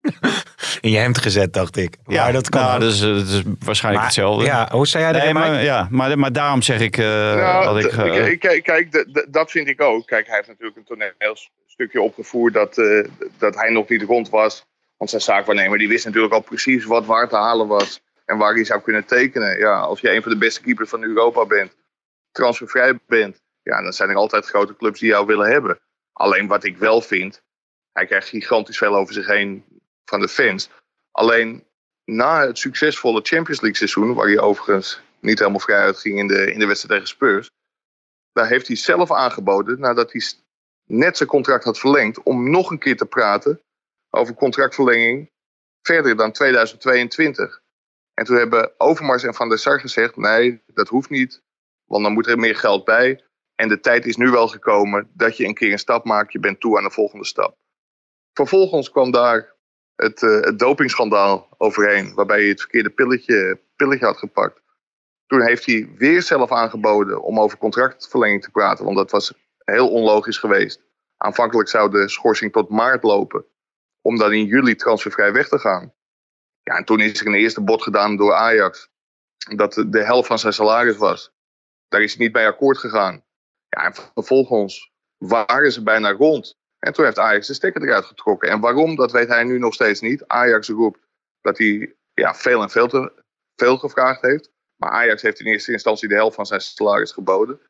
in 0.80 0.90
je 0.90 0.96
hemd 0.98 1.18
gezet, 1.18 1.52
dacht 1.52 1.76
ik. 1.76 1.96
Ja, 2.06 2.32
dat 2.32 2.48
kan. 2.48 2.60
nou, 2.62 2.80
dat, 2.80 2.92
is, 2.92 3.00
eh, 3.02 3.08
dat 3.14 3.26
is 3.28 3.42
waarschijnlijk 3.58 4.04
Maar, 4.04 4.14
hetzelfde. 4.14 4.44
Ja, 4.44 4.68
hoe 4.70 4.86
zei 4.86 5.02
jij 5.04 5.12
Nee, 5.12 5.34
Mike? 5.34 5.38
maar, 5.48 5.62
ja, 5.62 5.88
maar, 5.90 6.18
maar 6.18 6.32
daarom 6.32 6.62
zeg 6.62 6.80
ik 6.80 6.98
eh, 6.98 7.04
Nou, 7.34 7.64
dat 7.64 7.84
ik... 7.84 7.92
eh, 7.92 8.38
kijk, 8.38 8.62
kijk 8.62 9.04
dat 9.30 9.50
vind 9.50 9.68
ik 9.68 9.80
ook. 9.80 10.06
Kijk, 10.06 10.26
hij 10.26 10.36
heeft 10.36 10.48
natuurlijk 10.48 10.76
een 10.76 10.84
toneelstukje 10.84 12.00
opgevoerd 12.02 12.54
dat, 12.54 12.78
eh, 12.78 13.04
dat 13.38 13.54
hij 13.54 13.70
nog 13.70 13.88
niet 13.88 14.02
rond 14.02 14.28
was. 14.28 14.64
Want 14.96 15.10
zijn 15.10 15.22
zaakwaarnemer 15.22 15.78
die 15.78 15.88
wist 15.88 16.04
natuurlijk 16.04 16.34
al 16.34 16.40
precies 16.40 16.84
wat 16.84 17.06
waar 17.06 17.28
te 17.28 17.36
halen 17.36 17.66
was. 17.66 18.00
En 18.24 18.38
waar 18.38 18.54
hij 18.54 18.64
zou 18.64 18.80
kunnen 18.80 19.04
tekenen. 19.04 19.58
Ja, 19.58 19.78
als 19.78 20.00
je 20.00 20.10
een 20.10 20.22
van 20.22 20.32
de 20.32 20.38
beste 20.38 20.60
keepers 20.60 20.90
van 20.90 21.02
Europa 21.02 21.46
bent, 21.46 21.76
transfervrij 22.32 22.98
bent. 23.06 23.42
Ja, 23.62 23.82
dan 23.82 23.92
zijn 23.92 24.10
er 24.10 24.16
altijd 24.16 24.46
grote 24.46 24.76
clubs 24.76 25.00
die 25.00 25.08
jou 25.08 25.26
willen 25.26 25.50
hebben. 25.50 25.80
Alleen 26.12 26.46
wat 26.46 26.64
ik 26.64 26.78
wel 26.78 27.00
vind, 27.00 27.42
hij 27.92 28.06
krijgt 28.06 28.28
gigantisch 28.28 28.78
veel 28.78 28.94
over 28.94 29.14
zich 29.14 29.26
heen 29.26 29.64
van 30.04 30.20
de 30.20 30.28
fans. 30.28 30.70
Alleen 31.10 31.64
na 32.04 32.46
het 32.46 32.58
succesvolle 32.58 33.20
Champions 33.22 33.60
League 33.60 33.76
seizoen, 33.76 34.14
waar 34.14 34.26
hij 34.26 34.38
overigens 34.38 35.00
niet 35.20 35.38
helemaal 35.38 35.60
vrij 35.60 35.80
uitging 35.80 36.18
in 36.18 36.26
de, 36.26 36.52
in 36.52 36.58
de 36.58 36.66
wedstrijd 36.66 36.94
tegen 36.94 37.14
Spurs. 37.16 37.50
Daar 38.32 38.48
heeft 38.48 38.66
hij 38.66 38.76
zelf 38.76 39.12
aangeboden, 39.12 39.80
nadat 39.80 40.12
hij 40.12 40.22
net 40.84 41.16
zijn 41.16 41.28
contract 41.28 41.64
had 41.64 41.78
verlengd, 41.78 42.22
om 42.22 42.50
nog 42.50 42.70
een 42.70 42.78
keer 42.78 42.96
te 42.96 43.06
praten 43.06 43.60
over 44.16 44.34
contractverlenging 44.34 45.30
verder 45.82 46.16
dan 46.16 46.32
2022. 46.32 47.60
En 48.14 48.24
toen 48.24 48.36
hebben 48.36 48.72
Overmars 48.78 49.22
en 49.22 49.34
Van 49.34 49.48
der 49.48 49.58
Sar 49.58 49.80
gezegd, 49.80 50.16
nee, 50.16 50.62
dat 50.66 50.88
hoeft 50.88 51.10
niet, 51.10 51.42
want 51.84 52.04
dan 52.04 52.12
moet 52.12 52.26
er 52.26 52.38
meer 52.38 52.56
geld 52.56 52.84
bij. 52.84 53.24
En 53.54 53.68
de 53.68 53.80
tijd 53.80 54.06
is 54.06 54.16
nu 54.16 54.30
wel 54.30 54.48
gekomen 54.48 55.10
dat 55.14 55.36
je 55.36 55.44
een 55.44 55.54
keer 55.54 55.72
een 55.72 55.78
stap 55.78 56.04
maakt, 56.04 56.32
je 56.32 56.38
bent 56.38 56.60
toe 56.60 56.78
aan 56.78 56.84
de 56.84 56.90
volgende 56.90 57.24
stap. 57.24 57.56
Vervolgens 58.32 58.90
kwam 58.90 59.10
daar 59.10 59.54
het, 59.94 60.20
het 60.20 60.58
dopingschandaal 60.58 61.48
overheen, 61.58 62.14
waarbij 62.14 62.38
hij 62.38 62.48
het 62.48 62.60
verkeerde 62.60 62.90
pilletje, 62.90 63.60
pilletje 63.76 64.06
had 64.06 64.16
gepakt. 64.16 64.62
Toen 65.26 65.42
heeft 65.42 65.66
hij 65.66 65.88
weer 65.96 66.22
zelf 66.22 66.52
aangeboden 66.52 67.22
om 67.22 67.40
over 67.40 67.58
contractverlenging 67.58 68.42
te 68.42 68.50
praten, 68.50 68.84
want 68.84 68.96
dat 68.96 69.10
was 69.10 69.32
heel 69.64 69.90
onlogisch 69.90 70.38
geweest. 70.38 70.84
Aanvankelijk 71.16 71.68
zou 71.68 71.90
de 71.90 72.08
schorsing 72.08 72.52
tot 72.52 72.68
maart 72.68 73.02
lopen, 73.02 73.44
om 74.06 74.18
dan 74.18 74.32
in 74.32 74.44
juli 74.44 74.74
transfervrij 74.74 75.32
weg 75.32 75.48
te 75.48 75.58
gaan. 75.58 75.94
Ja, 76.62 76.76
en 76.76 76.84
toen 76.84 77.00
is 77.00 77.20
er 77.20 77.26
een 77.26 77.34
eerste 77.34 77.60
bod 77.60 77.82
gedaan 77.82 78.16
door 78.16 78.34
Ajax, 78.34 78.88
dat 79.56 79.72
de, 79.88 80.04
helft 80.04 80.26
van 80.26 80.38
zijn 80.38 80.52
salaris 80.52 80.96
was. 80.96 81.32
Daar 81.88 82.02
is 82.02 82.14
hij 82.14 82.24
niet 82.24 82.34
mee 82.34 82.46
akkoord 82.46 82.78
gegaan. 82.78 83.24
Ja, 83.68 83.84
en 83.84 83.94
vervolgens 84.14 84.92
waren 85.16 85.72
ze 85.72 85.82
bijna 85.82 86.12
rond. 86.12 86.58
En 86.78 86.92
toen 86.92 87.04
heeft 87.04 87.18
Ajax 87.18 87.46
de 87.46 87.54
stekker 87.54 87.82
eruit 87.82 88.04
getrokken. 88.04 88.50
En 88.50 88.60
waarom, 88.60 88.96
dat 88.96 89.12
weet 89.12 89.28
hij 89.28 89.44
nu 89.44 89.58
nog 89.58 89.74
steeds 89.74 90.00
niet. 90.00 90.26
Ajax 90.26 90.68
roept 90.68 91.06
dat 91.40 91.58
hij 91.58 91.94
ja, 92.14 92.34
veel 92.34 92.62
en 92.62 92.70
veel 92.70 92.88
te 92.88 93.12
veel 93.56 93.78
gevraagd 93.78 94.22
heeft. 94.22 94.50
Maar 94.76 94.90
Ajax 94.90 95.22
heeft 95.22 95.40
in 95.40 95.46
eerste 95.46 95.72
instantie 95.72 96.08
de 96.08 96.14
helft 96.14 96.36
van 96.36 96.46
zijn 96.46 96.60
salaris 96.60 97.12
geboden. 97.12 97.60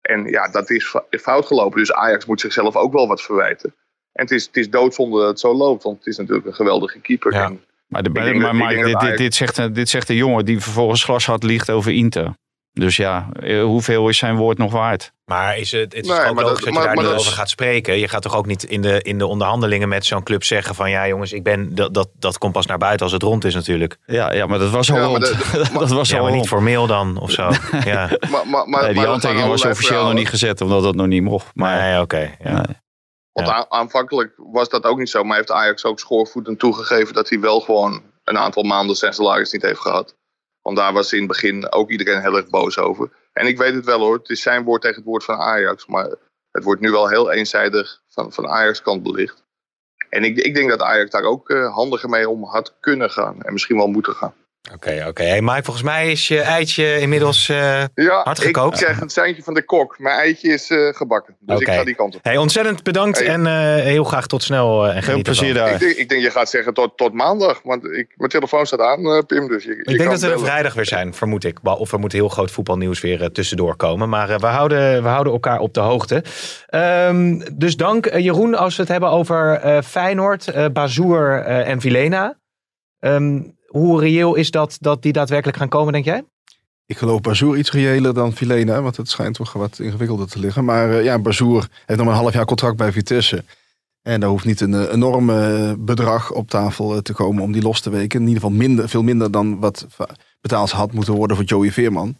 En 0.00 0.24
ja, 0.24 0.48
dat 0.48 0.70
is 0.70 0.96
fout 1.10 1.46
gelopen. 1.46 1.78
Dus 1.78 1.92
Ajax 1.92 2.26
moet 2.26 2.40
zichzelf 2.40 2.76
ook 2.76 2.92
wel 2.92 3.08
wat 3.08 3.22
verwijten. 3.22 3.74
En 4.16 4.22
het 4.24 4.30
is, 4.30 4.46
het 4.46 4.56
is 4.56 4.70
doodzonde 4.70 5.18
dat 5.18 5.28
het 5.28 5.40
zo 5.40 5.54
loopt. 5.56 5.82
Want 5.82 5.98
het 5.98 6.06
is 6.06 6.16
natuurlijk 6.16 6.46
een 6.46 6.54
geweldige 6.54 6.98
keeper. 7.00 7.32
Ja. 7.32 7.44
En 7.44 7.60
Maar, 7.86 8.02
de, 8.02 8.10
maar 8.10 8.98
dit, 9.08 9.16
dit, 9.16 9.34
zegt, 9.34 9.58
een- 9.58 9.72
dit 9.72 9.88
zegt 9.88 10.08
een 10.08 10.16
jongen 10.16 10.44
die 10.44 10.60
vervolgens 10.60 11.04
glashard 11.04 11.42
liegt 11.42 11.70
over 11.70 11.92
Inter. 11.92 12.34
Dus 12.72 12.96
ja, 12.96 13.28
eh, 13.40 13.62
hoeveel 13.62 14.08
is 14.08 14.18
zijn 14.18 14.36
woord 14.36 14.58
nog 14.58 14.72
waard? 14.72 15.12
Maar 15.24 15.58
is 15.58 15.70
het, 15.72 15.80
het 15.80 15.94
is 16.04 16.08
Nee, 16.08 16.18
ook 16.18 16.24
logisch 16.24 16.36
dat- 16.36 16.48
dat 16.64 16.64
je 16.74 16.80
daar 16.80 16.94
maar 16.94 17.04
niet 17.04 17.12
over 17.20 17.32
gaat 17.32 17.48
spreken. 17.48 17.98
Je 17.98 18.08
gaat 18.08 18.22
toch 18.22 18.36
ook 18.36 18.46
niet 18.46 18.64
in 18.64 18.80
de, 18.82 19.02
in 19.02 19.18
de 19.18 19.26
onderhandelingen 19.26 19.88
met 19.88 20.04
zo'n 20.06 20.22
club 20.22 20.44
zeggen 20.44 20.74
van... 20.74 20.90
ja 20.90 21.08
jongens, 21.08 21.32
ik 21.32 21.42
ben, 21.42 21.74
dat, 21.74 21.94
dat, 21.94 22.08
dat 22.18 22.38
komt 22.38 22.52
pas 22.52 22.66
naar 22.66 22.78
buiten 22.78 23.02
als 23.02 23.12
het 23.12 23.22
rond 23.22 23.44
is 23.44 23.54
natuurlijk. 23.54 23.96
Ja, 24.06 24.32
ja 24.32 24.46
maar 24.46 24.58
dat 24.58 24.70
was 24.70 24.90
al 24.90 24.96
Ja, 24.96 25.02
rond. 25.04 25.20
de- 25.26 25.68
dat 25.78 25.90
was 25.90 26.08
Ja, 26.08 26.16
al 26.18 26.22
maar 26.22 26.32
niet 26.32 26.46
formeel 26.48 26.86
dan 26.86 27.18
of 27.20 27.30
zo. 27.30 27.42
ja. 27.84 28.10
Maar, 28.30 28.46
maar, 28.46 28.68
maar, 28.68 28.82
Nee, 28.84 28.92
die 28.94 29.04
handtekening 29.06 29.48
was 29.48 29.64
officieel 29.64 30.04
nog 30.04 30.12
niet 30.14 30.28
gezet, 30.28 30.60
omdat 30.60 30.82
dat 30.82 30.94
nog 30.94 31.06
niet 31.06 31.22
mocht. 31.22 31.50
Maar 31.54 31.80
Nee, 31.82 32.00
oké. 32.00 32.30
ja. 32.44 32.52
nee. 32.52 32.76
Want 33.36 33.48
Ja. 33.48 33.66
aanvankelijk 33.68 34.32
was 34.36 34.68
dat 34.68 34.84
ook 34.84 34.98
niet 34.98 35.10
zo. 35.10 35.24
Maar 35.24 35.36
heeft 35.36 35.50
Ajax 35.50 35.84
ook 35.84 35.98
schoorvoetend 35.98 36.58
toegegeven 36.58 37.14
dat 37.14 37.28
hij 37.28 37.40
wel 37.40 37.60
gewoon 37.60 38.02
een 38.24 38.38
aantal 38.38 38.62
maanden 38.62 38.96
zijn 38.96 39.12
salaris 39.12 39.52
niet 39.52 39.62
heeft 39.62 39.80
gehad. 39.80 40.16
Want 40.62 40.76
daar 40.76 40.92
was 40.92 41.12
in 41.12 41.18
het 41.18 41.28
begin 41.28 41.72
ook 41.72 41.90
iedereen 41.90 42.20
heel 42.20 42.36
erg 42.36 42.48
boos 42.48 42.78
over. 42.78 43.10
En 43.32 43.46
ik 43.46 43.58
weet 43.58 43.74
het 43.74 43.84
wel 43.84 43.98
hoor, 43.98 44.16
het 44.16 44.28
is 44.28 44.42
zijn 44.42 44.64
woord 44.64 44.82
tegen 44.82 44.96
het 44.96 45.04
woord 45.04 45.24
van 45.24 45.36
Ajax. 45.36 45.86
Maar 45.86 46.14
het 46.50 46.64
wordt 46.64 46.80
nu 46.80 46.90
wel 46.90 47.08
heel 47.08 47.30
eenzijdig 47.32 48.02
van, 48.08 48.32
van 48.32 48.48
Ajax 48.48 48.82
kant 48.82 49.02
belicht. 49.02 49.44
En 50.10 50.24
ik, 50.24 50.36
ik 50.36 50.54
denk 50.54 50.68
dat 50.68 50.82
Ajax 50.82 51.10
daar 51.10 51.22
ook 51.22 51.50
eh, 51.50 51.74
handiger 51.74 52.08
mee 52.08 52.28
om 52.28 52.44
had 52.44 52.76
kunnen 52.80 53.10
gaan. 53.10 53.42
En 53.42 53.52
misschien 53.52 53.76
wel 53.76 53.86
moeten 53.86 54.14
gaan. 54.14 54.34
Oké, 54.74 55.04
oké. 55.08 55.22
Hey, 55.22 55.42
Mike, 55.42 55.62
volgens 55.62 55.84
mij 55.84 56.10
is 56.10 56.28
je 56.28 56.40
eitje 56.40 56.98
inmiddels... 57.00 57.48
eh, 57.48 57.82
Ja, 57.94 58.22
Hard 58.22 58.38
ik 58.38 58.44
gekookt? 58.44 58.78
krijg 58.78 59.00
een 59.00 59.08
seintje 59.08 59.42
van 59.42 59.54
de 59.54 59.62
kok. 59.64 59.98
Mijn 59.98 60.16
eitje 60.18 60.48
is 60.52 60.70
eh, 60.70 60.78
gebakken. 60.94 61.36
Dus 61.40 61.60
ik 61.60 61.68
ga 61.70 61.84
die 61.84 61.94
kant 61.94 62.14
op. 62.14 62.20
Hey, 62.24 62.36
ontzettend 62.36 62.82
bedankt 62.82 63.18
Hey. 63.18 63.28
en 63.28 63.46
eh, 63.46 63.52
heel 63.82 64.04
graag 64.04 64.26
tot 64.26 64.42
snel. 64.42 64.86
en 64.86 64.92
Veel 64.92 65.02
geniet 65.02 65.22
plezier 65.22 65.54
daar. 65.54 65.72
Ik 65.72 65.78
denk, 65.78 65.92
ik 65.96 66.08
denk 66.08 66.22
je 66.22 66.30
gaat 66.30 66.50
zeggen 66.50 66.74
tot, 66.74 66.96
tot 66.96 67.12
maandag. 67.12 67.60
Want 67.62 67.84
ik, 67.84 68.14
mijn 68.16 68.30
telefoon 68.30 68.66
staat 68.66 68.80
aan, 68.80 69.24
Pim. 69.26 69.48
Dus 69.48 69.64
je, 69.64 69.70
je 69.70 69.76
Ik 69.92 69.98
denk 69.98 70.10
dat 70.10 70.20
we 70.20 70.30
er 70.30 70.38
vrijdag 70.38 70.74
weer 70.74 70.86
zijn, 70.86 71.14
vermoed 71.14 71.44
ik. 71.44 71.58
Of 71.62 71.92
er 71.92 71.98
moet 71.98 72.12
heel 72.12 72.28
groot 72.28 72.50
voetbalnieuws 72.50 73.00
weer 73.00 73.32
tussendoor 73.32 73.76
komen. 73.76 74.08
Maar 74.08 74.30
eh, 74.30 74.38
we, 74.38 74.46
houden, 74.46 75.02
we 75.02 75.08
houden 75.08 75.32
elkaar 75.32 75.58
op 75.58 75.74
de 75.74 75.80
hoogte. 75.80 76.22
Ehm, 76.66 77.40
dus 77.52 77.76
dank 77.76 78.16
Jeroen 78.18 78.54
als 78.54 78.76
we 78.76 78.82
het 78.82 78.90
hebben 78.90 79.10
over 79.10 79.52
eh, 79.54 79.82
Feyenoord, 79.82 80.48
eh 80.48 80.64
Bazoer 80.72 81.38
eh, 81.42 81.68
en 81.68 81.80
Vilena. 81.80 82.38
Ehm, 82.98 83.40
hoe 83.78 84.00
reëel 84.00 84.34
is 84.34 84.50
dat 84.50 84.76
dat 84.80 85.02
die 85.02 85.12
daadwerkelijk 85.12 85.58
gaan 85.58 85.68
komen, 85.68 85.92
denk 85.92 86.04
jij? 86.04 86.24
Ik 86.86 86.98
geloof 86.98 87.20
Bazoer 87.20 87.56
iets 87.56 87.72
reëler 87.72 88.14
dan 88.14 88.32
Filena, 88.32 88.82
want 88.82 88.96
het 88.96 89.08
schijnt 89.08 89.34
toch 89.34 89.52
wat 89.52 89.78
ingewikkelder 89.78 90.28
te 90.28 90.38
liggen. 90.38 90.64
Maar 90.64 90.90
eh, 90.90 91.04
ja, 91.04 91.18
Bazoer 91.18 91.68
heeft 91.86 91.98
nog 91.98 92.06
maar 92.08 92.16
een 92.16 92.22
half 92.22 92.32
jaar 92.32 92.44
contract 92.44 92.76
bij 92.76 92.92
Vitesse. 92.92 93.44
En 94.02 94.20
daar 94.20 94.28
hoeft 94.28 94.44
niet 94.44 94.60
een 94.60 94.74
eh, 94.74 94.92
enorm 94.92 95.30
eh, 95.30 95.72
bedrag 95.78 96.32
op 96.32 96.48
tafel 96.48 97.02
te 97.02 97.12
komen 97.12 97.42
om 97.42 97.52
die 97.52 97.62
los 97.62 97.80
te 97.80 97.90
weken. 97.90 98.20
In 98.20 98.26
ieder 98.26 98.42
geval 98.42 98.56
minder, 98.56 98.88
veel 98.88 99.02
minder 99.02 99.30
dan 99.30 99.60
wat 99.60 99.86
betaald 100.40 100.70
had 100.70 100.92
moeten 100.92 101.14
worden 101.14 101.36
voor 101.36 101.44
Joey 101.44 101.72
Veerman. 101.72 102.16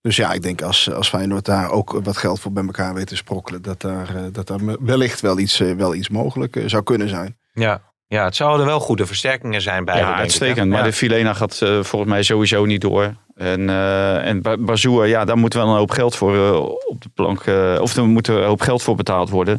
Dus 0.00 0.16
ja, 0.16 0.32
ik 0.32 0.42
denk 0.42 0.62
als, 0.62 0.92
als 0.92 1.08
Feyenoord 1.08 1.44
daar 1.44 1.70
ook 1.70 2.00
wat 2.02 2.16
geld 2.16 2.40
voor 2.40 2.52
bij 2.52 2.64
elkaar 2.64 2.94
weet 2.94 3.06
te 3.06 3.16
sprokkelen, 3.16 3.62
dat 3.62 3.80
daar, 3.80 4.32
dat 4.32 4.46
daar 4.46 4.60
wellicht 4.80 5.20
wel 5.20 5.38
iets, 5.38 5.58
wel 5.58 5.94
iets 5.94 6.08
mogelijk 6.08 6.62
zou 6.66 6.82
kunnen 6.82 7.08
zijn. 7.08 7.36
Ja. 7.52 7.93
Ja, 8.06 8.24
het 8.24 8.36
zouden 8.36 8.66
wel 8.66 8.80
goede 8.80 9.06
versterkingen 9.06 9.60
zijn 9.62 9.84
bij. 9.84 9.98
Ja, 9.98 10.14
uitstekend. 10.14 10.70
Maar 10.70 10.84
de 10.84 10.92
Filena 10.92 11.32
gaat 11.34 11.60
eh, 11.62 11.68
volgens 11.82 12.10
mij 12.10 12.22
sowieso 12.22 12.64
niet 12.64 12.80
door. 12.80 13.14
En, 13.34 13.70
eh 13.70 14.26
en 14.26 14.42
Ba- 14.42 14.56
Bazoer, 14.58 15.06
ja, 15.06 15.24
daar 15.24 15.38
moet 15.38 15.54
wel 15.54 15.68
een 15.68 15.76
hoop 15.76 15.90
geld 15.90 16.16
voor 16.16 16.34
eh, 16.36 16.60
op 16.62 17.02
de 17.02 17.08
plank. 17.14 17.44
of 17.80 17.96
er 17.96 18.04
moet 18.06 18.28
een 18.28 18.44
hoop 18.44 18.60
geld 18.60 18.82
voor 18.82 18.94
betaald 18.94 19.30
worden. 19.30 19.58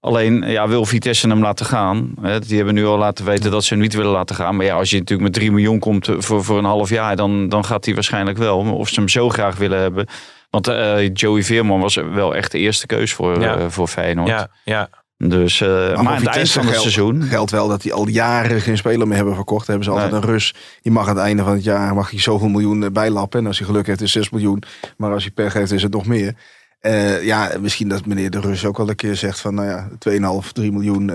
Alleen, 0.00 0.42
ja, 0.46 0.68
wil 0.68 0.84
Vitesse 0.84 1.28
hem 1.28 1.40
laten 1.42 1.66
gaan? 1.66 2.14
Hè, 2.20 2.38
die 2.40 2.56
hebben 2.56 2.74
nu 2.74 2.86
al 2.86 2.98
laten 2.98 3.24
weten 3.24 3.50
dat 3.50 3.64
ze 3.64 3.74
hem 3.74 3.82
niet 3.82 3.94
willen 3.94 4.12
laten 4.12 4.36
gaan. 4.36 4.56
Maar 4.56 4.66
ja, 4.66 4.74
als 4.76 4.90
je 4.90 4.98
natuurlijk 4.98 5.28
met 5.28 5.32
3 5.32 5.50
miljoen 5.52 5.78
komt 5.78 6.08
voor, 6.18 6.44
voor 6.44 6.58
een 6.58 6.64
half 6.64 6.88
jaar, 6.88 7.16
dan, 7.16 7.48
dan 7.48 7.64
gaat 7.64 7.84
hij 7.84 7.94
waarschijnlijk 7.94 8.38
wel. 8.38 8.58
Of 8.58 8.88
ze 8.88 8.94
hem 9.00 9.08
zo 9.08 9.28
graag 9.28 9.56
willen 9.56 9.78
hebben. 9.80 10.06
Want 10.50 10.70
Joey 11.12 11.42
Veerman 11.42 11.80
was 11.80 11.94
wel 11.94 12.34
echt 12.34 12.52
de 12.52 12.58
eerste 12.58 12.86
keus 12.86 13.12
voor, 13.12 13.40
Ja. 13.40 13.70
voor 13.70 13.88
Feyenoord. 13.88 14.28
Ja, 14.28 14.48
ja. 14.64 14.88
Dus, 15.28 15.60
eh, 15.60 15.68
maar, 15.68 15.96
aan 15.96 16.14
het 16.14 16.26
eind 16.26 16.50
van 16.50 16.62
het 16.62 16.70
geldt- 16.70 16.80
seizoen. 16.92 17.22
Geldt 17.22 17.50
wel 17.50 17.68
dat 17.68 17.82
die 17.82 17.92
al 17.92 18.08
jaren 18.08 18.60
geen 18.60 18.76
speler 18.76 19.06
meer 19.06 19.16
hebben 19.16 19.34
verkocht. 19.34 19.66
Hebben 19.66 19.84
ze 19.84 19.90
altijd 19.90 20.10
Nee. 20.10 20.20
een 20.20 20.26
Rus. 20.26 20.54
Die 20.82 20.92
mag 20.92 21.08
aan 21.08 21.16
het 21.16 21.24
einde 21.24 21.42
van 21.42 21.52
het 21.52 21.64
jaar 21.64 21.94
mag 21.94 22.10
hij 22.10 22.20
zoveel 22.20 22.48
miljoen 22.48 22.84
eh, 22.84 22.90
bijlappen. 22.90 23.40
En 23.40 23.46
als 23.46 23.58
hij 23.58 23.66
geluk 23.66 23.86
heeft 23.86 24.00
is 24.00 24.14
het 24.14 24.22
6 24.24 24.32
miljoen. 24.32 24.62
Maar 24.96 25.12
als 25.12 25.22
hij 25.22 25.32
pech 25.32 25.52
heeft 25.52 25.72
is 25.72 25.82
het 25.82 25.92
nog 25.92 26.06
meer. 26.06 26.34
Eh, 26.80 27.24
ja, 27.24 27.50
misschien 27.60 27.88
dat 27.88 28.06
meneer 28.06 28.30
de 28.30 28.40
Rus 28.40 28.64
ook 28.64 28.76
wel 28.76 28.88
een 28.88 28.96
keer 28.96 29.16
zegt 29.16 29.40
van 29.40 29.54
nou 29.54 29.68
ja, 29.68 29.88
2,5, 29.98 30.52
3 30.52 30.72
miljoen. 30.72 31.10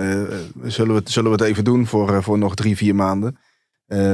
zullen, 0.64 0.94
we 0.94 1.00
het, 1.00 1.10
zullen 1.12 1.32
we 1.32 1.38
het 1.38 1.46
even 1.46 1.64
doen 1.64 1.88
voor, 1.88 2.24
voor 2.24 2.38
nog 2.38 2.56
drie, 2.56 2.78
vier 2.78 2.96
maanden. 2.96 3.38
Eh, 3.88 4.14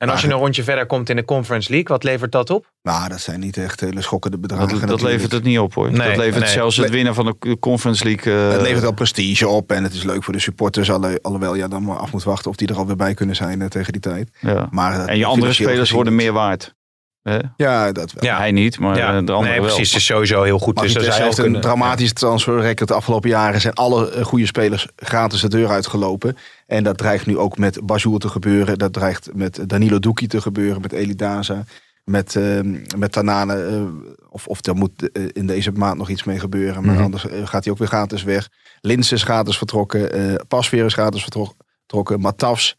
En 0.00 0.08
als 0.08 0.20
je 0.20 0.26
een 0.26 0.32
rondje 0.38 0.62
verder 0.62 0.86
komt 0.86 1.08
in 1.08 1.16
de 1.16 1.24
Conference 1.24 1.70
League, 1.70 1.88
wat 1.88 2.04
levert 2.04 2.32
dat 2.32 2.50
op? 2.50 2.70
nou, 2.82 3.08
dat 3.08 3.20
zijn 3.20 3.40
niet 3.40 3.56
echt 3.56 3.80
hele 3.80 4.02
schokkende 4.02 4.38
bedragen. 4.38 4.78
Dat, 4.78 4.88
dat 4.88 5.02
levert 5.02 5.32
het 5.32 5.42
niet 5.42 5.58
op 5.58 5.74
hoor. 5.74 5.90
Nee, 5.92 6.08
dat 6.08 6.16
levert 6.16 6.44
nee. 6.44 6.52
zelfs 6.52 6.76
het 6.76 6.90
winnen 6.90 7.14
van 7.14 7.36
de 7.38 7.56
Conference 7.58 8.04
League. 8.04 8.32
eh, 8.46 8.50
Het 8.52 8.60
levert 8.60 8.80
wel 8.80 8.92
prestige 8.92 9.48
op 9.48 9.72
en 9.72 9.82
het 9.82 9.92
is 9.92 10.02
leuk 10.02 10.24
voor 10.24 10.32
de 10.32 10.38
supporters. 10.40 10.90
alle- 10.90 11.18
Alhoewel 11.22 11.54
je 11.54 11.68
dan 11.68 11.84
maar 11.84 11.96
af 11.96 12.12
moet 12.12 12.22
wachten 12.22 12.50
of 12.50 12.56
die 12.56 12.68
er 12.68 12.76
alweer 12.76 12.96
bij 12.96 13.14
kunnen 13.14 13.36
zijn 13.36 13.60
eh, 13.62 13.68
tegen 13.68 13.92
die 13.92 14.00
tijd. 14.02 14.30
ja. 14.40 14.68
Maar, 14.70 15.00
eh, 15.00 15.08
En 15.12 15.18
je 15.18 15.24
andere 15.26 15.52
spelers 15.52 15.90
worden 15.90 16.14
meer 16.14 16.32
waard. 16.32 16.74
Hè? 17.22 17.38
Ja, 17.56 17.92
dat 17.92 18.12
wel. 18.12 18.24
Ja. 18.24 18.36
Hij 18.36 18.52
niet, 18.52 18.78
maar 18.78 18.96
ja, 18.96 19.06
eh, 19.16 19.26
de 19.26 19.32
andere 19.32 19.40
nee, 19.52 19.60
wel. 19.60 19.68
precies. 19.68 19.88
Het 19.92 20.00
is 20.00 20.06
sowieso 20.06 20.42
heel 20.42 20.58
goed. 20.58 20.80
Dus 20.80 20.92
zou 20.92 21.04
heeft 21.22 21.36
een 21.38 21.42
kunnen- 21.44 21.60
dramatisch 21.60 22.12
transferrecord 22.12 22.88
de 22.88 22.94
afgelopen 22.94 23.28
jaren. 23.30 23.60
Zijn 23.60 23.74
alle 23.74 24.10
eh, 24.10 24.24
goede 24.24 24.46
spelers 24.46 24.86
gratis 24.96 25.40
de 25.40 25.48
deur 25.48 25.68
uitgelopen. 25.68 26.36
En 26.66 26.84
dat 26.84 26.98
dreigt 26.98 27.26
nu 27.26 27.38
ook 27.38 27.58
met 27.58 27.80
Bazoer 27.86 28.18
te 28.18 28.28
gebeuren. 28.28 28.78
Dat 28.78 28.92
dreigt 28.92 29.28
met 29.34 29.68
Danilo 29.68 29.98
Duki 29.98 30.26
te 30.26 30.40
gebeuren. 30.40 30.80
Met 30.80 30.92
Eli 30.92 31.14
Daza. 31.14 31.64
Met, 32.04 32.36
eh, 32.36 32.58
met 32.98 33.12
Tanane. 33.12 33.54
eh, 33.54 33.82
of, 34.28 34.46
of 34.46 34.66
er 34.66 34.74
moet 34.74 35.08
in 35.32 35.46
deze 35.46 35.72
maand 35.72 35.98
nog 35.98 36.08
iets 36.08 36.24
mee 36.24 36.38
gebeuren. 36.38 36.84
Maar 36.84 36.94
Mhm. 36.94 37.02
anders 37.04 37.24
gaat 37.44 37.64
hij 37.64 37.72
ook 37.72 37.78
weer 37.78 37.88
gratis 37.88 38.22
weg. 38.22 38.48
Lins 38.80 39.12
is 39.12 39.22
gratis 39.22 39.58
vertrokken. 39.58 40.12
eh 40.12 40.34
Pasveer 40.48 40.84
is 40.84 40.92
gratis 40.92 41.22
vertrokken. 41.22 41.56
vertrokken. 41.78 42.20
Matafs. 42.20 42.76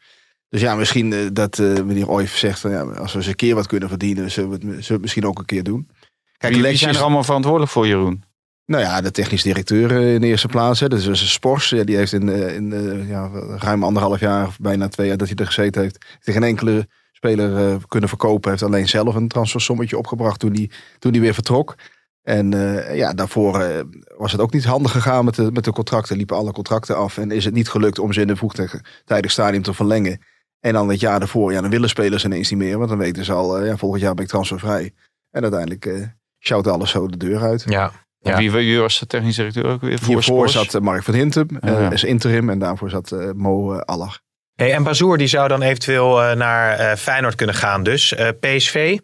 Dus 0.51 0.61
ja, 0.61 0.75
misschien 0.75 1.13
eh, 1.13 1.19
dat 1.33 1.59
eh, 1.59 1.83
meneer 1.83 2.09
Oijf 2.09 2.37
zegt 2.37 2.59
van 2.59 2.71
ja, 2.71 2.81
als 2.81 3.11
we 3.11 3.17
eens 3.17 3.27
een 3.27 3.35
keer 3.35 3.55
wat 3.55 3.67
kunnen 3.67 3.89
verdienen, 3.89 4.31
zullen 4.31 4.49
we 4.49 4.55
het, 4.55 4.63
zullen 4.63 4.85
we 4.85 4.93
het 4.93 5.01
misschien 5.01 5.25
ook 5.25 5.39
een 5.39 5.45
keer 5.45 5.63
doen. 5.63 5.89
Kijk, 6.37 6.55
Wie, 6.55 6.75
zijn 6.75 6.95
er 6.95 7.01
allemaal 7.01 7.23
verantwoordelijk 7.23 7.71
voor, 7.71 7.87
Jeroen? 7.87 8.23
nou 8.65 8.83
ja, 8.83 9.01
de 9.01 9.11
technisch 9.11 9.43
directeur 9.43 9.91
eh, 9.91 10.13
in 10.13 10.21
de 10.21 10.27
eerste 10.27 10.47
plaats. 10.47 10.79
Hè. 10.79 10.87
Dat 10.87 10.99
is 10.99 11.05
dus 11.05 11.21
een 11.21 11.27
Spors. 11.27 11.69
Ja, 11.69 11.83
die 11.83 11.95
heeft 11.95 12.13
in, 12.13 12.29
in 12.29 12.73
ja, 13.07 13.29
ruim 13.57 13.83
anderhalf 13.83 14.19
jaar, 14.19 14.47
of 14.47 14.59
bijna 14.59 14.87
twee 14.87 15.07
jaar 15.07 15.17
dat 15.17 15.27
hij 15.27 15.37
er 15.37 15.45
gezeten 15.45 15.81
heeft, 15.81 16.05
geen 16.19 16.43
enkele 16.43 16.87
speler 17.11 17.77
kunnen 17.87 18.09
verkopen. 18.09 18.49
Heeft 18.49 18.63
alleen 18.63 18.89
zelf 18.89 19.15
een 19.15 19.27
transfersommetje 19.27 19.97
opgebracht 19.97 20.39
toen 20.39 20.53
hij, 20.53 20.69
toen 20.99 21.11
hij 21.11 21.21
weer 21.21 21.33
vertrok. 21.33 21.75
En 22.21 22.51
ja, 22.95 23.13
daarvoor 23.13 23.85
was 24.17 24.31
het 24.31 24.41
ook 24.41 24.53
niet 24.53 24.65
handig 24.65 24.91
gegaan 24.91 25.25
met 25.25 25.35
de, 25.35 25.51
met 25.51 25.63
de 25.63 25.71
contracten. 25.71 26.17
Liepen 26.17 26.37
alle 26.37 26.51
contracten 26.51 26.97
af 26.97 27.17
en 27.17 27.31
is 27.31 27.45
het 27.45 27.53
niet 27.53 27.69
gelukt 27.69 27.99
om 27.99 28.13
ze 28.13 28.21
in 28.21 28.29
een 28.29 28.37
vroegtijdig 28.37 29.31
stadium 29.31 29.61
te 29.61 29.73
verlengen. 29.73 30.19
En 30.61 30.73
dan 30.73 30.89
het 30.89 30.99
jaar 30.99 31.19
daarvoor, 31.19 31.51
ja, 31.53 31.61
dan 31.61 31.69
willen 31.69 31.89
spelers 31.89 32.25
ineens 32.25 32.49
niet 32.49 32.59
meer. 32.59 32.77
Want 32.77 32.89
dan 32.89 32.97
weten 32.97 33.25
ze 33.25 33.33
al, 33.33 33.57
eh, 33.57 33.67
ja, 33.67 33.77
volgend 33.77 34.01
jaar 34.01 34.13
ben 34.13 34.23
ik 34.23 34.29
transfervrij. 34.29 34.93
En 35.31 35.41
uiteindelijk 35.41 35.85
eh 35.85 36.07
sjouwt 36.39 36.67
alles 36.67 36.89
zo 36.89 37.07
de 37.07 37.17
deur 37.17 37.41
uit. 37.41 37.63
Ja. 37.67 37.91
Ja. 38.19 38.37
Wie, 38.37 38.51
wie 38.51 38.79
was 38.79 38.99
de 38.99 39.07
technisch 39.07 39.35
directeur 39.35 39.65
ook 39.65 39.81
weer? 39.81 39.99
Voor 39.99 40.07
Hiervoor 40.07 40.49
zat 40.49 40.73
eh, 40.73 40.81
Mark 40.81 41.03
van 41.03 41.13
Hintem, 41.13 41.47
ja. 41.61 41.91
is 41.91 42.03
interim. 42.03 42.49
En 42.49 42.59
daarvoor 42.59 42.89
zat 42.89 43.11
eh, 43.11 43.31
Mo 43.31 43.79
Aller. 43.79 44.21
Hey, 44.55 44.73
en 44.73 44.83
Bazoer 44.83 45.17
die 45.17 45.27
zou 45.27 45.47
dan 45.47 45.61
eventueel 45.61 46.23
eh, 46.23 46.35
naar 46.35 46.77
eh, 46.77 46.97
Feyenoord 46.97 47.35
kunnen 47.35 47.55
gaan 47.55 47.83
dus. 47.83 48.13
Eh, 48.13 48.27
PSV? 48.39 48.97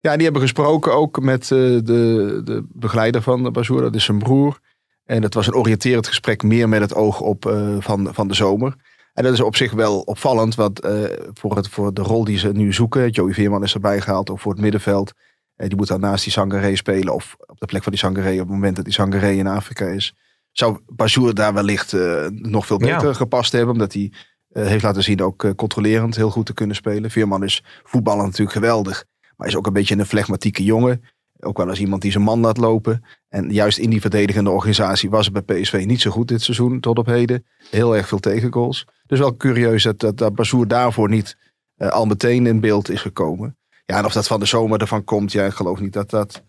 Ja, 0.00 0.14
die 0.14 0.24
hebben 0.24 0.42
gesproken 0.42 0.94
ook 0.94 1.20
met 1.20 1.42
eh, 1.42 1.48
de, 1.48 2.40
de 2.44 2.66
begeleider 2.72 3.22
van 3.22 3.52
Bazoer. 3.52 3.80
Dat 3.80 3.94
is 3.94 4.04
zijn 4.04 4.18
broer. 4.18 4.58
En 5.04 5.20
dat 5.20 5.34
was 5.34 5.46
een 5.46 5.54
oriënterend 5.54 6.06
gesprek 6.06 6.42
meer 6.42 6.68
met 6.68 6.80
het 6.80 6.94
oog 6.94 7.20
op 7.20 7.46
eh, 7.46 7.76
van, 7.78 8.14
van 8.14 8.28
de 8.28 8.34
zomer. 8.34 8.74
En 9.16 9.22
dat 9.24 9.32
is 9.32 9.40
op 9.40 9.56
zich 9.56 9.72
wel 9.72 10.00
opvallend. 10.00 10.54
Want 10.54 10.80
eh, 10.80 11.02
voor, 11.32 11.56
het, 11.56 11.68
voor 11.68 11.94
de 11.94 12.02
rol 12.02 12.24
die 12.24 12.38
ze 12.38 12.52
nu 12.52 12.72
zoeken. 12.72 13.10
Joey 13.10 13.32
Veerman 13.32 13.62
is 13.62 13.74
erbij 13.74 14.00
gehaald. 14.00 14.30
Ook 14.30 14.40
voor 14.40 14.52
het 14.52 14.60
middenveld. 14.60 15.12
Eh, 15.56 15.68
die 15.68 15.76
moet 15.76 15.88
dan 15.88 16.00
naast 16.00 16.24
die 16.24 16.32
Sangaré 16.32 16.76
spelen. 16.76 17.14
Of 17.14 17.36
op 17.46 17.58
de 17.60 17.66
plek 17.66 17.82
van 17.82 17.92
die 17.92 18.00
Sangaré. 18.00 18.32
Op 18.32 18.38
het 18.38 18.48
moment 18.48 18.76
dat 18.76 18.84
die 18.84 18.94
Sangaré 18.94 19.30
in 19.30 19.46
Afrika 19.46 19.86
is. 19.86 20.14
Zou 20.52 20.78
Bazoer 20.86 21.34
daar 21.34 21.54
wellicht 21.54 21.92
eh, 21.92 22.26
nog 22.30 22.66
veel 22.66 22.78
beter 22.78 23.06
Ja. 23.06 23.12
gepast 23.12 23.52
hebben. 23.52 23.72
Omdat 23.72 23.92
hij 23.92 24.12
heeft 24.52 24.82
laten 24.82 25.02
zien 25.02 25.22
ook 25.22 25.52
controlerend 25.56 26.16
heel 26.16 26.30
goed 26.30 26.46
te 26.46 26.54
kunnen 26.54 26.76
spelen. 26.76 27.10
Veerman 27.10 27.44
is 27.44 27.62
voetballen 27.82 28.24
natuurlijk 28.24 28.52
geweldig. 28.52 29.04
Maar 29.36 29.48
is 29.48 29.56
ook 29.56 29.66
een 29.66 29.72
beetje 29.72 29.98
een 29.98 30.06
flegmatieke 30.06 30.64
jongen. 30.64 31.02
Ook 31.40 31.56
wel 31.56 31.68
eens 31.68 31.80
iemand 31.80 32.02
die 32.02 32.10
zijn 32.10 32.24
man 32.24 32.40
laat 32.40 32.56
lopen. 32.56 33.04
En 33.28 33.52
juist 33.52 33.78
in 33.78 33.90
die 33.90 34.00
verdedigende 34.00 34.50
organisatie 34.50 35.10
was 35.10 35.26
het 35.26 35.46
bij 35.46 35.60
PSV 35.60 35.84
niet 35.86 36.00
zo 36.00 36.10
goed 36.10 36.28
dit 36.28 36.42
seizoen 36.42 36.80
tot 36.80 36.98
op 36.98 37.06
heden. 37.06 37.46
Heel 37.70 37.96
erg 37.96 38.08
veel 38.08 38.18
tegengoals. 38.18 38.86
Dus 39.06 39.18
wel 39.18 39.36
curieus 39.36 39.82
dat, 39.82 39.98
dat, 40.00 40.18
dat 40.18 40.34
Bazoer 40.34 40.68
daarvoor 40.68 41.08
niet 41.08 41.36
eh, 41.76 41.88
al 41.88 42.06
meteen 42.06 42.46
in 42.46 42.60
beeld 42.60 42.90
is 42.90 43.00
gekomen. 43.00 43.56
Ja, 43.84 43.98
en 43.98 44.04
of 44.04 44.12
dat 44.12 44.26
van 44.26 44.40
de 44.40 44.46
zomer 44.46 44.80
ervan 44.80 45.04
komt, 45.04 45.32
ja, 45.32 45.44
ik 45.44 45.52
geloof 45.52 45.80
niet 45.80 45.92
dat 45.92 46.10
dat 46.10 46.42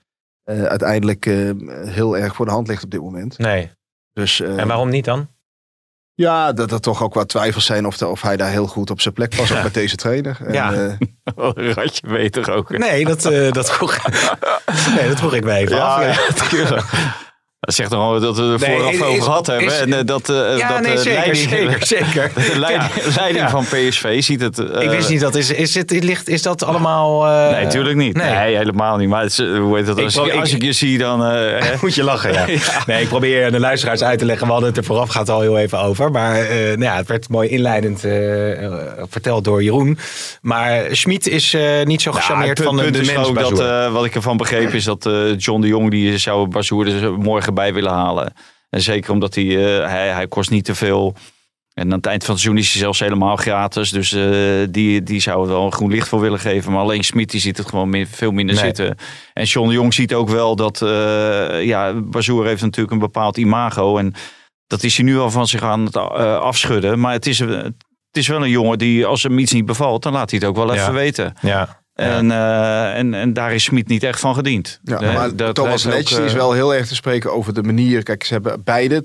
eh, 0.44 0.64
uiteindelijk 0.64 1.26
eh, 1.26 1.52
heel 1.86 2.18
erg 2.18 2.36
voor 2.36 2.46
de 2.46 2.52
hand 2.52 2.68
ligt 2.68 2.84
op 2.84 2.92
dit 2.92 3.02
moment. 3.02 3.38
Nee. 3.38 3.72
Dus, 4.14 4.42
eh, 4.42 4.60
En 4.60 4.68
waarom 4.68 4.90
niet 4.90 5.06
dan? 5.06 5.28
Ja, 6.14 6.54
dat 6.54 6.72
er 6.72 6.80
toch 6.82 7.04
ook 7.04 7.14
wat 7.14 7.30
twijfels 7.30 7.66
zijn 7.66 7.86
of, 7.86 7.98
de, 7.98 8.08
of 8.08 8.22
hij 8.22 8.38
daar 8.38 8.50
heel 8.50 8.68
goed 8.68 8.90
op 8.90 9.02
zijn 9.02 9.14
plek 9.14 9.34
was, 9.36 9.56
ook 9.56 9.64
met 9.64 9.74
deze 9.74 9.96
trainer. 9.96 10.38
En, 10.46 10.54
Ja. 10.54 10.74
Een 11.36 11.74
ratje 11.74 12.08
beter 12.08 12.52
ook. 12.52 12.78
Nee, 12.78 13.06
dat, 13.06 13.26
eh, 13.26 13.52
dat, 13.52 13.72
vroeg, 13.72 13.98
nee, 14.96 15.08
dat 15.08 15.18
vroeg 15.18 15.34
ik 15.34 15.44
me 15.44 15.52
even 15.54 15.82
af. 15.82 16.02
Ja, 16.02 16.08
ja, 16.08 16.20
natuurlijk. 16.28 16.86
Dat 17.60 17.76
zegt 17.76 17.94
al 17.94 18.20
dat 18.20 18.38
we 18.38 18.44
er 18.52 18.60
vooraf 18.60 19.02
over 19.02 19.24
gehad 19.24 19.48
hebben. 19.48 19.66
is- 19.66 19.80
en 19.80 19.94
eh, 19.94 20.00
dat, 20.06 20.30
eh, 20.30 20.58
Ja, 20.58 20.68
dat 20.70 20.82
nee, 20.82 20.96
de 20.96 21.02
zeker, 21.02 21.20
leiding, 21.20 21.50
zeker, 21.50 21.86
zeker. 21.98 22.32
De 22.54 22.60
leiding, 22.60 22.92
Ja. 22.96 23.02
leiding 23.16 23.44
Ja. 23.46 23.50
van 23.50 23.64
PSV 23.64 24.24
ziet 24.24 24.42
het. 24.42 24.60
eh, 24.60 24.82
ik 24.84 24.90
wist 24.90 25.10
niet 25.10 25.20
dat. 25.20 25.36
Is, 25.36 25.52
is, 25.52 25.76
het, 25.76 25.92
ligt, 26.04 26.30
is 26.30 26.42
dat 26.42 26.64
allemaal. 26.64 27.26
eh, 27.28 27.52
Nee, 27.52 27.64
natuurlijk 27.64 27.96
niet. 27.96 28.16
nee. 28.16 28.32
Nee. 28.34 28.56
helemaal 28.56 28.98
niet. 28.98 29.10
Maar 29.10 29.22
het 29.22 29.32
is, 29.32 29.40
eh, 29.40 29.58
hoe 29.58 29.76
heet 29.78 29.86
dat? 29.86 29.98
Ik 29.98 30.04
Als, 30.04 30.14
probeer- 30.14 30.34
ik, 30.34 30.40
als 30.40 30.50
ik- 30.50 30.56
ik 30.56 30.62
je 30.64 30.72
zie, 30.72 30.98
dan. 30.98 31.26
eh? 31.26 31.66
Moet 31.82 31.96
je 31.96 32.04
lachen, 32.04 32.34
ja. 32.38 32.46
Nee, 32.86 33.02
ik 33.02 33.08
probeer 33.08 33.52
de 33.52 33.60
luisteraars 33.60 34.04
uit 34.04 34.20
te 34.20 34.26
leggen. 34.26 34.46
We 34.46 34.52
hadden 34.52 34.70
het 34.70 34.78
er 34.80 34.86
voorafgaand 34.86 35.30
al 35.30 35.42
heel 35.42 35.58
even 35.58 35.80
over. 35.80 36.12
Maar 36.12 36.36
eh, 36.42 36.58
nou 36.66 36.82
ja, 36.84 36.96
het 36.96 37.08
werd 37.08 37.30
mooi 37.30 37.50
inleidend 37.50 38.04
eh, 38.04 38.64
eh, 38.66 38.74
verteld 39.10 39.44
door 39.44 39.64
Jeroen. 39.64 39.98
Maar 40.42 40.84
Schmid 40.92 41.28
is 41.28 41.54
eh, 41.54 41.64
niet 41.84 42.02
zo 42.02 42.12
gecharmeerd 42.12 42.60
van 42.62 42.78
de, 42.78 42.92
de 42.92 42.98
mens 43.16 43.60
eh, 43.60 43.92
wat 43.92 44.06
ik 44.06 44.16
ervan 44.16 44.38
begreep 44.38 44.74
is 44.74 44.84
dat 44.84 45.06
eh, 45.06 45.14
John 45.38 45.62
de 45.62 45.68
Jong 45.68 45.92
die 45.92 46.18
zou 46.18 46.48
Bazoer 46.48 47.04
er 47.04 47.12
morgen 47.14 47.47
bij 47.54 47.74
willen 47.74 47.92
halen. 47.92 48.34
En 48.70 48.82
zeker 48.82 49.12
omdat 49.12 49.36
hij, 49.36 49.46
eh, 49.46 49.90
hij, 49.90 50.08
hij 50.10 50.28
kost 50.28 50.50
niet 50.50 50.66
te 50.66 50.76
veel. 50.76 51.16
En 51.74 51.86
aan 51.92 51.98
het 51.98 52.06
eind 52.06 52.24
van 52.24 52.34
het 52.34 52.44
seizoen 52.44 52.64
is 52.64 52.72
hij 52.72 52.82
zelfs 52.82 53.00
helemaal 53.00 53.36
gratis. 53.36 53.90
Dus 53.90 54.12
eh, 54.14 54.32
die, 54.70 55.04
die 55.04 55.20
zou 55.20 55.42
er 55.42 55.48
wel 55.54 55.66
een 55.66 55.72
groen 55.74 55.92
licht 55.92 56.08
voor 56.08 56.20
willen 56.20 56.40
geven. 56.40 56.72
Maar 56.72 56.82
alleen 56.82 57.04
Smit 57.04 57.32
die 57.32 57.40
ziet 57.40 57.58
het 57.58 57.70
gewoon 57.70 57.90
min- 57.90 58.08
veel 58.08 58.32
minder 58.32 58.56
Nee. 58.56 58.64
zitten. 58.66 58.98
En 59.34 59.44
John 59.44 59.68
de 59.68 59.74
Jong 59.74 59.94
ziet 59.94 60.14
ook 60.14 60.30
wel 60.30 60.56
dat... 60.56 60.82
eh 60.82 61.64
ja, 61.66 61.94
Bazoer 61.94 62.46
heeft 62.46 62.62
natuurlijk 62.62 62.92
een 62.94 63.00
bepaald 63.00 63.38
imago. 63.38 63.98
En 63.98 64.14
dat 64.68 64.84
is 64.84 64.96
hij 64.98 65.06
nu 65.06 65.18
al 65.20 65.32
van 65.32 65.48
zich 65.48 65.62
aan 65.62 65.86
het 65.86 65.96
afschudden. 65.96 67.00
Maar 67.00 67.12
het 67.14 67.26
is, 67.28 67.40
het 67.40 67.74
is 68.12 68.28
wel 68.28 68.44
een 68.44 68.50
jongen 68.50 68.78
die 68.78 69.06
als 69.06 69.24
hem 69.24 69.40
iets 69.40 69.52
niet 69.54 69.66
bevalt... 69.66 70.04
dan 70.04 70.14
laat 70.14 70.30
hij 70.30 70.40
het 70.40 70.48
ook 70.48 70.56
wel 70.56 70.74
Ja. 70.74 70.82
even 70.82 70.94
weten. 70.94 71.34
ja. 71.42 71.86
En, 71.98 72.32
eh, 72.32 72.98
en, 72.98 73.14
en 73.14 73.34
daar 73.34 73.54
is 73.54 73.64
Smit 73.64 73.88
niet 73.88 74.04
echt 74.04 74.20
van 74.20 74.36
gediend. 74.36 74.80
Ja, 74.84 75.00
maar 75.02 75.36
dat 75.36 75.56
Thomas 75.56 75.86
ook, 75.86 75.94
Letch 75.94 76.18
eh, 76.18 76.26
is 76.26 76.34
wel 76.34 76.52
heel 76.52 76.74
erg 76.74 76.88
te 76.88 76.96
spreken 76.96 77.34
over 77.34 77.54
de 77.54 77.64
manier. 77.64 78.04
Kijk, 78.04 78.24
ze 78.24 78.34
hebben 78.34 78.64
beide, 78.64 79.04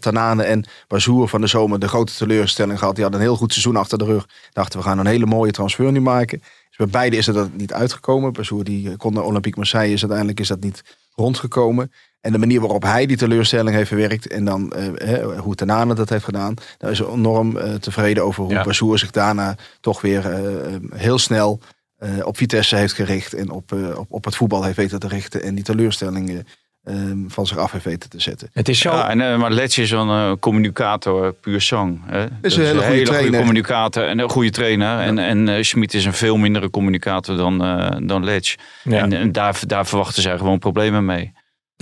Tanane 0.00 0.42
en 0.42 0.64
Bazoer 0.88 1.28
van 1.28 1.40
de 1.40 1.46
zomer, 1.46 1.78
de 1.78 1.88
grote 1.88 2.14
teleurstelling 2.14 2.78
gehad. 2.78 2.94
Die 2.94 3.02
hadden 3.02 3.20
een 3.20 3.26
heel 3.26 3.36
goed 3.36 3.52
seizoen 3.52 3.76
achter 3.76 3.98
de 3.98 4.04
rug. 4.04 4.26
Dachten, 4.52 4.78
we 4.78 4.84
gaan 4.84 4.98
een 4.98 5.06
hele 5.06 5.26
mooie 5.26 5.50
transfer 5.50 5.92
nu 5.92 6.00
maken. 6.00 6.38
Dus 6.38 6.76
bij 6.76 6.86
beide 6.86 7.16
is 7.16 7.26
het 7.26 7.34
dat 7.34 7.48
niet 7.52 7.72
uitgekomen. 7.72 8.32
Bazoer 8.32 8.64
die 8.64 8.96
kon 8.96 9.14
naar 9.14 9.24
Olympique 9.24 9.58
Marseille, 9.58 9.92
is 9.92 10.00
uiteindelijk 10.00 10.40
is 10.40 10.48
dat 10.48 10.60
niet 10.60 10.82
rondgekomen. 11.14 11.92
En 12.20 12.32
de 12.32 12.38
manier 12.38 12.60
waarop 12.60 12.82
hij 12.82 13.06
die 13.06 13.16
teleurstelling 13.16 13.76
heeft 13.76 13.88
verwerkt 13.88 14.26
en 14.26 14.44
dan 14.44 14.72
eh, 14.72 15.38
hoe 15.38 15.54
Tanane 15.54 15.94
dat 15.94 16.08
heeft 16.08 16.24
gedaan, 16.24 16.54
daar 16.78 16.90
is 16.90 17.00
enorm 17.00 17.56
eh, 17.56 17.74
tevreden 17.74 18.24
over 18.24 18.42
hoe 18.42 18.52
Ja. 18.52 18.64
Bazoer 18.64 18.98
zich 18.98 19.10
daarna 19.10 19.56
toch 19.80 20.00
weer 20.00 20.30
eh, 20.30 20.74
heel 20.94 21.18
snel 21.18 21.60
eh, 22.02 22.26
op 22.26 22.36
Vitesse 22.36 22.76
heeft 22.76 22.92
gericht 22.92 23.34
en 23.34 23.50
op, 23.50 23.72
eh, 23.72 23.98
op, 23.98 24.06
op 24.08 24.24
het 24.24 24.36
voetbal 24.36 24.64
heeft 24.64 24.76
weten 24.76 25.00
te 25.00 25.08
richten 25.08 25.42
en 25.42 25.54
die 25.54 25.64
teleurstellingen 25.64 26.46
eh, 26.82 26.94
van 27.26 27.46
zich 27.46 27.58
af 27.58 27.72
heeft 27.72 27.84
weten 27.84 28.10
te 28.10 28.20
zetten. 28.20 28.50
Het 28.52 28.68
is 28.68 28.78
zo. 28.78 28.90
Ja, 28.92 29.10
en, 29.10 29.20
eh, 29.20 29.38
maar 29.38 29.50
Letch 29.50 29.78
is 29.78 29.90
een 29.90 30.38
communicator 30.38 31.32
puur 31.32 31.60
zang. 31.60 32.00
Hè? 32.06 32.26
Dat 32.40 32.52
een 32.52 32.64
hele 32.64 32.82
goede 32.82 33.02
trainer. 33.02 33.38
communicator 33.38 34.06
en 34.06 34.18
een 34.18 34.28
goede 34.28 34.50
trainer. 34.50 34.98
En, 34.98 35.18
en 35.18 35.48
eh, 35.48 35.62
Schmid 35.62 35.94
is 35.94 36.04
een 36.04 36.12
veel 36.12 36.36
mindere 36.36 36.70
communicator 36.70 37.36
dan, 37.36 37.64
eh 37.64 37.96
dan 38.02 38.24
Letch. 38.24 38.54
Ja. 38.82 38.98
En, 38.98 39.12
en 39.12 39.32
daar, 39.32 39.60
daar 39.66 39.86
verwachten 39.86 40.22
zij 40.22 40.38
gewoon 40.38 40.58
problemen 40.58 41.04
mee. 41.04 41.32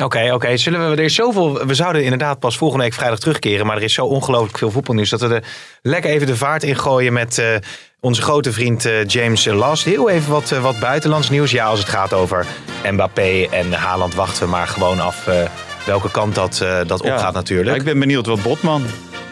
Oké, 0.03 0.33
oké. 0.33 0.57
Zullen 0.57 0.91
we 0.91 0.97
er 0.97 1.05
is 1.05 1.15
zoveel. 1.15 1.67
We 1.67 1.75
zouden 1.75 2.03
inderdaad 2.03 2.39
pas 2.39 2.57
volgende 2.57 2.85
week 2.85 2.95
vrijdag 2.95 3.19
terugkeren. 3.19 3.67
Maar 3.67 3.77
er 3.77 3.83
is 3.83 3.95
zo 3.95 4.07
ongelooflijk 4.07 4.59
veel 4.59 4.71
voetbalnieuws. 4.71 5.11
Dat 5.11 5.21
we 5.21 5.35
er 5.35 5.45
lekker 5.83 6.11
even 6.11 6.27
de 6.27 6.37
vaart 6.37 6.63
in 6.63 6.77
gooien 6.77 7.13
met 7.13 7.39
eh, 7.39 7.55
onze 8.01 8.23
grote 8.23 8.53
vriend 8.53 8.85
eh, 8.85 9.07
James 9.07 9.45
Last. 9.45 9.85
Heel 9.85 10.11
even 10.11 10.33
wat, 10.33 10.51
eh, 10.53 10.63
wat 10.63 10.79
buitenlands 10.79 11.31
nieuws. 11.31 11.51
Ja, 11.51 11.65
als 11.67 11.79
het 11.79 11.89
gaat 11.89 12.13
over 12.13 12.47
Mbappé 12.91 13.47
en 13.51 13.73
Haaland 13.73 14.15
wachten 14.15 14.43
we 14.45 14.51
maar 14.51 14.67
gewoon 14.67 15.01
af 15.01 15.27
eh, 15.27 15.35
welke 15.87 16.11
kant 16.11 16.35
dat, 16.35 16.65
dat 16.87 17.03
Ja. 17.05 17.15
opgaat 17.15 17.35
natuurlijk. 17.35 17.77
Ik 17.77 17.85
ben 17.85 17.99
benieuwd 17.99 18.27
wat 18.27 18.43
Botman. 18.43 18.83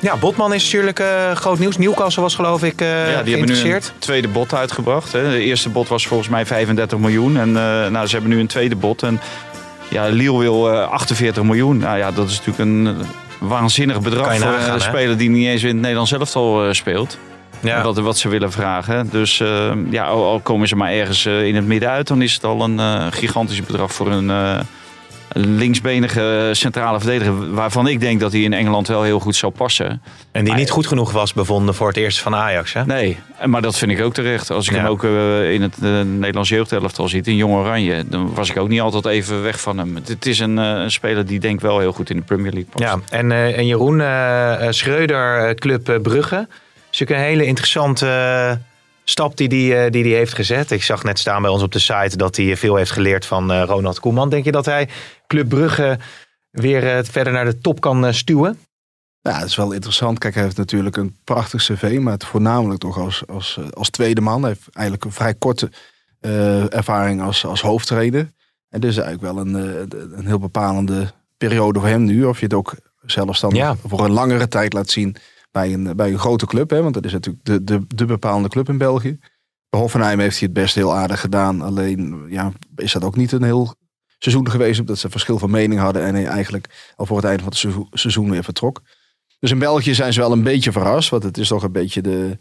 Ja, 0.00 0.16
Botman 0.16 0.54
is 0.54 0.64
natuurlijk 0.64 1.02
groot 1.34 1.58
nieuws. 1.58 1.76
Newcastle 1.76 2.22
was 2.22 2.34
geloof 2.34 2.62
ik 2.62 2.80
eh 2.80 2.88
ja, 2.88 3.04
die 3.04 3.06
hebben 3.12 3.24
nu 3.26 3.34
geïnteresseerd. 3.34 3.86
een 3.94 3.98
tweede 3.98 4.28
bot 4.28 4.54
uitgebracht. 4.54 5.12
Hè. 5.12 5.30
De 5.30 5.40
eerste 5.42 5.68
bot 5.68 5.88
was 5.88 6.06
volgens 6.06 6.28
mij 6.28 6.46
35 6.46 6.98
miljoen. 6.98 7.36
En 7.36 7.52
nou, 7.92 8.06
ze 8.06 8.12
hebben 8.12 8.30
nu 8.30 8.40
een 8.40 8.46
tweede 8.46 8.76
bot. 8.76 9.02
En 9.02 9.20
ja, 9.88 10.06
Lille 10.08 10.38
wil 10.38 10.72
eh, 10.72 10.88
48 10.88 11.42
miljoen. 11.42 11.76
Nou 11.78 11.98
ja, 11.98 12.10
dat 12.12 12.28
is 12.28 12.42
natuurlijk 12.44 12.58
een 12.58 12.96
waanzinnig 13.40 14.00
bedrag 14.00 14.38
voor 14.38 14.72
een 14.74 14.80
speler 14.80 15.16
die 15.16 15.30
niet 15.30 15.46
eens 15.46 15.62
in 15.62 15.68
het 15.68 15.76
Nederlands 15.76 16.12
elftal 16.12 16.64
eh, 16.64 16.72
speelt. 16.72 17.18
Ja. 17.60 17.82
Wat, 17.82 17.98
wat 17.98 18.18
ze 18.18 18.28
willen 18.28 18.52
vragen. 18.52 19.08
Dus 19.10 19.40
eh, 19.40 19.70
ja, 19.90 20.04
al, 20.06 20.24
al 20.24 20.40
komen 20.40 20.68
ze 20.68 20.76
maar 20.76 20.92
ergens 20.92 21.26
eh, 21.26 21.46
in 21.46 21.54
het 21.54 21.66
midden 21.66 21.88
uit, 21.90 22.06
dan 22.06 22.22
is 22.22 22.34
het 22.34 22.44
al 22.44 22.62
een 22.64 22.78
eh, 22.78 23.06
gigantisch 23.10 23.62
bedrag 23.62 23.92
voor 23.92 24.10
een 24.10 24.30
eh, 24.30 24.58
linksbenige 25.32 26.50
centrale 26.52 26.98
verdediger. 27.00 27.54
Waarvan 27.54 27.86
ik 27.88 28.00
denk 28.00 28.20
dat 28.20 28.32
hij 28.32 28.40
in 28.40 28.52
Engeland 28.52 28.88
wel 28.88 29.02
heel 29.02 29.20
goed 29.20 29.36
zou 29.36 29.52
passen. 29.52 30.02
En 30.32 30.44
die 30.44 30.54
niet 30.54 30.70
goed 30.70 30.86
genoeg 30.86 31.12
was 31.12 31.32
bevonden 31.32 31.74
voor 31.74 31.88
het 31.88 31.96
eerste 31.96 32.22
van 32.22 32.34
Ajax. 32.34 32.72
Hè? 32.72 32.84
Nee, 32.86 33.18
maar 33.44 33.62
dat 33.62 33.76
vind 33.78 33.90
ik 33.90 34.00
ook 34.02 34.14
terecht. 34.14 34.50
Als 34.50 34.66
ik 34.68 34.74
Ja. 34.74 34.78
hem 34.80 34.88
ook 34.88 35.02
in 35.52 35.62
het 35.62 35.80
Nederlands 36.06 36.48
jeugdelftal 36.48 37.08
ziet, 37.08 37.26
in 37.26 37.36
Jong 37.36 37.54
Oranje, 37.54 38.04
dan 38.08 38.34
was 38.34 38.50
ik 38.50 38.56
ook 38.56 38.68
niet 38.68 38.80
altijd 38.80 39.06
even 39.06 39.42
weg 39.42 39.60
van 39.60 39.78
hem. 39.78 39.96
Het 40.06 40.26
is 40.26 40.38
een, 40.38 40.56
een 40.56 40.90
speler 40.90 41.26
die 41.26 41.40
denk 41.40 41.60
wel 41.60 41.78
heel 41.78 41.92
goed 41.92 42.10
in 42.10 42.16
de 42.16 42.22
Premier 42.22 42.52
League 42.52 42.70
past. 42.70 42.84
Ja, 42.84 42.98
en, 43.18 43.32
en 43.32 43.66
Jeroen 43.66 44.02
Schreuder, 44.74 45.54
Club 45.54 45.98
Brugge. 46.02 46.48
Is 47.00 47.06
natuurlijk 47.08 47.28
een 47.28 47.38
hele 47.38 47.48
interessante 47.48 48.06
eh, 48.06 48.56
stap 49.04 49.36
die 49.36 49.48
die, 49.48 49.76
eh, 49.76 49.90
die 49.90 50.02
die 50.02 50.14
heeft 50.14 50.34
gezet. 50.34 50.70
Ik 50.70 50.82
zag 50.82 51.04
net 51.04 51.18
staan 51.18 51.42
bij 51.42 51.50
ons 51.50 51.62
op 51.62 51.72
de 51.72 51.78
site 51.78 52.16
dat 52.16 52.36
hij 52.36 52.56
veel 52.56 52.76
heeft 52.76 52.90
geleerd 52.90 53.26
van 53.26 53.52
eh, 53.52 53.62
Ronald 53.66 54.00
Koeman. 54.00 54.28
Denk 54.28 54.44
je 54.44 54.52
dat 54.52 54.64
hij 54.64 54.88
Club 55.26 55.48
Brugge 55.48 55.98
weer 56.50 57.04
verder 57.04 57.32
naar 57.32 57.44
de 57.44 57.58
top 57.58 57.80
kan 57.80 58.14
stuwen? 58.14 58.58
Ja, 59.20 59.38
het 59.38 59.48
is 59.48 59.56
wel 59.56 59.72
interessant. 59.72 60.18
Kijk, 60.18 60.34
hij 60.34 60.42
heeft 60.42 60.56
natuurlijk 60.56 60.96
een 60.96 61.16
prachtig 61.24 61.62
cv, 61.62 61.98
maar 62.00 62.12
het 62.12 62.24
voornamelijk 62.24 62.80
toch 62.80 62.98
als, 62.98 63.22
als, 63.26 63.58
als 63.72 63.90
tweede 63.90 64.20
man. 64.20 64.40
Hij 64.42 64.50
heeft 64.50 64.68
eigenlijk 64.72 65.04
een 65.04 65.12
vrij 65.12 65.34
korte 65.34 65.70
ervaring 66.70 67.22
als, 67.22 67.44
als 67.44 67.60
hoofdtrainer. 67.60 68.32
En 68.68 68.80
dus 68.80 68.96
eigenlijk 68.96 69.34
wel 69.34 69.44
een, 69.46 69.54
een 70.18 70.26
heel 70.26 70.38
bepalende 70.38 71.12
periode 71.36 71.78
voor 71.78 71.88
hem 71.88 72.04
nu. 72.04 72.24
Of 72.24 72.38
je 72.38 72.44
het 72.44 72.54
ook 72.54 72.74
zelfstandig 73.02 73.58
Ja. 73.58 73.76
voor 73.84 74.04
een 74.04 74.10
langere 74.10 74.48
tijd 74.48 74.72
laat 74.72 74.90
zien 74.90 75.16
bij 75.50 75.72
een, 75.72 75.96
bij 75.96 76.12
een 76.12 76.18
grote 76.18 76.46
club. 76.46 76.70
Hè? 76.70 76.82
Want 76.82 76.94
dat 76.94 77.04
is 77.04 77.12
natuurlijk 77.12 77.44
de, 77.44 77.64
de, 77.64 77.84
de 77.94 78.04
bepalende 78.04 78.48
club 78.48 78.68
in 78.68 78.78
België. 78.78 79.18
Bij 79.68 79.80
Hoffenheim 79.80 80.18
heeft 80.18 80.38
hij 80.38 80.48
het 80.52 80.62
best 80.62 80.74
heel 80.74 80.94
aardig 80.94 81.20
gedaan. 81.20 81.62
Alleen 81.62 82.26
ja, 82.28 82.52
is 82.76 82.92
dat 82.92 83.04
ook 83.04 83.16
niet 83.16 83.32
een 83.32 83.42
heel 83.42 83.74
seizoen 84.18 84.50
geweest. 84.50 84.80
Omdat 84.80 84.98
ze 84.98 85.10
verschil 85.10 85.38
van 85.38 85.50
mening 85.50 85.80
hadden. 85.80 86.02
En 86.02 86.14
hij 86.14 86.26
eigenlijk 86.26 86.92
al 86.96 87.06
voor 87.06 87.16
het 87.16 87.26
einde 87.26 87.42
van 87.42 87.52
het 87.52 87.98
seizoen- 88.00 88.30
weer 88.30 88.44
vertrok. 88.44 88.82
Dus 89.38 89.50
in 89.50 89.58
België 89.58 89.94
zijn 89.94 90.12
ze 90.12 90.20
wel 90.20 90.32
een 90.32 90.42
beetje 90.42 90.72
verrast. 90.72 91.08
Want 91.08 91.22
het 91.22 91.38
is 91.38 91.48
toch 91.48 91.62
een 91.62 91.72
beetje 91.72 92.02
de... 92.02 92.38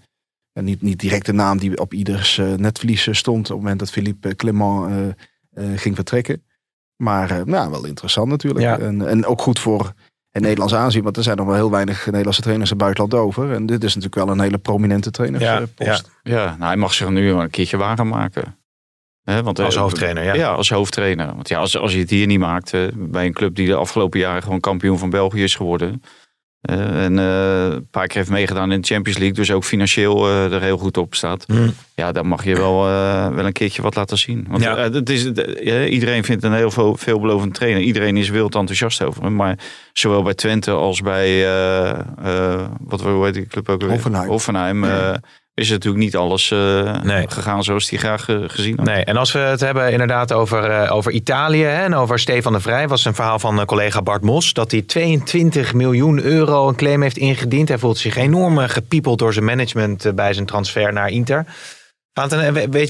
ja, 0.51 0.61
niet, 0.61 0.81
niet 0.81 0.99
direct 0.99 1.25
de 1.25 1.33
naam 1.33 1.57
die 1.57 1.79
op 1.79 1.93
ieders 1.93 2.37
eh, 2.37 2.53
netvlies 2.53 3.07
eh, 3.07 3.13
stond. 3.13 3.45
Op 3.45 3.49
het 3.49 3.57
moment 3.57 3.79
dat 3.79 3.91
Philippe 3.91 4.35
Clement 4.35 4.89
eh, 4.89 5.07
eh, 5.71 5.79
ging 5.79 5.95
vertrekken. 5.95 6.43
Maar 6.95 7.31
eh, 7.31 7.43
nou, 7.45 7.71
wel 7.71 7.85
interessant 7.85 8.27
natuurlijk. 8.27 8.63
Ja. 8.63 8.79
En, 8.79 9.07
en 9.07 9.25
ook 9.25 9.41
goed 9.41 9.59
voor 9.59 9.93
het 10.37 10.45
Nederlands 10.45 10.75
aanzien. 10.75 11.03
Want 11.03 11.17
er 11.17 11.23
zijn 11.23 11.37
nog 11.37 11.45
wel 11.45 11.55
heel 11.55 11.71
weinig 11.71 12.05
Nederlandse 12.05 12.41
trainers 12.41 12.71
in 12.71 12.75
het 12.77 12.85
buitenland 12.85 13.25
over. 13.25 13.53
En 13.53 13.65
dit 13.65 13.83
is 13.83 13.95
natuurlijk 13.95 14.25
wel 14.25 14.35
een 14.35 14.41
hele 14.41 14.57
prominente 14.57 15.11
trainerspost. 15.11 16.09
Ja, 16.23 16.33
Ja, 16.35 16.45
nou, 16.45 16.63
hij 16.63 16.75
mag 16.75 16.93
zich 16.93 17.09
nu 17.09 17.29
een 17.29 17.49
keertje 17.49 17.77
waarmaken. 17.77 18.57
Hè, 19.23 19.43
want, 19.43 19.59
Als 19.59 19.75
eh, 19.75 19.81
hoofdtrainer, 19.81 20.23
ja. 20.23 20.33
Ja, 20.33 20.49
als 20.49 20.69
hoofdtrainer. 20.69 21.35
Want 21.35 21.49
ja, 21.49 21.59
als, 21.59 21.77
als 21.77 21.93
je 21.93 21.99
het 21.99 22.09
hier 22.09 22.27
niet 22.27 22.39
maakt, 22.39 22.73
eh, 22.73 22.87
bij 22.95 23.25
een 23.25 23.33
club 23.33 23.55
die 23.55 23.67
de 23.67 23.75
afgelopen 23.75 24.19
jaren 24.19 24.43
gewoon 24.43 24.59
kampioen 24.59 24.97
van 24.97 25.09
België 25.09 25.43
is 25.43 25.55
geworden. 25.55 26.01
Eh, 26.67 27.03
en 27.03 27.19
eh, 27.19 27.65
een 27.75 27.87
paar 27.89 28.07
keer 28.07 28.17
heeft 28.17 28.29
meegedaan 28.29 28.71
in 28.71 28.81
de 28.81 28.87
Champions 28.87 29.17
League, 29.17 29.35
dus 29.37 29.51
ook 29.51 29.63
financieel 29.63 30.27
eh, 30.27 30.53
er 30.53 30.61
heel 30.61 30.77
goed 30.77 30.97
op 30.97 31.15
staat. 31.15 31.43
Hm. 31.47 31.69
Ja, 31.95 32.11
dan 32.11 32.27
mag 32.27 32.43
je 32.43 32.55
wel, 32.55 32.83
wel 33.35 33.45
een 33.45 33.51
keertje 33.51 33.81
wat 33.81 33.95
laten 33.95 34.17
zien. 34.17 34.45
Want 34.49 34.63
Ja. 34.63 34.77
het 34.77 35.09
is, 35.09 35.25
iedereen 35.89 36.23
vindt 36.23 36.43
een 36.43 36.53
heel 36.53 36.71
veel, 36.71 36.97
veelbelovend 36.97 37.53
trainer. 37.53 37.81
Iedereen 37.81 38.17
is 38.17 38.29
wild 38.29 38.55
enthousiast 38.55 39.03
over 39.03 39.23
hem. 39.23 39.35
Maar 39.35 39.57
zowel 39.93 40.23
bij 40.23 40.33
Twente 40.33 40.71
als 40.71 41.01
bij, 41.01 41.45
wat 42.79 43.01
hoe 43.01 43.25
heet 43.25 43.33
die 43.33 43.47
club 43.47 43.69
ook 43.69 43.81
weer? 43.81 43.89
Hoffenheim. 43.89 44.27
Hoffenheim 44.29 44.85
is 45.57 45.69
natuurlijk 45.69 46.03
niet 46.03 46.15
alles 46.15 46.51
eh, 46.51 47.01
Nee. 47.01 47.25
gegaan 47.29 47.63
zoals 47.63 47.89
hij 47.89 47.99
graag 47.99 48.29
eh, 48.29 48.37
gezien 48.47 48.77
had. 48.77 48.85
Nee, 48.85 49.03
en 49.03 49.17
als 49.17 49.31
we 49.31 49.39
het 49.39 49.59
hebben 49.59 49.91
inderdaad 49.91 50.33
over, 50.33 50.63
eh, 50.63 50.95
over 50.95 51.11
Italië 51.11 51.63
hè, 51.63 51.83
en 51.83 51.95
over 51.95 52.19
Stefan 52.19 52.53
de 52.53 52.59
Vrij, 52.59 52.87
was 52.87 53.05
een 53.05 53.15
verhaal 53.15 53.39
van 53.39 53.65
collega 53.65 54.01
Bart 54.01 54.23
Mos 54.23 54.53
dat 54.53 54.71
hij 54.71 54.81
22 54.81 55.73
miljoen 55.73 56.21
euro 56.21 56.67
een 56.67 56.75
claim 56.75 57.01
heeft 57.01 57.17
ingediend. 57.17 57.67
Hij 57.67 57.77
voelt 57.77 57.97
zich 57.97 58.15
enorm 58.15 58.57
gepiepeld 58.57 59.19
door 59.19 59.33
zijn 59.33 59.45
management 59.45 60.15
bij 60.15 60.33
zijn 60.33 60.45
transfer 60.45 60.93
naar 60.93 61.09
Inter. 61.09 61.45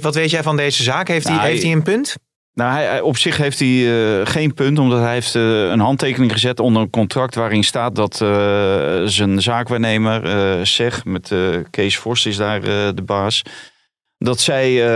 Wat 0.02 0.16
weet 0.16 0.30
jij 0.30 0.44
van 0.44 0.58
deze 0.58 0.84
zaak? 0.84 1.08
Heeft, 1.08 1.28
hij, 1.28 1.36
Nou, 1.36 1.48
heeft 1.48 1.64
hij 1.64 1.72
een 1.72 1.84
punt? 1.84 2.16
Nou, 2.58 2.72
hij, 2.72 3.02
op 3.02 3.18
zich 3.18 3.38
heeft 3.38 3.60
hij 3.60 4.20
eh, 4.20 4.26
geen 4.26 4.54
punt, 4.54 4.80
omdat 4.80 5.00
hij 5.00 5.14
heeft 5.14 5.36
eh, 5.36 5.42
een 5.70 5.80
handtekening 5.80 6.32
gezet 6.32 6.60
onder 6.60 6.82
een 6.82 6.90
contract 6.90 7.36
waarin 7.36 7.64
staat 7.64 7.96
dat 7.96 8.22
eh, 8.22 9.02
zijn 9.06 9.42
zaakwaarnemer, 9.42 10.68
zeg, 10.68 11.06
met 11.06 11.36
Kees 11.70 11.98
Vorst 11.98 12.26
is 12.26 12.38
daar 12.38 12.62
de 12.96 13.04
baas, 13.06 13.42
dat 14.18 14.40
zij 14.40 14.90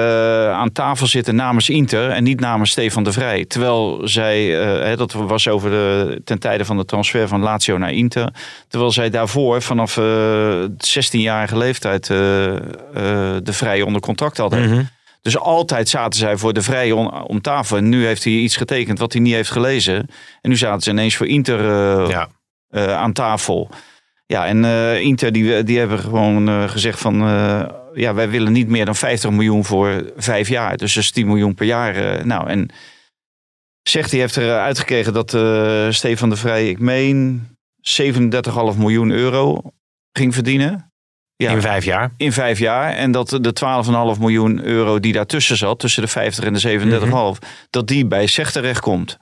aan 0.52 0.72
tafel 0.72 1.08
zitten 1.08 1.36
namens 1.36 1.70
Inter 1.70 2.10
en 2.10 2.24
niet 2.24 2.40
namens 2.40 2.72
Stefan 2.72 3.04
de 3.04 3.12
Vrij. 3.12 3.46
Terwijl 3.46 4.02
zij, 4.04 4.46
hè, 4.46 4.96
dat 4.96 5.14
was 5.14 5.48
over 5.48 5.70
de, 5.70 6.22
ten 6.24 6.40
tijde 6.40 6.66
van 6.66 6.78
de 6.78 6.86
transfer 6.86 7.28
van 7.28 7.42
Lazio 7.42 7.78
naar 7.78 7.94
Inter, 7.94 8.34
terwijl 8.68 8.92
zij 8.92 9.10
daarvoor 9.10 9.62
vanaf 9.62 9.98
eh 9.98 10.64
16-jarige 10.88 11.58
leeftijd 11.58 12.08
de 12.08 13.42
Vrij 13.44 13.82
onder 13.82 14.02
contract 14.02 14.38
hadden. 14.38 14.70
Mhm. 14.70 14.84
Dus 15.22 15.38
altijd 15.38 15.90
zaten 15.90 16.20
zij 16.20 16.38
voor 16.38 16.54
de 16.54 16.62
vrije 16.62 16.96
om, 16.96 17.08
om 17.08 17.42
tafel. 17.42 17.78
En 17.78 17.90
nu 17.90 18.06
heeft 18.06 18.24
hij 18.24 18.34
iets 18.34 18.56
getekend 18.56 19.00
wat 19.00 19.14
hij 19.14 19.22
niet 19.22 19.34
heeft 19.34 19.52
gelezen. 19.52 20.08
En 20.42 20.50
nu 20.50 20.58
zaten 20.58 20.82
ze 20.82 20.90
ineens 20.90 21.16
voor 21.16 21.28
Inter 21.28 21.60
eh, 21.60 22.10
Ja. 22.10 22.28
eh, 22.68 22.94
aan 22.94 23.14
tafel. 23.14 23.70
Ja, 24.26 24.46
en 24.46 24.66
eh, 24.66 25.00
Inter 25.00 25.32
die, 25.32 25.64
die 25.64 25.80
hebben 25.80 26.00
gewoon 26.00 26.70
gezegd 26.70 27.00
van... 27.00 27.16
ja, 27.94 28.14
wij 28.14 28.30
willen 28.30 28.52
niet 28.52 28.68
meer 28.68 28.86
dan 28.86 28.96
50 28.96 29.30
miljoen 29.30 29.66
voor 29.66 30.12
vijf 30.18 30.48
jaar. 30.50 30.78
Dus 30.78 30.94
dat 30.94 31.04
is 31.04 31.12
10 31.12 31.28
miljoen 31.28 31.56
per 31.56 31.66
jaar. 31.66 32.26
nou, 32.28 32.48
en 32.48 32.70
zegt 33.82 34.12
hij 34.12 34.20
heeft 34.20 34.36
er 34.36 34.60
uitgekregen 34.60 35.14
dat 35.14 35.30
Stefan 35.96 36.30
de 36.30 36.36
Vrij, 36.36 36.70
ik 36.70 36.80
meen, 36.80 37.48
37,5 37.82 38.78
miljoen 38.78 39.12
euro 39.12 39.62
ging 40.12 40.34
verdienen. 40.34 40.91
Ja 41.42 41.52
In 41.52 41.62
vijf 41.62 41.86
jaar. 41.86 42.12
in 42.18 42.32
vijf 42.32 42.60
jaar. 42.60 42.94
En 42.94 43.12
dat 43.12 43.30
de 43.30 43.54
12,5 44.16 44.20
miljoen 44.20 44.64
euro 44.64 45.00
die 45.00 45.14
daartussen 45.14 45.58
zat, 45.58 45.80
tussen 45.80 46.02
de 46.02 46.08
50 46.08 46.44
en 46.44 46.54
de 46.54 47.40
37,5, 47.40 47.48
dat 47.70 47.88
die 47.88 48.06
bij 48.06 48.28
SEG 48.28 48.52
terechtkomt. 48.52 49.18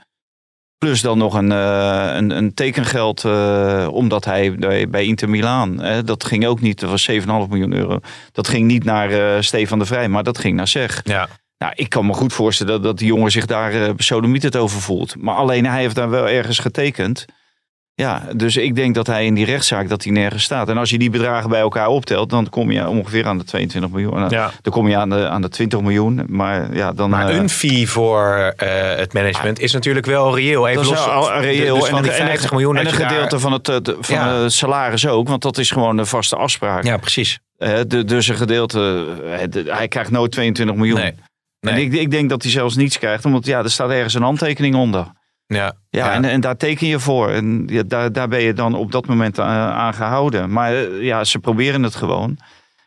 Plus 0.77 1.01
dan 1.01 1.17
nog 1.17 1.33
een, 1.33 1.51
eh, 1.51 2.09
een, 2.13 2.29
een 2.29 2.53
tekengeld, 2.53 3.25
eh, 3.25 3.87
omdat 3.91 4.25
hij 4.25 4.55
bij, 4.55 4.89
bij 4.89 5.05
Inter 5.05 5.29
Milaan, 5.29 5.81
eh, 5.81 5.97
dat 6.05 6.23
ging 6.23 6.45
ook 6.45 6.61
niet, 6.61 6.79
dat 6.79 6.89
was 6.89 7.03
7,5 7.03 7.49
miljoen 7.49 7.73
euro. 7.73 7.99
Dat 8.31 8.47
ging 8.47 8.67
niet 8.67 8.83
naar 8.83 9.11
eh, 9.11 9.41
Stefan 9.41 9.79
de 9.79 9.85
Vrij, 9.85 10.07
maar 10.09 10.23
dat 10.23 10.37
ging 10.37 10.55
naar 10.55 10.67
SEG. 10.67 11.01
Ja. 11.03 11.27
Nou, 11.57 11.73
ik 11.75 11.89
kan 11.89 12.05
me 12.05 12.13
goed 12.13 12.33
voorstellen 12.33 12.73
dat, 12.73 12.83
dat 12.83 12.97
die 12.97 13.07
jongen 13.07 13.31
zich 13.31 13.45
daar 13.45 13.73
uh, 13.73 13.89
het 14.33 14.55
over 14.57 14.81
voelt. 14.81 15.15
Maar 15.17 15.35
alleen 15.35 15.65
hij 15.65 15.81
heeft 15.81 15.95
daar 15.95 16.09
wel 16.09 16.27
ergens 16.27 16.59
getekend. 16.59 17.25
Ja, 17.99 18.21
dus 18.35 18.57
ik 18.57 18.75
denk 18.75 18.95
dat 18.95 19.07
hij 19.07 19.25
in 19.25 19.33
die 19.33 19.45
rechtszaak 19.45 19.89
dat 19.89 20.03
hij 20.03 20.11
nergens 20.13 20.43
staat. 20.43 20.69
En 20.69 20.77
als 20.77 20.89
je 20.89 20.97
die 20.97 21.09
bedragen 21.09 21.49
bij 21.49 21.59
elkaar 21.59 21.87
optelt, 21.87 22.29
dan 22.29 22.49
kom 22.49 22.71
je 22.71 22.87
ongeveer 22.87 23.25
aan 23.27 23.37
de 23.37 23.43
22 23.43 23.91
miljoen. 23.91 24.13
Nou, 24.19 24.29
Ja. 24.29 24.51
Dan 24.61 24.73
kom 24.73 24.87
je 24.87 24.97
aan 24.97 25.09
de, 25.09 25.27
aan 25.27 25.41
de 25.41 25.49
20 25.49 25.81
miljoen. 25.81 26.21
Maar 26.27 26.75
ja, 26.75 26.91
dan. 26.93 27.09
Maar 27.09 27.29
eh, 27.29 27.35
een 27.35 27.49
fee 27.49 27.89
voor 27.89 28.53
eh, 28.57 28.95
het 28.97 29.13
management 29.13 29.59
is 29.59 29.73
natuurlijk 29.73 30.05
wel 30.05 30.35
reëel. 30.35 30.67
Even 30.67 30.83
dat 30.83 30.91
is 30.93 30.99
los 30.99 31.07
al 31.07 31.39
reëel. 31.41 31.79
Dus 31.79 31.89
van 31.89 32.01
die 32.01 32.11
en, 32.11 32.25
50 32.27 32.51
miljoen 32.51 32.77
en 32.77 32.85
een 32.85 32.97
daar- 32.97 33.09
gedeelte 33.09 33.39
van, 33.39 33.51
het, 33.51 33.69
eh, 33.69 33.75
de- 33.81 33.97
van 33.99 34.15
Ja. 34.15 34.33
het 34.33 34.53
salaris 34.53 35.07
ook. 35.07 35.27
Want 35.27 35.41
dat 35.41 35.57
is 35.57 35.71
gewoon 35.71 35.97
een 35.97 36.05
vaste 36.07 36.35
afspraak. 36.35 36.83
Ja, 36.83 36.97
precies. 36.97 37.39
De, 37.87 38.03
dus 38.05 38.27
een 38.27 38.35
gedeelte, 38.35 39.05
de- 39.49 39.63
hij 39.67 39.87
krijgt 39.87 40.11
nooit 40.11 40.31
22 40.31 40.75
miljoen. 40.75 40.99
Nee. 40.99 41.13
En 41.59 41.75
ik, 41.77 41.93
ik 41.93 42.11
denk 42.11 42.29
dat 42.29 42.41
hij 42.43 42.51
zelfs 42.51 42.75
niets 42.75 42.97
krijgt, 42.99 43.25
omdat 43.25 43.45
ja, 43.45 43.59
er 43.63 43.71
staat 43.71 43.89
ergens 43.89 44.13
een 44.13 44.21
handtekening 44.21 44.75
onder. 44.75 45.05
Ja. 45.53 45.73
Ja, 45.89 46.13
En, 46.13 46.25
en 46.25 46.41
daar 46.41 46.57
teken 46.57 46.87
je 46.87 46.99
voor. 46.99 47.29
En 47.29 47.63
ja, 47.67 47.83
daar, 47.83 48.11
daar 48.11 48.27
ben 48.27 48.41
je 48.41 48.53
dan 48.53 48.75
op 48.75 48.91
dat 48.91 49.07
moment 49.07 49.39
aan, 49.39 49.71
aan 49.73 49.93
gehouden. 49.93 50.51
Maar 50.51 50.73
eh, 50.75 51.01
ja, 51.03 51.23
ze 51.23 51.39
proberen 51.39 51.83
het 51.83 51.95
gewoon. 51.95 52.37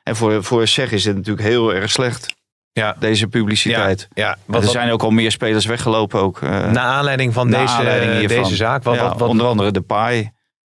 En 0.02 0.16
voor, 0.16 0.44
voor 0.44 0.66
SEG 0.66 0.92
is 0.92 1.04
het 1.04 1.16
natuurlijk 1.16 1.46
heel 1.48 1.74
erg 1.74 1.90
slecht, 1.90 2.34
Ja. 2.72 2.96
deze 2.98 3.26
publiciteit. 3.26 4.08
Ja, 4.14 4.36
wat, 4.46 4.62
er 4.62 4.68
zijn 4.68 4.90
ook 4.90 5.02
al 5.02 5.10
meer 5.10 5.30
spelers 5.30 5.66
weggelopen 5.66 6.20
ook. 6.20 6.42
eh, 6.42 6.70
na 6.70 6.82
aanleiding 6.82 7.32
van 7.32 7.50
deze, 7.50 7.58
aanleiding 7.74 8.28
deze 8.28 8.56
zaak. 8.56 8.82
Wat, 8.82 8.94
Ja, 8.94 9.02
wat, 9.08 9.18
wat, 9.18 9.28
Onder 9.28 9.46
andere 9.46 9.70
de 9.70 9.80
Pai, 9.80 10.20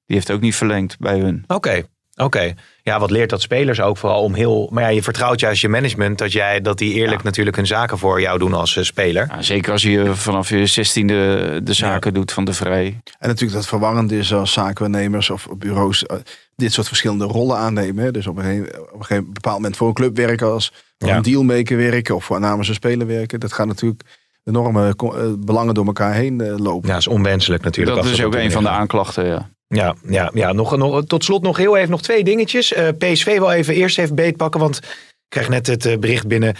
die 0.05 0.15
heeft 0.15 0.31
ook 0.31 0.41
niet 0.41 0.55
verlengd 0.55 0.97
bij 0.99 1.19
hun. 1.19 1.43
Oké, 1.47 1.83
oké. 2.15 2.53
Ja, 2.81 2.99
wat 2.99 3.11
leert 3.11 3.29
dat 3.29 3.41
spelers 3.41 3.81
ook 3.81 3.97
vooral 3.97 4.21
om 4.23 4.33
heel... 4.33 4.69
Maar 4.71 4.83
ja, 4.83 4.89
je 4.89 5.03
vertrouwt 5.03 5.39
juist 5.39 5.61
je 5.61 5.69
management 5.69 6.17
dat, 6.17 6.31
jij, 6.31 6.61
dat 6.61 6.77
die 6.77 6.93
eerlijk 6.93 7.23
natuurlijk 7.23 7.55
hun 7.55 7.67
zaken 7.67 7.97
voor 7.97 8.21
jou 8.21 8.39
doen 8.39 8.53
als 8.53 8.77
eh, 8.77 8.83
speler. 8.83 9.27
Ja, 9.31 9.41
zeker 9.41 9.71
als 9.71 9.81
je 9.81 10.15
vanaf 10.15 10.49
je 10.49 10.65
zestiende 10.65 11.59
de 11.63 11.73
zaken 11.73 12.13
doet 12.13 12.31
van 12.31 12.45
de 12.45 12.53
Vrij. 12.53 12.85
En 12.85 13.27
natuurlijk 13.27 13.51
dat 13.51 13.59
het 13.61 13.69
verwarrend 13.69 14.11
is 14.11 14.33
als 14.33 14.51
zakenwaarnemers 14.53 15.29
of 15.29 15.47
bureaus 15.57 16.05
eh, 16.05 16.17
dit 16.55 16.73
soort 16.73 16.87
verschillende 16.87 17.25
rollen 17.25 17.57
aannemen. 17.57 18.03
hè. 18.03 18.11
Dus 18.11 18.27
op 18.27 18.37
een, 18.37 18.43
gegeven- 18.43 18.81
op 18.93 18.99
een 18.99 19.05
gegeven 19.05 19.33
bepaald 19.33 19.55
moment 19.55 19.77
voor 19.77 19.87
een 19.87 19.93
club 19.93 20.17
werken 20.17 20.51
als 20.51 20.71
voor 20.97 21.09
Ja. 21.09 21.15
een 21.15 21.21
dealmaker 21.21 21.77
werken 21.77 22.15
of 22.15 22.23
voor 22.25 22.39
namens 22.39 22.67
een 22.67 22.73
speler 22.73 23.07
werken. 23.07 23.39
Dat 23.39 23.53
gaat 23.53 23.67
natuurlijk 23.67 24.01
enorme 24.43 24.95
eh, 24.97 25.09
belangen 25.39 25.73
door 25.73 25.85
elkaar 25.85 26.13
heen 26.13 26.41
eh, 26.41 26.57
lopen. 26.57 26.87
Ja, 26.87 26.93
dat 26.93 27.01
is 27.01 27.07
onwenselijk 27.07 27.63
natuurlijk. 27.63 27.95
Dat 27.95 28.05
is 28.05 28.23
ook 28.23 28.35
een 28.35 28.51
van 28.51 28.63
de 28.63 28.69
aanklachten, 28.69 29.25
ja. 29.25 29.49
Ja, 29.67 29.95
ja, 30.07 30.29
ja 30.33 30.51
nog, 30.53 30.77
nog, 30.77 31.03
tot 31.05 31.23
slot 31.23 31.41
nog 31.41 31.57
heel 31.57 31.77
even 31.77 31.89
nog 31.89 32.01
twee 32.01 32.23
dingetjes. 32.23 32.73
Eh, 32.73 32.87
PSV 32.97 33.37
wil 33.37 33.51
even 33.51 33.73
eerst 33.73 33.97
even 33.99 34.15
beetpakken, 34.15 34.59
want 34.59 34.77
ik 34.77 34.85
krijg 35.29 35.49
net 35.49 35.67
het 35.67 35.85
eh, 35.85 35.97
bericht 35.97 36.27
binnen... 36.27 36.55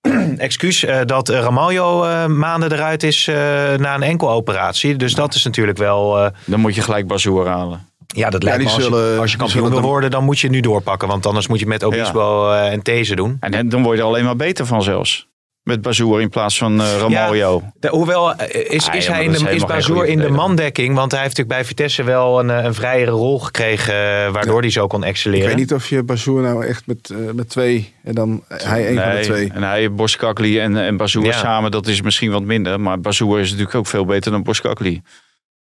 Excuus 0.36 0.84
eh, 0.84 1.00
dat 1.06 1.28
Ramaljo 1.28 2.04
eh, 2.04 2.26
maanden 2.26 2.72
eruit 2.72 3.02
is 3.02 3.28
eh, 3.28 3.34
na 3.74 3.94
een 3.94 4.02
enkeloperatie. 4.02 4.96
Dus 4.96 5.14
dat 5.14 5.34
is 5.34 5.44
natuurlijk 5.44 5.78
wel... 5.78 6.18
eh, 6.24 6.30
Dan 6.44 6.60
moet 6.60 6.74
je 6.74 6.80
gelijk 6.80 7.06
Bazoer 7.06 7.46
halen. 7.48 7.88
ja, 8.06 8.30
dat 8.30 8.42
Ja, 8.42 8.48
lijkt 8.48 8.64
me 8.64 8.70
als, 8.70 8.76
je, 8.76 8.82
zullen- 8.82 9.18
als 9.20 9.30
je 9.32 9.36
kampioen 9.36 9.70
wil 9.70 9.80
worden, 9.80 10.10
dan 10.10 10.24
moet 10.24 10.38
je 10.38 10.48
nu 10.48 10.60
doorpakken. 10.60 11.08
Want 11.08 11.26
anders 11.26 11.46
moet 11.46 11.58
je 11.58 11.66
met 11.66 11.84
Obispo 11.84 12.50
eh, 12.52 12.72
en 12.72 12.82
These 12.82 13.14
doen. 13.16 13.36
En 13.40 13.68
dan 13.68 13.82
word 13.82 13.96
je 13.96 14.02
er 14.02 14.08
alleen 14.08 14.24
maar 14.24 14.36
beter 14.36 14.66
van 14.66 14.82
zelfs. 14.82 15.28
Met 15.66 15.82
Bazoer 15.82 16.20
in 16.20 16.28
plaats 16.28 16.58
van 16.58 16.80
eh 16.80 16.96
Ramaljo. 16.98 17.62
De- 17.80 17.88
hoewel, 17.88 18.34
eh, 18.34 18.70
is, 18.74 18.88
Ah, 18.88 18.94
is 18.94 19.06
ja, 19.06 19.12
hij 19.12 19.24
in 19.24 19.32
de, 19.32 19.50
is 19.50 19.64
Bazoer 19.64 20.06
in 20.06 20.18
de 20.18 20.28
mandekking? 20.30 20.94
Want 20.94 21.10
hij 21.12 21.20
heeft 21.22 21.36
natuurlijk 21.36 21.58
bij 21.58 21.68
Vitesse 21.68 22.02
wel 22.02 22.38
een, 22.40 22.50
eh, 22.50 22.64
een 22.64 22.74
vrijere 22.74 23.10
rol 23.10 23.38
gekregen, 23.40 23.94
waardoor 24.32 24.60
hij 24.60 24.70
zo 24.70 24.86
kon 24.86 25.02
Ik 25.02 25.08
excelleren. 25.08 25.46
weet 25.46 25.56
niet 25.56 25.72
of 25.74 25.88
je 25.88 26.02
Bazoer 26.02 26.42
nou 26.42 26.66
echt 26.66 26.86
met, 26.86 27.12
met 27.34 27.48
twee 27.48 27.92
en 28.04 28.14
dan 28.14 28.42
hij 28.48 28.88
een 28.90 28.94
van 28.96 29.04
de 29.08 29.10
Nee, 29.12 29.22
twee. 29.24 29.50
En 29.52 29.62
hij, 29.62 29.92
Boskakli 29.92 30.58
en, 30.60 30.76
en 30.76 30.96
Bazoer 30.96 31.24
Ja. 31.24 31.32
samen, 31.32 31.70
dat 31.70 31.86
is 31.86 32.02
misschien 32.02 32.30
wat 32.30 32.42
minder. 32.42 32.80
Maar 32.80 33.00
Bazoer 33.00 33.40
is 33.40 33.48
natuurlijk 33.50 33.76
ook 33.76 33.86
veel 33.86 34.04
beter 34.04 34.30
dan 34.30 34.42
Boskakli. 34.42 35.02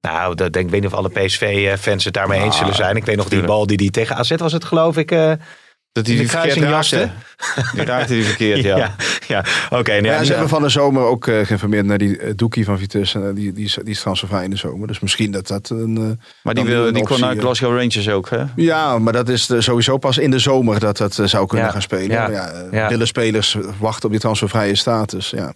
Nou, 0.01 0.35
dat 0.35 0.53
denk 0.53 0.65
ik 0.65 0.71
weet 0.71 0.81
niet 0.83 0.93
of 0.93 0.99
alle 0.99 1.09
PSV-fans 1.11 2.05
het 2.05 2.15
daarmee 2.15 2.41
eens 2.41 2.55
Ah, 2.55 2.59
zullen 2.61 2.75
zijn. 2.75 2.97
Ik 2.97 3.05
weet 3.05 3.17
nog 3.17 3.25
die 3.25 3.33
tuurlijk. 3.39 3.53
bal 3.53 3.67
die 3.67 3.77
die 3.77 3.91
tegen 3.91 4.17
AZ 4.17 4.35
was 4.37 4.53
het 4.53 4.65
geloof 4.65 4.97
ik. 4.97 5.11
eh, 5.11 5.33
Dat 5.93 6.07
hij 6.07 6.17
die 6.17 6.25
de 6.25 6.31
verkeerd 6.31 6.55
kruising 6.55 7.01
raakte. 7.01 7.11
Die 7.75 7.85
raakte 7.85 8.13
die 8.13 8.25
verkeerd, 8.25 8.63
ja. 8.73 8.77
ja, 8.77 8.95
ja. 9.27 9.45
oké. 9.71 9.91
nou, 9.93 10.05
Ja, 10.05 10.13
ja, 10.13 10.25
ze 10.25 10.31
hebben 10.31 10.49
van 10.49 10.63
de 10.63 10.69
zomer 10.69 11.03
ook 11.03 11.27
eh, 11.27 11.47
geïnformeerd 11.47 11.87
naar 11.87 11.99
die 11.99 12.19
uh, 12.23 12.31
Doekie 12.37 12.65
van 12.65 12.79
Vitesse. 12.79 13.19
Eh, 13.19 13.35
die, 13.35 13.53
die, 13.53 13.65
is, 13.65 13.75
die 13.75 13.91
is 13.93 14.01
transfervrij 14.01 14.45
in 14.45 14.51
de 14.51 14.57
zomer. 14.57 14.87
Dus 14.87 15.01
misschien 15.01 15.31
dat 15.31 15.47
dat 15.47 15.71
een... 15.71 15.97
eh, 15.97 16.25
Maar 16.43 16.55
die, 16.55 16.65
wil, 16.65 16.87
een 16.87 16.95
die 16.95 17.05
kon 17.05 17.21
naar. 17.21 17.37
Glasgow 17.37 17.77
Rangers 17.77 18.09
ook, 18.09 18.31
hè? 18.31 18.45
Ja, 18.57 18.99
maar 18.99 19.13
dat 19.13 19.29
is 19.29 19.51
sowieso 19.59 19.97
pas 19.99 20.19
in 20.19 20.31
de 20.31 20.39
zomer 20.39 20.81
dat 20.81 20.97
dat 20.97 21.21
zou 21.25 21.47
kunnen 21.47 21.67
Ja. 21.67 21.73
gaan 21.73 21.83
spelen. 21.83 22.11
Ja. 22.11 22.23
Maar 22.23 22.33
ja, 22.33 22.53
Ja. 22.71 22.89
Willen 22.89 23.07
spelers 23.07 23.57
wachten 23.79 24.05
op 24.05 24.11
die 24.11 24.21
transfervrije 24.21 24.75
status? 24.75 25.31
Ja, 25.31 25.53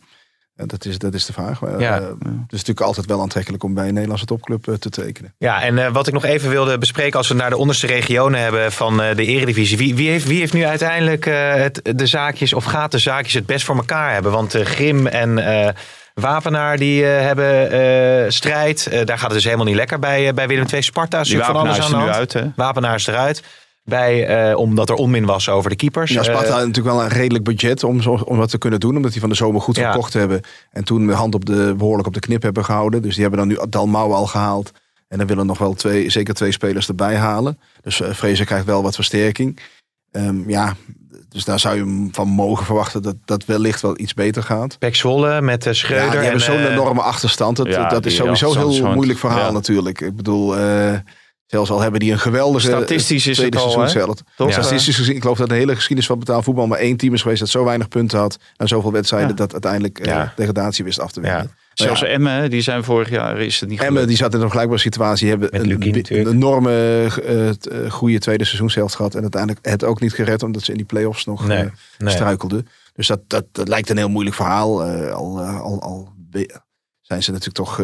dat, 0.56 0.84
is, 0.84 0.98
dat 0.98 1.14
is 1.14 1.26
de 1.26 1.32
vraag. 1.32 1.60
Maar, 1.60 1.80
Ja. 1.80 1.96
eh, 2.00 2.06
het 2.06 2.14
is 2.26 2.46
natuurlijk 2.50 2.80
altijd 2.80 3.06
wel 3.06 3.20
aantrekkelijk 3.20 3.62
om 3.64 3.74
bij 3.74 3.86
een 3.86 3.92
Nederlandse 3.94 4.26
topclub 4.26 4.68
eh, 4.68 4.74
te 4.74 4.90
tekenen. 4.90 5.34
Ja, 5.38 5.62
en 5.62 5.78
eh, 5.78 5.92
wat 5.92 6.06
ik 6.06 6.12
nog 6.12 6.24
even 6.24 6.50
wilde 6.50 6.78
bespreken 6.78 7.18
als 7.18 7.28
we 7.28 7.34
naar 7.34 7.50
de 7.50 7.56
onderste 7.56 7.86
regionen 7.86 8.40
hebben 8.40 8.72
van 8.72 9.02
eh, 9.02 9.16
de 9.16 9.24
Eredivisie. 9.26 9.76
Wie, 9.76 9.94
wie, 9.94 10.08
heeft, 10.10 10.26
wie 10.26 10.38
heeft 10.38 10.52
nu 10.52 10.64
uiteindelijk 10.64 11.26
eh, 11.26 11.54
het, 11.54 11.80
de 11.96 12.06
zaakjes 12.06 12.52
of 12.52 12.64
gaat 12.64 12.90
de 12.90 12.98
zaakjes 12.98 13.34
het 13.34 13.46
best 13.46 13.64
voor 13.64 13.76
elkaar 13.76 14.12
hebben? 14.12 14.32
Want 14.32 14.54
eh, 14.54 14.64
Grim 14.64 15.06
en 15.06 15.38
eh, 15.38 15.72
Wapenaar 16.14 16.76
die 16.78 17.04
eh, 17.06 17.20
hebben 17.24 17.70
eh, 17.70 18.30
strijd. 18.30 18.86
Eh, 18.86 19.04
daar 19.06 19.16
gaat 19.18 19.26
het 19.26 19.34
dus 19.34 19.44
helemaal 19.44 19.66
niet 19.66 19.74
lekker 19.74 19.98
bij, 19.98 20.34
bij 20.34 20.48
Willem 20.48 20.66
II. 20.72 20.82
Sparta 20.82 21.20
is 21.20 21.28
Die 21.28 21.38
Wapenaar 21.38 21.62
alles 21.62 21.78
is 21.78 21.84
aan 21.84 21.90
er 21.90 21.96
de 21.98 22.02
nu 22.04 22.10
hand. 22.10 22.16
uit, 22.18 22.32
hè? 22.32 22.44
Wapenaar 22.56 22.94
is 22.94 23.06
eruit. 23.06 23.42
Bij, 23.84 24.26
eh, 24.26 24.58
omdat 24.58 24.88
er 24.88 24.94
onmin 24.94 25.24
was 25.24 25.48
over 25.48 25.70
de 25.70 25.76
keepers. 25.76 26.10
Ja, 26.10 26.22
Sparta 26.22 26.44
Eh, 26.44 26.50
had 26.50 26.66
natuurlijk 26.66 26.94
wel 26.94 27.04
een 27.04 27.10
redelijk 27.10 27.44
budget 27.44 27.84
om, 27.84 28.00
om 28.24 28.36
wat 28.36 28.50
te 28.50 28.58
kunnen 28.58 28.80
doen. 28.80 28.96
Omdat 28.96 29.12
die 29.12 29.20
van 29.20 29.30
de 29.30 29.36
zomer 29.36 29.60
goed 29.60 29.76
Ja. 29.76 29.82
verkocht 29.90 30.12
hebben. 30.12 30.40
En 30.70 30.84
toen 30.84 31.06
de 31.06 31.12
hand 31.12 31.34
op 31.34 31.44
de, 31.44 31.74
behoorlijk 31.76 32.06
op 32.06 32.14
de 32.14 32.20
knip 32.20 32.42
hebben 32.42 32.64
gehouden. 32.64 33.02
Dus 33.02 33.12
die 33.14 33.22
hebben 33.22 33.40
dan 33.40 33.48
nu 33.48 33.58
Dalmau 33.68 34.12
al 34.12 34.26
gehaald. 34.26 34.72
En 35.08 35.18
dan 35.18 35.26
willen 35.26 35.46
nog 35.46 35.58
wel 35.58 35.74
twee, 35.74 36.10
zeker 36.10 36.34
twee 36.34 36.52
spelers 36.52 36.88
erbij 36.88 37.16
halen. 37.16 37.58
Dus 37.82 38.00
eh 38.00 38.12
Fraser 38.12 38.46
krijgt 38.46 38.66
wel 38.66 38.82
wat 38.82 38.94
versterking. 38.94 39.60
Ehm, 40.10 40.50
ja, 40.50 40.76
dus 41.28 41.44
daar 41.44 41.60
zou 41.60 41.74
je 41.74 41.80
hem 41.80 42.08
van 42.12 42.28
mogen 42.28 42.64
verwachten 42.64 43.02
dat 43.02 43.16
dat 43.24 43.44
wellicht 43.44 43.80
wel 43.80 43.98
iets 43.98 44.14
beter 44.14 44.42
gaat. 44.42 44.78
Pek 44.78 44.96
Zwolle 44.96 45.40
met 45.40 45.66
eh, 45.66 45.72
Schreuder. 45.72 46.04
Ja, 46.04 46.10
die 46.10 46.20
hebben 46.20 46.40
en, 46.40 46.52
zo'n 46.52 46.72
enorme 46.72 47.00
achterstand. 47.00 47.56
Dat, 47.56 47.66
ja, 47.66 47.88
dat 47.88 48.06
is 48.06 48.14
sowieso 48.14 48.52
heel 48.52 48.92
moeilijk 48.94 49.18
verhaal 49.18 49.46
ja. 49.46 49.50
natuurlijk. 49.50 50.00
Ik 50.00 50.16
bedoel, 50.16 50.56
eh, 50.56 50.94
zelfs 51.52 51.70
al 51.70 51.80
hebben 51.80 52.00
die 52.00 52.12
een 52.12 52.18
geweldige 52.18 52.66
Statistisch 52.66 53.26
is 53.26 53.36
tweede 53.36 53.56
het 53.56 53.64
al, 53.66 53.70
seizoen 53.72 54.00
hè? 54.00 54.06
zelf. 54.06 54.18
Toch? 54.36 54.52
Statistisch 54.52 54.96
gezien, 54.96 55.14
ik 55.14 55.20
geloof 55.20 55.38
dat 55.38 55.48
de 55.48 55.54
hele 55.54 55.74
geschiedenis 55.74 56.06
van 56.06 56.18
betaald 56.18 56.44
voetbal 56.44 56.66
maar 56.66 56.78
één 56.78 56.96
team 56.96 57.14
is 57.14 57.22
geweest 57.22 57.40
dat 57.40 57.48
zo 57.48 57.64
weinig 57.64 57.88
punten 57.88 58.18
had 58.18 58.38
en 58.56 58.68
zoveel 58.68 58.92
wedstrijden 58.92 59.28
Ja. 59.28 59.34
dat 59.34 59.52
uiteindelijk 59.52 59.98
eh, 59.98 60.06
Ja. 60.12 60.32
degradatie 60.36 60.84
wist 60.84 61.00
af 61.00 61.12
te 61.12 61.20
winnen. 61.20 61.38
Ja. 61.38 61.44
Nou 61.44 61.54
Zelfs 61.74 62.00
ja, 62.00 62.06
Emmen, 62.06 62.32
hè, 62.32 62.48
die 62.48 62.60
zijn 62.60 62.84
vorig 62.84 63.10
jaar, 63.10 63.40
is 63.40 63.60
het 63.60 63.68
niet 63.68 63.78
Emmen 63.78 63.92
gelukt. 63.92 64.08
die 64.08 64.16
zat 64.16 64.28
in 64.28 64.34
een 64.34 64.40
vergelijkbare 64.40 64.80
situatie, 64.80 65.28
hebben 65.28 65.48
Met 65.52 66.10
een, 66.10 66.26
enorme 66.26 66.70
eh, 66.70 67.48
eh, 67.48 67.90
goede 67.90 68.18
tweede 68.18 68.44
seizoenshelft 68.44 68.94
gehad 68.94 69.14
en 69.14 69.20
uiteindelijk 69.20 69.66
het 69.66 69.84
ook 69.84 70.00
niet 70.00 70.12
gered 70.12 70.42
omdat 70.42 70.62
ze 70.62 70.70
in 70.70 70.76
die 70.76 70.86
play-offs 70.86 71.24
nog 71.24 71.46
Nee, 71.46 71.58
eh, 71.58 71.70
nee. 71.98 72.12
struikelden. 72.14 72.68
Dus 72.94 73.06
dat, 73.06 73.20
dat, 73.26 73.44
dat 73.52 73.68
lijkt 73.68 73.90
een 73.90 73.96
heel 73.96 74.08
moeilijk 74.08 74.36
verhaal. 74.36 74.84
Eh, 74.84 75.12
al, 75.12 75.40
eh, 75.40 75.60
al, 75.60 75.82
al 75.82 76.12
zijn 77.00 77.22
ze 77.22 77.30
natuurlijk 77.30 77.56
toch. 77.56 77.80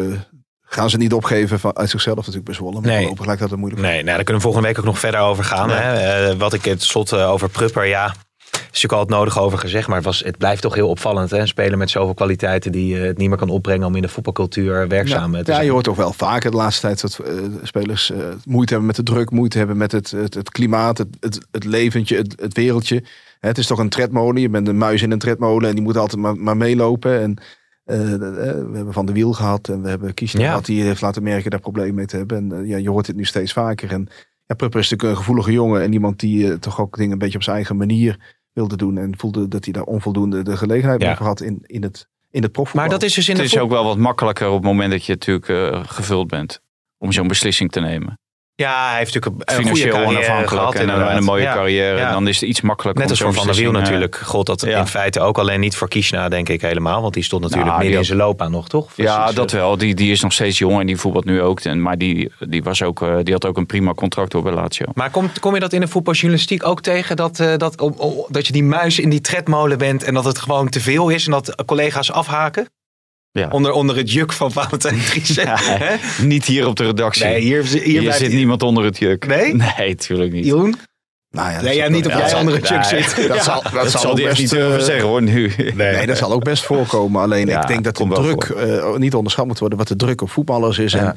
Gaan 0.69 0.89
ze 0.89 0.97
niet 0.97 1.13
opgeven 1.13 1.59
van, 1.59 1.77
uit 1.77 1.89
zichzelf 1.89 2.25
natuurlijk 2.25 2.59
wel. 2.59 2.71
Maar 2.71 2.81
Nee. 2.81 2.97
voorlopig 2.97 3.25
lijkt 3.25 3.41
dat 3.41 3.51
een 3.51 3.59
moeilijk 3.59 3.81
Nee, 3.81 3.93
nou, 4.03 4.05
daar 4.05 4.15
kunnen 4.15 4.35
we 4.35 4.41
volgende 4.41 4.67
week 4.67 4.77
ook 4.79 4.85
nog 4.85 4.99
verder 4.99 5.19
over 5.19 5.43
gaan. 5.43 5.69
Hè? 5.69 5.93
Eh, 6.29 6.35
wat 6.37 6.53
ik 6.53 6.65
het 6.65 6.83
slot 6.83 7.11
eh, 7.11 7.31
over 7.31 7.49
Prupper, 7.49 7.85
ja, 7.85 8.05
is 8.51 8.59
natuurlijk 8.61 8.93
al 8.93 8.99
het 8.99 9.09
nodige 9.09 9.39
over 9.39 9.59
gezegd. 9.59 9.87
Maar 9.87 9.95
het, 9.95 10.05
was, 10.05 10.23
het 10.23 10.37
blijft 10.37 10.61
toch 10.61 10.75
heel 10.75 10.89
opvallend. 10.89 11.29
Hè? 11.31 11.37
Een 11.39 11.47
speler 11.47 11.77
met 11.77 11.89
zoveel 11.89 12.13
kwaliteiten 12.13 12.71
die 12.71 12.99
eh, 12.99 13.05
het 13.05 13.17
niet 13.17 13.29
meer 13.29 13.37
kan 13.37 13.49
opbrengen 13.49 13.87
om 13.87 13.95
in 13.95 14.01
de 14.01 14.07
voetbalcultuur 14.07 14.87
werkzaam 14.87 15.35
ja, 15.35 15.43
te 15.43 15.49
ja, 15.49 15.53
zijn. 15.53 15.65
je 15.65 15.71
hoort 15.71 15.83
toch 15.83 15.95
wel 15.95 16.13
vaker 16.13 16.51
de 16.51 16.57
laatste 16.57 16.81
tijd 16.81 17.01
dat 17.01 17.19
spelers 17.63 18.11
moeite 18.45 18.71
hebben 18.73 18.87
met 18.87 18.95
de 18.95 19.13
druk, 19.13 19.31
moeite 19.31 19.57
hebben 19.57 19.77
met 19.77 19.91
het, 19.91 20.11
het, 20.11 20.33
het 20.33 20.49
klimaat, 20.49 20.97
het, 20.97 21.07
het, 21.19 21.39
het 21.51 21.63
leventje, 21.63 22.17
het, 22.17 22.35
het 22.41 22.53
wereldje. 22.53 23.03
Het 23.39 23.57
is 23.57 23.67
toch 23.67 23.79
een 23.79 23.89
tredmolen. 23.89 24.41
Je 24.41 24.49
bent 24.49 24.67
een 24.67 24.77
muis 24.77 25.01
in 25.01 25.11
een 25.11 25.19
tredmolen 25.19 25.69
en 25.69 25.75
die 25.75 25.83
moet 25.83 25.97
altijd 25.97 26.21
maar, 26.21 26.35
maar 26.35 26.57
meelopen. 26.57 27.21
En 27.21 27.37
we 27.97 28.71
hebben 28.73 28.93
Van 28.93 29.05
de 29.05 29.13
Wiel 29.13 29.33
gehad 29.33 29.67
en 29.69 29.81
we 29.81 29.89
hebben 29.89 30.13
Kiesner 30.13 30.41
Ja. 30.41 30.47
gehad 30.49 30.65
die 30.65 30.81
heeft 30.83 31.01
laten 31.01 31.23
merken 31.23 31.51
daar 31.51 31.59
problemen 31.59 31.95
mee 31.95 32.05
te 32.05 32.17
hebben. 32.17 32.37
En 32.37 32.61
eh, 32.61 32.67
ja, 32.69 32.77
je 32.77 32.89
hoort 32.89 33.05
dit 33.05 33.15
nu 33.15 33.25
steeds 33.25 33.53
vaker. 33.53 33.91
En 33.91 34.07
ja, 34.45 34.55
Prupper 34.55 34.79
is 34.79 34.89
natuurlijk 34.89 35.17
een 35.19 35.25
gevoelige 35.25 35.51
jongen 35.51 35.81
en 35.81 35.93
iemand 35.93 36.19
die 36.19 36.51
eh, 36.51 36.57
toch 36.57 36.79
ook 36.81 36.97
dingen 36.97 37.11
een 37.11 37.17
beetje 37.17 37.37
op 37.37 37.43
zijn 37.43 37.55
eigen 37.55 37.77
manier 37.77 38.37
wilde 38.53 38.75
doen. 38.77 38.97
En 38.97 39.17
voelde 39.17 39.47
dat 39.47 39.63
hij 39.63 39.73
daar 39.73 39.83
onvoldoende 39.83 40.41
de 40.43 40.57
gelegenheid 40.57 41.01
Ja. 41.01 41.07
mee 41.07 41.27
had 41.27 41.41
in, 41.41 41.59
in 41.65 41.83
het, 41.83 42.07
in 42.31 42.41
het 42.43 42.51
profvoetbal. 42.51 42.89
Maar 42.89 42.99
dat 42.99 43.09
is 43.09 43.13
dus 43.15 43.29
in 43.29 43.35
Het 43.35 43.49
de 43.49 43.55
is 43.55 43.61
ook 43.61 43.69
wel 43.69 43.83
wat 43.83 43.97
makkelijker 43.97 44.47
op 44.47 44.53
het 44.55 44.63
moment 44.63 44.91
dat 44.91 45.05
je 45.05 45.11
natuurlijk 45.11 45.49
eh, 45.49 45.83
gevuld 45.85 46.27
bent. 46.27 46.61
Om 46.97 47.11
zo'n 47.11 47.27
beslissing 47.27 47.71
te 47.71 47.79
nemen. 47.79 48.19
Ja, 48.59 48.89
hij 48.89 48.97
heeft 48.97 49.13
natuurlijk 49.13 49.51
een, 49.51 49.67
goede 49.67 49.93
onafhankelijk 49.93 50.47
gehad. 50.49 50.73
en, 50.73 50.81
inderdaad. 50.81 51.17
een 51.17 51.23
mooie 51.23 51.43
Ja. 51.43 51.53
carrière. 51.53 51.97
Ja. 51.97 52.07
En 52.07 52.13
dan 52.13 52.27
is 52.27 52.39
het 52.39 52.49
iets 52.49 52.61
makkelijker 52.61 53.01
Net 53.01 53.11
als 53.11 53.21
voor 53.21 53.33
Van 53.33 53.45
der 53.45 53.55
Wiel 53.55 53.73
eh, 53.73 53.79
natuurlijk. 53.79 54.15
God 54.15 54.45
dat 54.45 54.61
ja. 54.61 54.79
in 54.79 54.87
feite 54.87 55.19
ook 55.19 55.37
alleen 55.37 55.59
niet 55.59 55.75
voor 55.75 55.87
Kishna, 55.87 56.29
denk 56.29 56.49
ik 56.49 56.61
helemaal. 56.61 57.01
Want 57.01 57.13
die 57.13 57.23
stond 57.23 57.41
natuurlijk 57.41 57.69
Nou, 57.69 57.81
midden 57.81 57.99
in 57.99 58.05
zijn 58.05 58.17
loopbaan 58.17 58.51
nog, 58.51 58.69
toch? 58.69 58.91
Ja, 58.95 59.31
dat 59.31 59.53
eh, 59.53 59.59
wel. 59.59 59.77
Die, 59.77 59.95
die 59.95 60.11
is 60.11 60.21
nog 60.21 60.33
steeds 60.33 60.57
jong 60.57 60.79
en 60.79 60.85
die 60.85 60.97
voetbalt 60.97 61.25
nu 61.25 61.41
ook. 61.41 61.59
En, 61.59 61.81
maar 61.81 61.97
die, 61.97 62.31
die, 62.39 62.63
was 62.63 62.83
ook, 62.83 63.01
eh, 63.01 63.17
die 63.23 63.33
had 63.33 63.45
ook 63.45 63.57
een 63.57 63.65
prima 63.65 63.93
contract 63.93 64.31
door 64.31 64.43
bij 64.43 64.53
Lazio. 64.53 64.85
Maar 64.93 65.09
kom, 65.09 65.31
kom 65.39 65.53
je 65.53 65.59
dat 65.59 65.73
in 65.73 65.79
de 65.81 65.87
voetbaljournalistiek 65.87 66.65
ook 66.65 66.81
tegen? 66.81 67.15
Dat, 67.15 67.39
eh, 67.39 67.57
dat, 67.57 67.93
dat 68.29 68.47
je 68.47 68.53
die 68.53 68.63
muis 68.63 68.99
in 68.99 69.09
die 69.09 69.21
tredmolen 69.21 69.77
bent 69.77 70.03
en 70.03 70.13
dat 70.13 70.25
het 70.25 70.39
gewoon 70.39 70.69
te 70.69 70.79
veel 70.79 71.09
is 71.09 71.25
en 71.25 71.31
dat 71.31 71.63
collega's 71.65 72.11
afhaken? 72.11 72.67
Ja. 73.39 73.47
Onder, 73.51 73.71
onder 73.71 73.95
het 73.97 74.11
juk 74.11 74.33
van 74.33 74.51
Valentijn 74.51 74.99
Driessen. 74.99 75.43
Ja, 75.47 75.57
Hè? 75.59 75.95
Niet 76.25 76.45
hier 76.45 76.67
op 76.67 76.75
de 76.75 76.85
redactie. 76.85 77.25
Nee, 77.25 77.41
hier, 77.41 77.63
hier, 77.63 77.81
hier 77.81 78.01
blijft- 78.01 78.19
zit 78.19 78.33
niemand 78.33 78.63
onder 78.63 78.83
het 78.83 78.97
juk. 78.97 79.27
Nee? 79.27 79.55
Nee, 79.77 79.95
tuurlijk 79.95 80.31
niet. 80.31 80.45
Jeroen? 80.45 80.75
Nou 81.31 81.47
ja, 81.49 81.53
dat 81.55 81.63
Nee, 81.63 81.73
zal- 81.73 81.83
ja, 81.83 81.89
niet 81.89 82.05
of 82.05 82.11
ja, 82.11 82.19
jij 82.29 82.33
onder 82.39 82.53
het 82.53 82.67
juk 82.67 82.91
nee. 82.91 83.03
zit. 83.03 83.27
Dat 83.27 83.37
Ja. 83.37 83.43
zal, 83.43 83.61
dat 83.63 83.71
Dat 83.73 83.91
zal 83.91 84.01
zal 84.01 84.09
ook 84.11 84.17
die 84.17 84.25
best, 84.27 84.39
niet 84.39 84.49
durven 84.49 84.79
eh, 84.79 84.85
zeggen 84.85 85.05
hoor, 85.07 85.21
nu. 85.21 85.51
Nee, 85.75 86.07
dat 86.07 86.17
zal 86.17 86.31
ook 86.31 86.43
best 86.43 86.63
voorkomen. 86.71 87.21
Alleen 87.21 87.47
Ja, 87.47 87.61
ik 87.61 87.67
denk 87.67 87.83
dat 87.83 87.97
de 87.97 88.07
druk 88.07 88.43
eh, 88.43 88.95
niet 88.95 89.13
onderschat 89.15 89.45
moet 89.45 89.59
worden. 89.59 89.77
Wat 89.77 89.87
de 89.87 89.95
druk 89.95 90.21
op 90.21 90.29
voetballers 90.29 90.77
is. 90.77 90.91
Ja. 90.91 90.99
En 90.99 91.15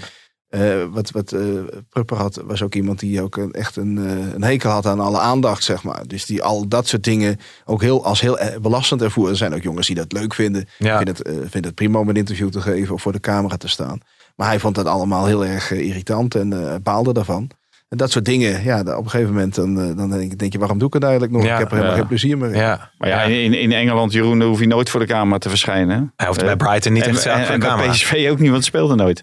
eh, 0.52 0.84
wat, 0.90 1.10
wat 1.10 1.32
eh 1.32 1.40
Prupper 1.88 2.16
had, 2.16 2.42
was 2.44 2.62
ook 2.62 2.74
iemand 2.74 2.98
die 2.98 3.22
ook 3.22 3.36
een, 3.36 3.52
echt 3.52 3.76
een, 3.76 3.98
eh, 3.98 4.34
een 4.34 4.42
hekel 4.42 4.70
had 4.70 4.86
aan 4.86 5.00
alle 5.00 5.18
aandacht, 5.18 5.64
zeg 5.64 5.82
maar. 5.82 6.06
Dus 6.06 6.26
die 6.26 6.42
al 6.42 6.68
dat 6.68 6.86
soort 6.86 7.04
dingen 7.04 7.40
ook 7.64 7.82
heel, 7.82 8.04
als 8.04 8.20
heel 8.20 8.38
belastend 8.62 9.02
ervoer. 9.02 9.28
Er 9.28 9.36
zijn 9.36 9.54
ook 9.54 9.62
jongens 9.62 9.86
die 9.86 9.96
dat 9.96 10.12
leuk 10.12 10.34
vinden. 10.34 10.68
Ja. 10.78 10.96
Vinden 10.96 11.14
het, 11.14 11.26
vinden 11.26 11.64
het 11.64 11.74
prima 11.74 11.98
om 11.98 12.08
een 12.08 12.16
interview 12.16 12.48
te 12.48 12.60
geven 12.60 12.94
of 12.94 13.02
voor 13.02 13.12
de 13.12 13.20
camera 13.20 13.56
te 13.56 13.68
staan. 13.68 14.00
Maar 14.36 14.48
hij 14.48 14.60
vond 14.60 14.74
dat 14.74 14.86
allemaal 14.86 15.26
heel 15.26 15.46
erg 15.46 15.70
irritant 15.70 16.34
en 16.34 16.52
eh, 16.52 16.74
baalde 16.82 17.12
daarvan. 17.12 17.50
En 17.88 17.98
dat 17.98 18.10
soort 18.10 18.24
dingen, 18.24 18.64
ja, 18.64 18.80
op 18.80 19.04
een 19.04 19.10
gegeven 19.10 19.32
moment 19.32 19.54
dan, 19.54 19.96
dan 19.96 20.10
denk, 20.10 20.30
je, 20.30 20.36
denk 20.36 20.52
je, 20.52 20.58
waarom 20.58 20.78
doe 20.78 20.88
ik 20.88 20.94
het 20.94 21.02
eigenlijk 21.02 21.32
nog? 21.32 21.44
Ja, 21.44 21.52
ik 21.52 21.58
heb 21.58 21.68
er 21.68 21.74
helemaal 21.74 21.94
ja. 21.94 22.00
geen 22.00 22.08
plezier 22.08 22.38
meer 22.38 22.50
in. 22.50 22.56
Ja. 22.56 22.90
Maar 22.98 23.08
ja, 23.08 23.22
in, 23.22 23.54
in 23.54 23.72
Engeland, 23.72 24.12
Jeroen, 24.12 24.42
hoef 24.42 24.60
je 24.60 24.66
nooit 24.66 24.90
voor 24.90 25.00
de 25.00 25.06
camera 25.06 25.38
te 25.38 25.48
verschijnen. 25.48 26.12
Hij 26.16 26.26
hoeft 26.26 26.40
bij 26.40 26.56
Brighton 26.56 26.92
niet 26.92 27.02
en, 27.02 27.10
echt 27.10 27.20
zelf 27.20 27.36
en, 27.36 27.44
voor 27.44 27.54
en 27.54 27.60
de 27.60 27.66
bij. 27.66 27.88
PSV 27.88 28.28
ook 28.30 28.38
niet, 28.38 28.50
want 28.50 28.54
het 28.54 28.64
speelde 28.64 28.94
nooit. 28.94 29.22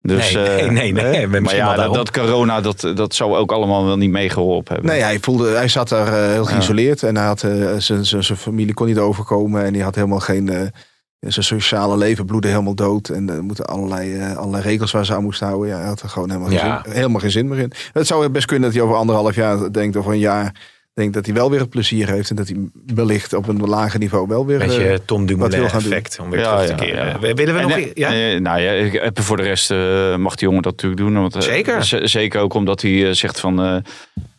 Dus, 0.00 0.32
Nee, 0.34 0.70
nee, 0.70 0.92
eh, 1.02 1.28
nee, 1.30 1.40
maar 1.40 1.54
ja, 1.54 1.88
dat, 1.88 2.10
corona, 2.10 2.60
dat, 2.60 2.92
dat 2.94 3.14
zou 3.14 3.36
ook 3.36 3.52
allemaal 3.52 3.84
wel 3.84 3.96
niet 3.96 4.10
meegeholpen 4.10 4.74
hebben. 4.74 4.92
Nee, 4.92 5.02
hij, 5.02 5.18
voelde, 5.20 5.50
hij 5.50 5.68
zat 5.68 5.88
daar 5.88 6.06
eh, 6.06 6.32
heel 6.32 6.44
geïsoleerd 6.44 7.02
en 7.02 7.16
hij 7.16 7.26
had, 7.26 7.42
eh, 7.42 7.50
zijn- 7.78 8.04
zijn 8.06 8.24
zijn 8.24 8.38
familie 8.38 8.74
kon 8.74 8.86
niet 8.86 8.98
overkomen 8.98 9.64
en 9.64 9.74
hij 9.74 9.82
had 9.82 9.94
helemaal 9.94 10.20
geen. 10.20 10.72
zijn 11.20 11.44
sociale 11.44 11.96
leven 11.96 12.26
bloedde 12.26 12.48
helemaal 12.48 12.74
dood. 12.74 13.08
En 13.08 13.28
er 13.30 13.42
moeten 13.42 13.64
allerlei, 13.64 14.34
allerlei 14.36 14.62
regels 14.62 14.90
waar 14.92 15.06
ze 15.06 15.14
aan 15.14 15.22
moesten 15.22 15.46
houden. 15.46 15.68
Ja, 15.68 15.76
hij 15.78 15.86
had 15.86 16.00
er 16.02 16.08
gewoon 16.08 16.30
helemaal, 16.30 16.50
Ja. 16.50 16.58
geen, 16.74 16.82
zin, 16.84 16.92
helemaal 17.00 17.20
geen 17.20 17.30
zin 17.30 17.48
meer 17.48 17.58
in. 17.58 17.72
Het 17.92 18.06
zou 18.06 18.28
best 18.28 18.46
kunnen 18.46 18.64
dat 18.68 18.74
hij 18.78 18.82
over 18.86 18.96
anderhalf 18.96 19.34
jaar 19.34 19.72
denkt, 19.72 19.96
of 19.96 20.06
een 20.06 20.18
jaar, 20.18 20.54
denkt 20.98 21.14
dat 21.14 21.26
hij 21.26 21.34
wel 21.34 21.50
weer 21.50 21.60
het 21.60 21.70
plezier 21.70 22.10
heeft. 22.10 22.30
En 22.30 22.36
dat 22.36 22.48
hij 22.48 22.56
wellicht 22.94 23.32
op 23.32 23.48
een 23.48 23.60
lager 23.60 23.98
niveau 23.98 24.26
wel 24.28 24.46
weer. 24.46 24.58
Beetje 24.58 24.88
eh, 24.88 24.98
Tom 25.04 25.18
wat 25.18 25.28
Dumoulin 25.28 25.58
wil 25.60 25.68
gaan 25.68 25.82
doen. 25.82 25.90
effect 25.92 26.18
om 26.18 26.30
weer 26.30 26.40
Ja, 26.40 26.56
terug 26.56 26.76
te 26.76 26.84
ja, 26.86 26.90
keren. 26.92 27.06
ja. 27.28 27.34
Willen 27.34 27.54
we 27.54 27.60
En, 27.60 27.68
nog... 27.68 27.78
ja? 27.94 28.12
eh, 28.32 28.40
nou 28.40 28.60
ja, 28.60 28.70
ik- 28.72 29.10
voor 29.14 29.36
de 29.36 29.42
rest 29.42 29.70
eh, 29.70 30.16
mag 30.16 30.34
die 30.34 30.46
jongen 30.48 30.62
dat 30.62 30.72
natuurlijk 30.72 31.00
doen. 31.00 31.20
Want, 31.20 31.34
eh, 31.36 31.40
Zeker. 31.42 32.08
zeker 32.08 32.40
ook 32.40 32.54
omdat 32.54 32.82
hij 32.82 33.14
zegt 33.14 33.40
van... 33.40 33.62
eh, 33.62 33.76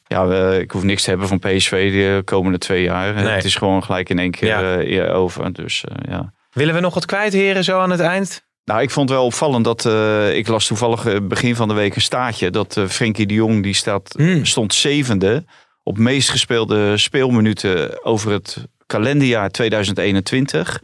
ja, 0.07 0.28
we- 0.28 0.57
ik 0.62 0.72
hoef 0.72 0.84
niks 0.84 1.03
te 1.03 1.10
hebben 1.10 1.28
van 1.28 1.39
PSV 1.39 1.91
de 1.91 2.22
komende 2.24 2.57
twee 2.57 2.84
jaar. 2.84 3.14
Nee. 3.14 3.26
Het 3.26 3.43
is 3.43 3.55
gewoon 3.55 3.84
gelijk 3.84 4.10
in 4.10 4.20
één 4.20 4.32
keer 4.32 5.12
over. 5.12 5.53
Dus 5.53 5.84
eh, 5.86 6.12
ja. 6.12 6.34
Willen 6.51 6.74
we 6.74 6.80
nog 6.80 6.93
wat 6.93 7.05
kwijt, 7.05 7.34
heren, 7.34 7.64
zo 7.64 7.80
aan 7.80 7.89
het 7.91 7.99
eind? 7.99 8.47
Nou, 8.66 8.82
ik 8.82 8.89
vond 8.89 9.10
het 9.10 9.18
wel 9.18 9.28
opvallend 9.28 9.66
dat 9.66 9.86
eh, 9.86 10.36
ik 10.36 10.47
las 10.47 10.68
toevallig 10.68 11.28
begin 11.28 11.55
van 11.55 11.68
de 11.68 11.74
week 11.74 11.95
een 11.95 12.01
staartje 12.01 12.49
dat 12.49 12.78
eh 12.78 12.86
Frenkie 12.86 13.26
de 13.26 13.34
Jong 13.34 13.64
die 13.64 13.74
staat, 13.74 14.14
Hmm. 14.18 14.45
stond 14.45 14.74
zevende 14.74 15.45
op 15.89 15.97
meest 15.97 16.29
gespeelde 16.29 16.97
speelminuten 16.97 18.05
over 18.05 18.31
het 18.31 18.67
kalenderjaar 18.85 19.49
2021. 19.49 20.81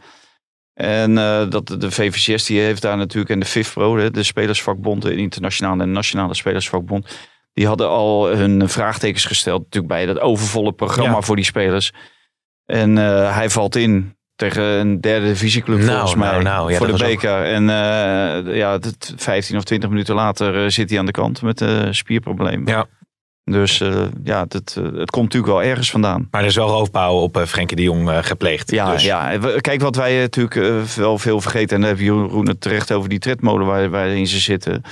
En 0.74 1.18
eh, 1.18 1.50
dat 1.50 1.66
de 1.66 1.90
VVCS 1.90 2.44
die 2.44 2.60
heeft 2.60 2.82
daar 2.82 2.96
natuurlijk 2.96 3.30
en 3.30 3.38
de 3.40 3.46
FIFPro, 3.46 3.96
de, 3.96 4.10
de 4.10 4.22
spelersvakbond, 4.22 5.02
de 5.02 5.16
internationale 5.16 5.82
en 5.82 5.92
nationale 5.92 6.34
spelersvakbond, 6.34 7.18
die 7.52 7.66
hadden 7.66 7.88
al 7.88 8.28
hun 8.28 8.68
vraagtekens 8.68 9.24
gesteld 9.24 9.62
natuurlijk 9.62 9.92
bij 9.92 10.06
dat 10.06 10.18
overvolle 10.20 10.72
programma 10.72 11.14
Ja. 11.14 11.20
voor 11.22 11.36
die 11.36 11.44
spelers. 11.44 11.92
En 12.64 12.98
eh, 12.98 13.34
hij 13.36 13.50
valt 13.50 13.76
in 13.76 14.14
Tegen 14.36 14.62
een 14.62 15.00
derde 15.00 15.26
divisieclub 15.26 15.78
Nou, 15.78 15.90
volgens 15.90 16.14
nou, 16.14 16.34
mij. 16.34 16.42
nou, 16.42 16.70
ja, 16.70 16.76
voor 16.76 16.86
de 16.86 16.92
ook- 16.92 16.98
beker. 16.98 17.42
En 17.44 17.62
eh, 17.70 18.56
ja, 18.56 18.72
het- 18.72 19.12
15 19.16 19.56
of 19.56 19.64
20 19.64 19.88
minuten 19.88 20.14
later 20.14 20.70
zit 20.70 20.90
hij 20.90 20.98
aan 20.98 21.06
de 21.06 21.12
kant 21.12 21.42
met 21.42 21.60
een 21.60 21.94
spierprobleem. 21.94 22.68
Ja. 22.68 22.86
Dus 23.50 23.80
eh, 23.80 24.04
ja, 24.24 24.44
het, 24.48 24.76
eh, 24.78 24.84
het 24.84 25.10
komt 25.10 25.24
natuurlijk 25.24 25.52
wel 25.52 25.62
ergens 25.62 25.90
vandaan. 25.90 26.28
Maar 26.30 26.40
er 26.40 26.46
is 26.46 26.56
wel 26.56 26.68
roofbouw 26.68 27.14
op 27.14 27.36
eh, 27.36 27.42
Frenkie 27.42 27.76
de 27.76 27.82
Jong 27.82 28.26
gepleegd. 28.26 28.70
Ja, 28.70 28.90
Dus- 28.90 29.04
ja, 29.04 29.38
kijk 29.60 29.80
wat 29.80 29.96
wij 29.96 30.18
natuurlijk 30.18 30.86
wel 30.96 31.18
veel 31.18 31.40
vergeten. 31.40 31.76
En 31.76 31.80
daar 31.80 31.90
heb 31.90 32.00
Jeroen 32.00 32.48
het 32.48 32.60
terecht 32.60 32.92
over 32.92 33.08
die 33.08 33.18
tredmolen 33.18 33.66
waar, 33.66 33.90
waarin 33.90 34.26
ze 34.26 34.38
zitten. 34.38 34.82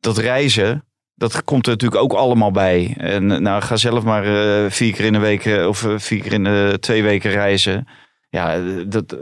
Dat 0.00 0.18
reizen, 0.18 0.84
dat 1.14 1.44
komt 1.44 1.66
er 1.66 1.72
natuurlijk 1.72 2.02
ook 2.02 2.12
allemaal 2.12 2.50
bij. 2.50 2.94
En 2.96 3.42
nou, 3.42 3.62
ga 3.62 3.76
zelf 3.76 4.04
maar 4.04 4.24
vier 4.70 4.92
keer 4.92 5.04
in 5.04 5.12
de 5.12 5.18
week 5.18 5.66
of 5.68 5.86
vier 5.96 6.22
keer 6.22 6.32
in 6.32 6.44
de 6.44 6.76
twee 6.80 7.02
weken 7.02 7.30
reizen. 7.30 7.88
Ja, 8.28 8.60
dat 8.86 9.16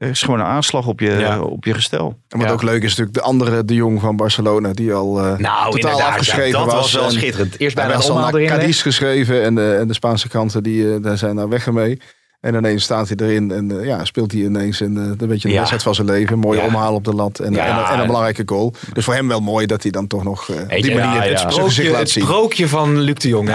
er 0.00 0.08
is 0.08 0.22
gewoon 0.22 0.40
een 0.40 0.46
aanslag 0.46 0.86
op 0.86 1.00
je, 1.00 1.10
Ja. 1.10 1.40
op 1.40 1.64
je 1.64 1.74
gestel. 1.74 2.18
En 2.28 2.38
wat 2.38 2.46
Ja. 2.46 2.52
ook 2.52 2.62
leuk 2.62 2.82
is 2.82 2.88
natuurlijk 2.90 3.16
de 3.16 3.22
andere 3.22 3.64
De 3.64 3.74
Jong 3.74 4.00
van 4.00 4.16
Barcelona. 4.16 4.72
Die 4.72 4.92
al 4.92 5.18
eh, 5.24 5.38
Nou, 5.38 5.80
totaal 5.80 6.00
afgeschreven 6.02 6.58
ja, 6.60 6.64
dat 6.64 6.72
was. 6.74 6.74
was 6.80 6.92
wel 6.92 7.04
En 7.04 7.10
schitterend. 7.12 7.58
Eerst 7.60 7.76
bijna 7.76 7.94
was 7.94 8.10
al 8.10 8.18
naar 8.18 8.34
erin. 8.34 8.72
geschreven. 8.74 9.42
En 9.42 9.54
de, 9.54 9.76
en 9.80 9.88
de 9.88 9.94
Spaanse 9.94 10.28
kranten 10.28 10.62
die, 10.62 10.94
eh, 10.94 11.02
daar 11.02 11.18
zijn 11.18 11.34
nou 11.34 11.48
weg 11.48 11.66
ermee. 11.66 12.00
En 12.40 12.54
ineens 12.54 12.82
staat 12.82 13.08
hij 13.08 13.16
erin 13.26 13.50
en 13.50 13.78
eh, 13.80 13.86
ja, 13.86 14.04
speelt 14.04 14.32
hij 14.32 14.40
ineens 14.40 14.80
een, 14.80 14.96
een 14.96 15.16
beetje 15.16 15.38
de 15.40 15.48
Ja. 15.48 15.54
wedstrijd 15.54 15.82
van 15.82 15.94
zijn 15.94 16.06
leven. 16.06 16.32
Een 16.32 16.38
mooie 16.38 16.58
Ja. 16.60 16.66
omhaal 16.66 16.94
op 16.94 17.04
de 17.04 17.14
lat 17.14 17.38
en, 17.38 17.52
Ja. 17.52 17.66
en, 17.88 17.94
en 17.94 18.00
een 18.00 18.06
belangrijke 18.06 18.42
goal. 18.46 18.74
Dus 18.92 19.04
voor 19.04 19.14
hem 19.14 19.28
wel 19.28 19.40
mooi 19.40 19.66
dat 19.66 19.82
hij 19.82 19.90
dan 19.90 20.06
toch 20.06 20.24
nog 20.24 20.48
eh, 20.48 20.56
op 20.62 20.68
die 20.68 20.94
manier 20.94 20.98
ja, 21.00 21.20
het 21.20 21.42
het, 21.42 21.52
sprookje, 21.52 21.96
het 21.96 22.10
zien. 22.10 22.24
sprookje 22.24 22.68
van 22.68 22.98
Luc 23.00 23.14
de 23.14 23.28
Jong. 23.28 23.48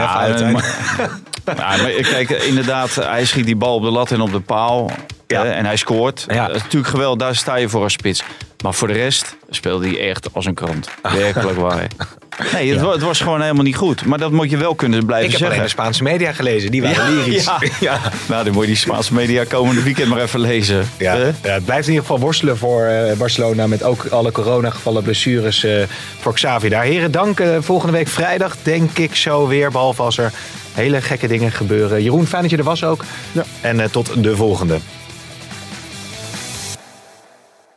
Ja, 1.58 1.78
maar, 1.78 1.91
ja, 1.91 2.02
kijk, 2.02 2.30
inderdaad, 2.30 2.96
hij 2.96 3.26
schiet 3.26 3.46
die 3.46 3.56
bal 3.56 3.76
op 3.76 3.84
de 3.84 3.89
lat 3.91 4.12
en 4.12 4.22
op 4.22 4.32
de 4.32 4.39
paal. 4.39 4.91
Ja. 5.28 5.46
en 5.46 5.66
hij 5.66 5.76
scoort. 5.76 6.26
Ja. 6.28 6.48
Dat 6.48 6.56
is 6.56 6.62
natuurlijk 6.62 6.91
geweldig, 6.91 7.20
daar 7.20 7.36
sta 7.36 7.56
je 7.56 7.70
voor 7.70 7.84
als 7.84 7.93
spits. 7.93 8.24
Maar 8.64 8.74
voor 8.74 8.88
de 8.88 8.93
rest 8.93 9.36
speelde 9.50 9.88
hij 9.88 10.10
echt 10.10 10.28
als 10.34 10.46
een 10.46 10.54
krant. 10.54 10.89
Werkelijk 11.02 11.58
waar. 11.58 11.88
Nee, 12.54 12.72
het, 12.72 12.82
wa- 12.82 12.91
het 12.91 13.02
was 13.02 13.20
gewoon 13.20 13.41
helemaal 13.41 13.64
niet 13.64 13.76
goed. 13.76 14.06
Maar 14.06 14.18
dat 14.18 14.32
moet 14.32 14.50
je 14.50 14.58
wel 14.58 14.76
kunnen 14.76 15.06
blijven 15.06 15.26
ik 15.28 15.32
heb 15.32 15.41
alleen 15.41 15.54
zeggen. 15.60 15.76
de 15.76 15.82
Spaanse 15.82 16.04
media 16.04 16.32
gelezen. 16.34 16.72
Die 16.72 16.82
waren 16.82 17.14
lyrisch. 17.16 17.43
Ja. 17.46 17.60
ja. 17.80 18.00
Nou, 18.28 18.43
dan 18.43 18.54
moet 18.54 18.62
je 18.62 18.68
die 18.68 18.78
Spaanse 18.78 19.14
media 19.14 19.43
komende 19.43 19.84
weekend 19.84 20.08
maar 20.10 20.22
even 20.22 20.39
lezen. 20.39 20.89
Ja, 20.98 21.14
ja, 21.16 21.24
het 21.41 21.66
blijft 21.66 21.88
in 21.88 21.93
ieder 21.93 22.06
geval 22.08 22.20
worstelen 22.20 22.58
voor 22.58 22.84
eh, 22.84 23.18
Barcelona. 23.18 23.68
Met 23.68 23.84
ook 23.84 24.06
alle 24.06 24.32
coronagevallen, 24.32 25.04
blessures 25.04 25.64
eh, 25.64 25.84
voor 26.20 26.34
Xavi 26.34 26.70
daar. 26.70 26.84
Heren, 26.84 27.12
dank. 27.12 27.39
Eh, 27.39 27.58
volgende 27.60 27.93
week 27.98 28.08
vrijdag 28.08 28.56
denk 28.64 28.98
ik 28.98 29.16
zo 29.16 29.48
weer. 29.48 29.72
Behalve 29.72 30.02
als 30.02 30.18
er 30.18 30.32
hele 30.76 31.01
gekke 31.01 31.28
dingen 31.28 31.51
gebeuren. 31.51 32.03
Jeroen, 32.03 32.28
fijn 32.28 32.41
dat 32.41 32.51
je 32.51 32.57
er 32.57 32.63
was 32.63 32.84
ook. 32.84 33.03
Ja. 33.32 33.43
En 33.61 33.80
eh, 33.80 33.89
tot 33.89 34.23
de 34.23 34.36
volgende. 34.36 34.80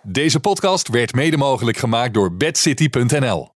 Deze 0.02 0.40
podcast 0.40 0.88
werd 0.88 1.14
mede 1.14 1.36
mogelijk 1.36 1.76
gemaakt 1.76 2.14
door 2.14 2.36
bedcity.nl. 2.36 3.57